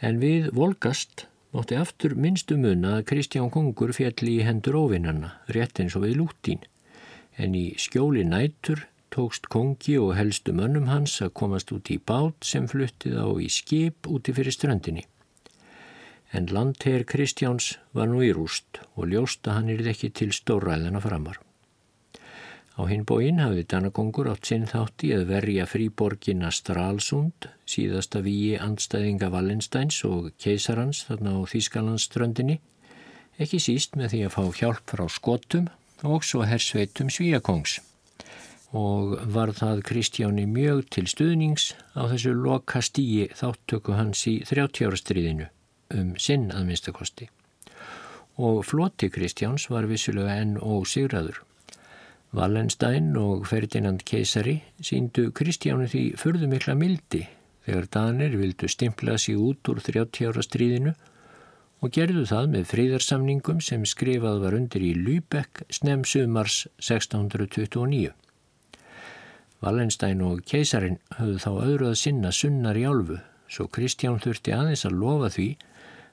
En 0.00 0.20
við 0.22 0.50
volgast 0.54 1.26
mótti 1.54 1.78
aftur 1.78 2.14
minnstu 2.14 2.58
munna 2.60 2.98
að 2.98 3.08
Kristján 3.12 3.50
Kongur 3.50 3.92
fjalli 3.96 4.38
í 4.38 4.44
hendur 4.46 4.78
óvinnarna, 4.78 5.34
rétt 5.54 5.80
eins 5.80 5.96
og 5.98 6.04
við 6.06 6.20
lúttín. 6.20 6.62
En 7.38 7.54
í 7.54 7.72
skjóli 7.80 8.24
nætur 8.26 8.84
tókst 9.14 9.48
Kongi 9.52 9.96
og 9.98 10.14
helstu 10.18 10.52
mönnum 10.54 10.90
hans 10.92 11.16
að 11.24 11.34
komast 11.40 11.72
út 11.74 11.90
í 11.90 11.98
bát 11.98 12.44
sem 12.44 12.68
fluttið 12.70 13.18
á 13.18 13.28
í 13.40 13.48
skip 13.52 14.08
úti 14.10 14.34
fyrir 14.36 14.54
strandinni. 14.54 15.06
En 16.36 16.50
landherr 16.52 17.06
Kristjáns 17.08 17.78
var 17.96 18.10
nú 18.10 18.20
í 18.22 18.32
rúst 18.36 18.82
og 18.94 19.08
ljósta 19.08 19.56
hann 19.56 19.72
er 19.72 19.86
ekki 19.94 20.12
til 20.12 20.34
stóræðana 20.36 21.00
framar. 21.00 21.40
Á 22.78 22.86
hinn 22.86 23.02
bóinn 23.02 23.40
hafði 23.42 23.64
Danakongur 23.66 24.28
átt 24.30 24.46
sinn 24.46 24.68
þátti 24.70 25.08
að 25.16 25.24
verja 25.32 25.64
fríborginna 25.66 26.52
Stralsund, 26.54 27.48
síðasta 27.66 28.20
víi 28.22 28.54
andstæðinga 28.54 29.32
Wallensteins 29.34 29.98
og 30.06 30.28
keisarans 30.38 31.00
þarna 31.08 31.32
á 31.34 31.38
Þýskalandsströndinni, 31.50 32.60
ekki 33.42 33.58
síst 33.58 33.98
með 33.98 34.14
því 34.14 34.20
að 34.28 34.34
fá 34.36 34.60
hjálp 34.60 34.94
frá 34.94 35.04
skotum 35.10 35.66
og 36.06 36.22
svo 36.22 36.44
hersveitum 36.46 37.10
Svíakongs. 37.10 37.80
Og 38.78 39.16
var 39.34 39.50
það 39.58 39.82
Kristjáni 39.90 40.46
mjög 40.46 40.84
til 40.94 41.06
stuðnings 41.10 41.72
á 41.98 42.06
þessu 42.06 42.36
loka 42.36 42.84
stíi 42.84 43.26
þáttöku 43.34 43.98
hans 43.98 44.22
í 44.30 44.38
30 44.46 44.86
ára 44.86 45.02
stríðinu 45.02 45.50
um 45.98 46.14
sinn 46.20 46.52
að 46.54 46.70
minnstakosti. 46.70 47.26
Og 48.38 48.62
floti 48.62 49.10
Kristjáns 49.10 49.66
var 49.66 49.90
vissulega 49.90 50.38
enn 50.44 50.60
ósigraður. 50.62 51.42
Wallenstein 52.36 53.14
og 53.16 53.46
Ferdinand 53.48 54.02
keisari 54.04 54.58
síndu 54.84 55.30
Kristjánu 55.32 55.86
því 55.88 56.02
förðu 56.20 56.48
mikla 56.50 56.74
mildi 56.76 57.22
þegar 57.64 57.86
Danir 57.94 58.36
vildu 58.36 58.68
stimpla 58.68 59.16
sig 59.18 59.38
út 59.40 59.68
úr 59.72 59.80
30 59.80 60.28
ára 60.28 60.44
stríðinu 60.44 60.92
og 61.80 61.94
gerðu 61.94 62.26
það 62.28 62.50
með 62.52 62.66
fríðarsamningum 62.72 63.62
sem 63.64 63.86
skrifað 63.88 64.42
var 64.44 64.56
undir 64.58 64.84
í 64.84 64.92
Lübeck 64.98 65.62
snem 65.72 66.04
sumars 66.04 66.66
1629. 66.82 68.12
Wallenstein 69.64 70.20
og 70.22 70.44
keisarin 70.46 71.00
höfðu 71.16 71.40
þá 71.46 71.50
öðru 71.64 71.90
að 71.90 72.00
sinna 72.02 72.32
sunnar 72.34 72.76
í 72.76 72.84
álfu 72.84 73.18
svo 73.48 73.70
Kristján 73.72 74.20
þurfti 74.20 74.52
aðeins 74.52 74.84
að 74.84 75.00
lofa 75.00 75.32
því 75.32 75.48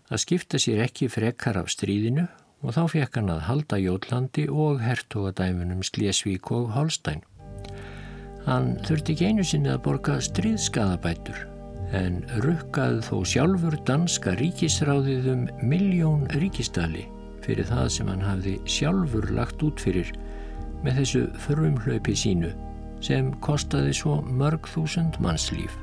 að 0.08 0.22
skipta 0.24 0.62
sér 0.62 0.86
ekki 0.86 1.12
frekar 1.12 1.60
af 1.60 1.74
stríðinu 1.74 2.30
og 2.66 2.74
þá 2.74 2.84
fekk 2.92 3.20
hann 3.20 3.32
að 3.32 3.44
halda 3.46 3.78
Jólandi 3.80 4.46
og 4.50 4.82
hertogadæmunum 4.82 5.84
Slesvík 5.86 6.50
og 6.56 6.72
Holstein. 6.74 7.22
Hann 8.46 8.76
þurfti 8.86 9.14
ekki 9.14 9.30
einu 9.30 9.46
sinni 9.46 9.72
að 9.74 9.84
borga 9.88 10.18
stríðskaðabætur 10.22 11.46
en 11.96 12.20
rukkaði 12.44 13.02
þó 13.06 13.16
sjálfur 13.30 13.78
danska 13.88 14.34
ríkisráðið 14.40 15.30
um 15.34 15.44
miljón 15.70 16.26
ríkistali 16.34 17.06
fyrir 17.46 17.68
það 17.70 17.90
sem 17.94 18.10
hann 18.10 18.26
hafði 18.26 18.56
sjálfur 18.70 19.30
lagt 19.38 19.62
út 19.66 19.82
fyrir 19.82 20.10
með 20.86 21.02
þessu 21.02 21.26
förumhlaupi 21.46 22.18
sínu 22.18 22.54
sem 23.06 23.34
kostaði 23.46 23.94
svo 23.94 24.20
mörg 24.26 24.66
þúsund 24.72 25.20
mannslíf. 25.22 25.74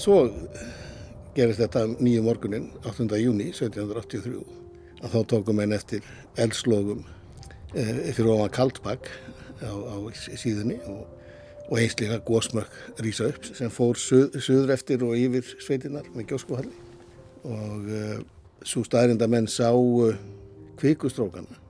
Svo 0.00 0.20
gerist 1.36 1.60
þetta 1.60 1.82
nýju 2.00 2.22
morgunin 2.24 2.70
8. 2.88 3.04
júni 3.20 3.50
1783 3.52 4.38
að 5.04 5.12
þá 5.12 5.20
tókum 5.28 5.60
einn 5.60 5.76
eftir 5.76 6.06
eldslogum 6.40 7.02
e, 7.74 7.84
fyrir 8.14 8.30
ofan 8.32 8.54
Kaldbakk 8.56 9.10
á, 9.60 9.68
á 9.68 9.96
síðunni 10.16 10.78
og, 10.88 11.04
og 11.68 11.76
einslega 11.82 12.20
gósmökk 12.24 13.02
rýsa 13.04 13.28
upp 13.28 13.50
sem 13.52 13.72
fór 13.72 14.00
suð, 14.00 14.40
suður 14.40 14.72
eftir 14.78 15.04
og 15.04 15.16
yfir 15.20 15.52
sveitinnar 15.60 16.08
með 16.16 16.32
gjóskuhalli 16.32 16.76
og 17.44 17.92
e, 17.92 18.04
svo 18.64 18.84
staðrinda 18.88 19.28
menn 19.28 19.50
sá 19.52 19.68
e, 19.68 20.14
kvikustrókana 20.80 21.60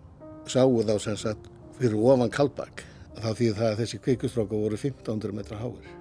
sáu 0.51 0.85
þá 0.87 0.99
sem 1.03 1.19
sagt 1.19 1.51
fyrir 1.81 1.99
ofan 1.99 2.31
Kaldbakk 2.31 2.87
þá 3.19 3.33
því 3.35 3.55
að 3.57 3.81
þessi 3.83 4.05
kvikustróka 4.07 4.55
voru 4.55 4.79
1500 4.79 5.35
metra 5.35 5.59
háir 5.59 6.00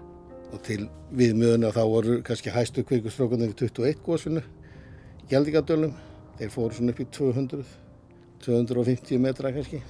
og 0.50 0.64
til 0.66 0.88
viðmjöðuna 1.16 1.74
þá 1.76 1.84
voru 1.90 2.22
kannski 2.26 2.54
hæstu 2.54 2.84
kveikustrókunni 2.88 3.52
við 3.52 3.68
21 3.70 4.02
góðsvinnu 4.06 4.46
Gjaldíkadölum, 5.30 5.94
þeir 6.40 6.50
fóru 6.50 6.74
svona 6.74 6.96
upp 6.96 7.04
í 7.04 7.06
200 7.14 7.64
250 8.40 9.20
metra 9.22 9.52
kannski. 9.54 9.82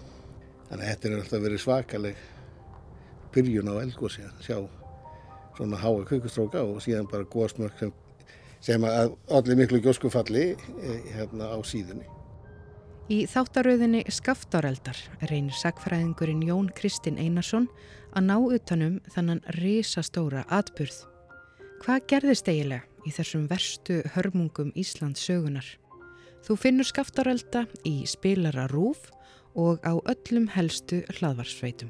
Þannig 0.70 0.84
að 0.84 0.90
þetta 0.90 1.08
er 1.08 1.16
alltaf 1.20 1.44
verið 1.46 1.64
svakaleg 1.64 2.22
byrjun 3.34 3.72
á 3.72 3.82
eldgóðsi 3.86 4.26
að 4.26 4.44
sjá 4.46 4.58
svona 5.58 5.80
háa 5.82 6.06
kveikustróka 6.10 6.64
og 6.66 6.82
síðan 6.84 7.10
bara 7.12 7.30
góðsmörk 7.30 7.82
sem, 7.82 7.92
sem 8.64 8.86
að 8.90 9.16
allir 9.38 9.60
miklu 9.60 9.82
gjóskufalli 9.86 10.46
eh, 10.56 11.12
hérna 11.16 11.52
á 11.54 11.58
síðunni 11.64 12.08
Í 13.10 13.24
þáttaröðinni 13.26 14.04
Skaftáreldar 14.14 14.98
reynir 15.32 15.56
sagfræðingurinn 15.58 16.44
Jón 16.46 16.68
Kristinn 16.78 17.18
Einarsson 17.18 17.66
að 18.14 18.28
ná 18.28 18.36
utanum 18.38 19.00
þannan 19.10 19.42
risastóra 19.58 20.44
atburð. 20.54 21.08
Hvað 21.82 22.06
gerðist 22.12 22.52
eigilega 22.54 22.86
í 23.10 23.14
þessum 23.16 23.48
verstu 23.50 24.04
hörmungum 24.14 24.70
Íslands 24.78 25.26
sögunar? 25.26 25.66
Þú 26.46 26.60
finnur 26.62 26.86
skaftárelda 26.86 27.66
í 27.82 28.04
spilara 28.06 28.68
rúf 28.70 29.10
og 29.58 29.82
á 29.82 29.98
öllum 29.98 30.46
helstu 30.54 31.02
hlaðvarsveitum. 31.18 31.90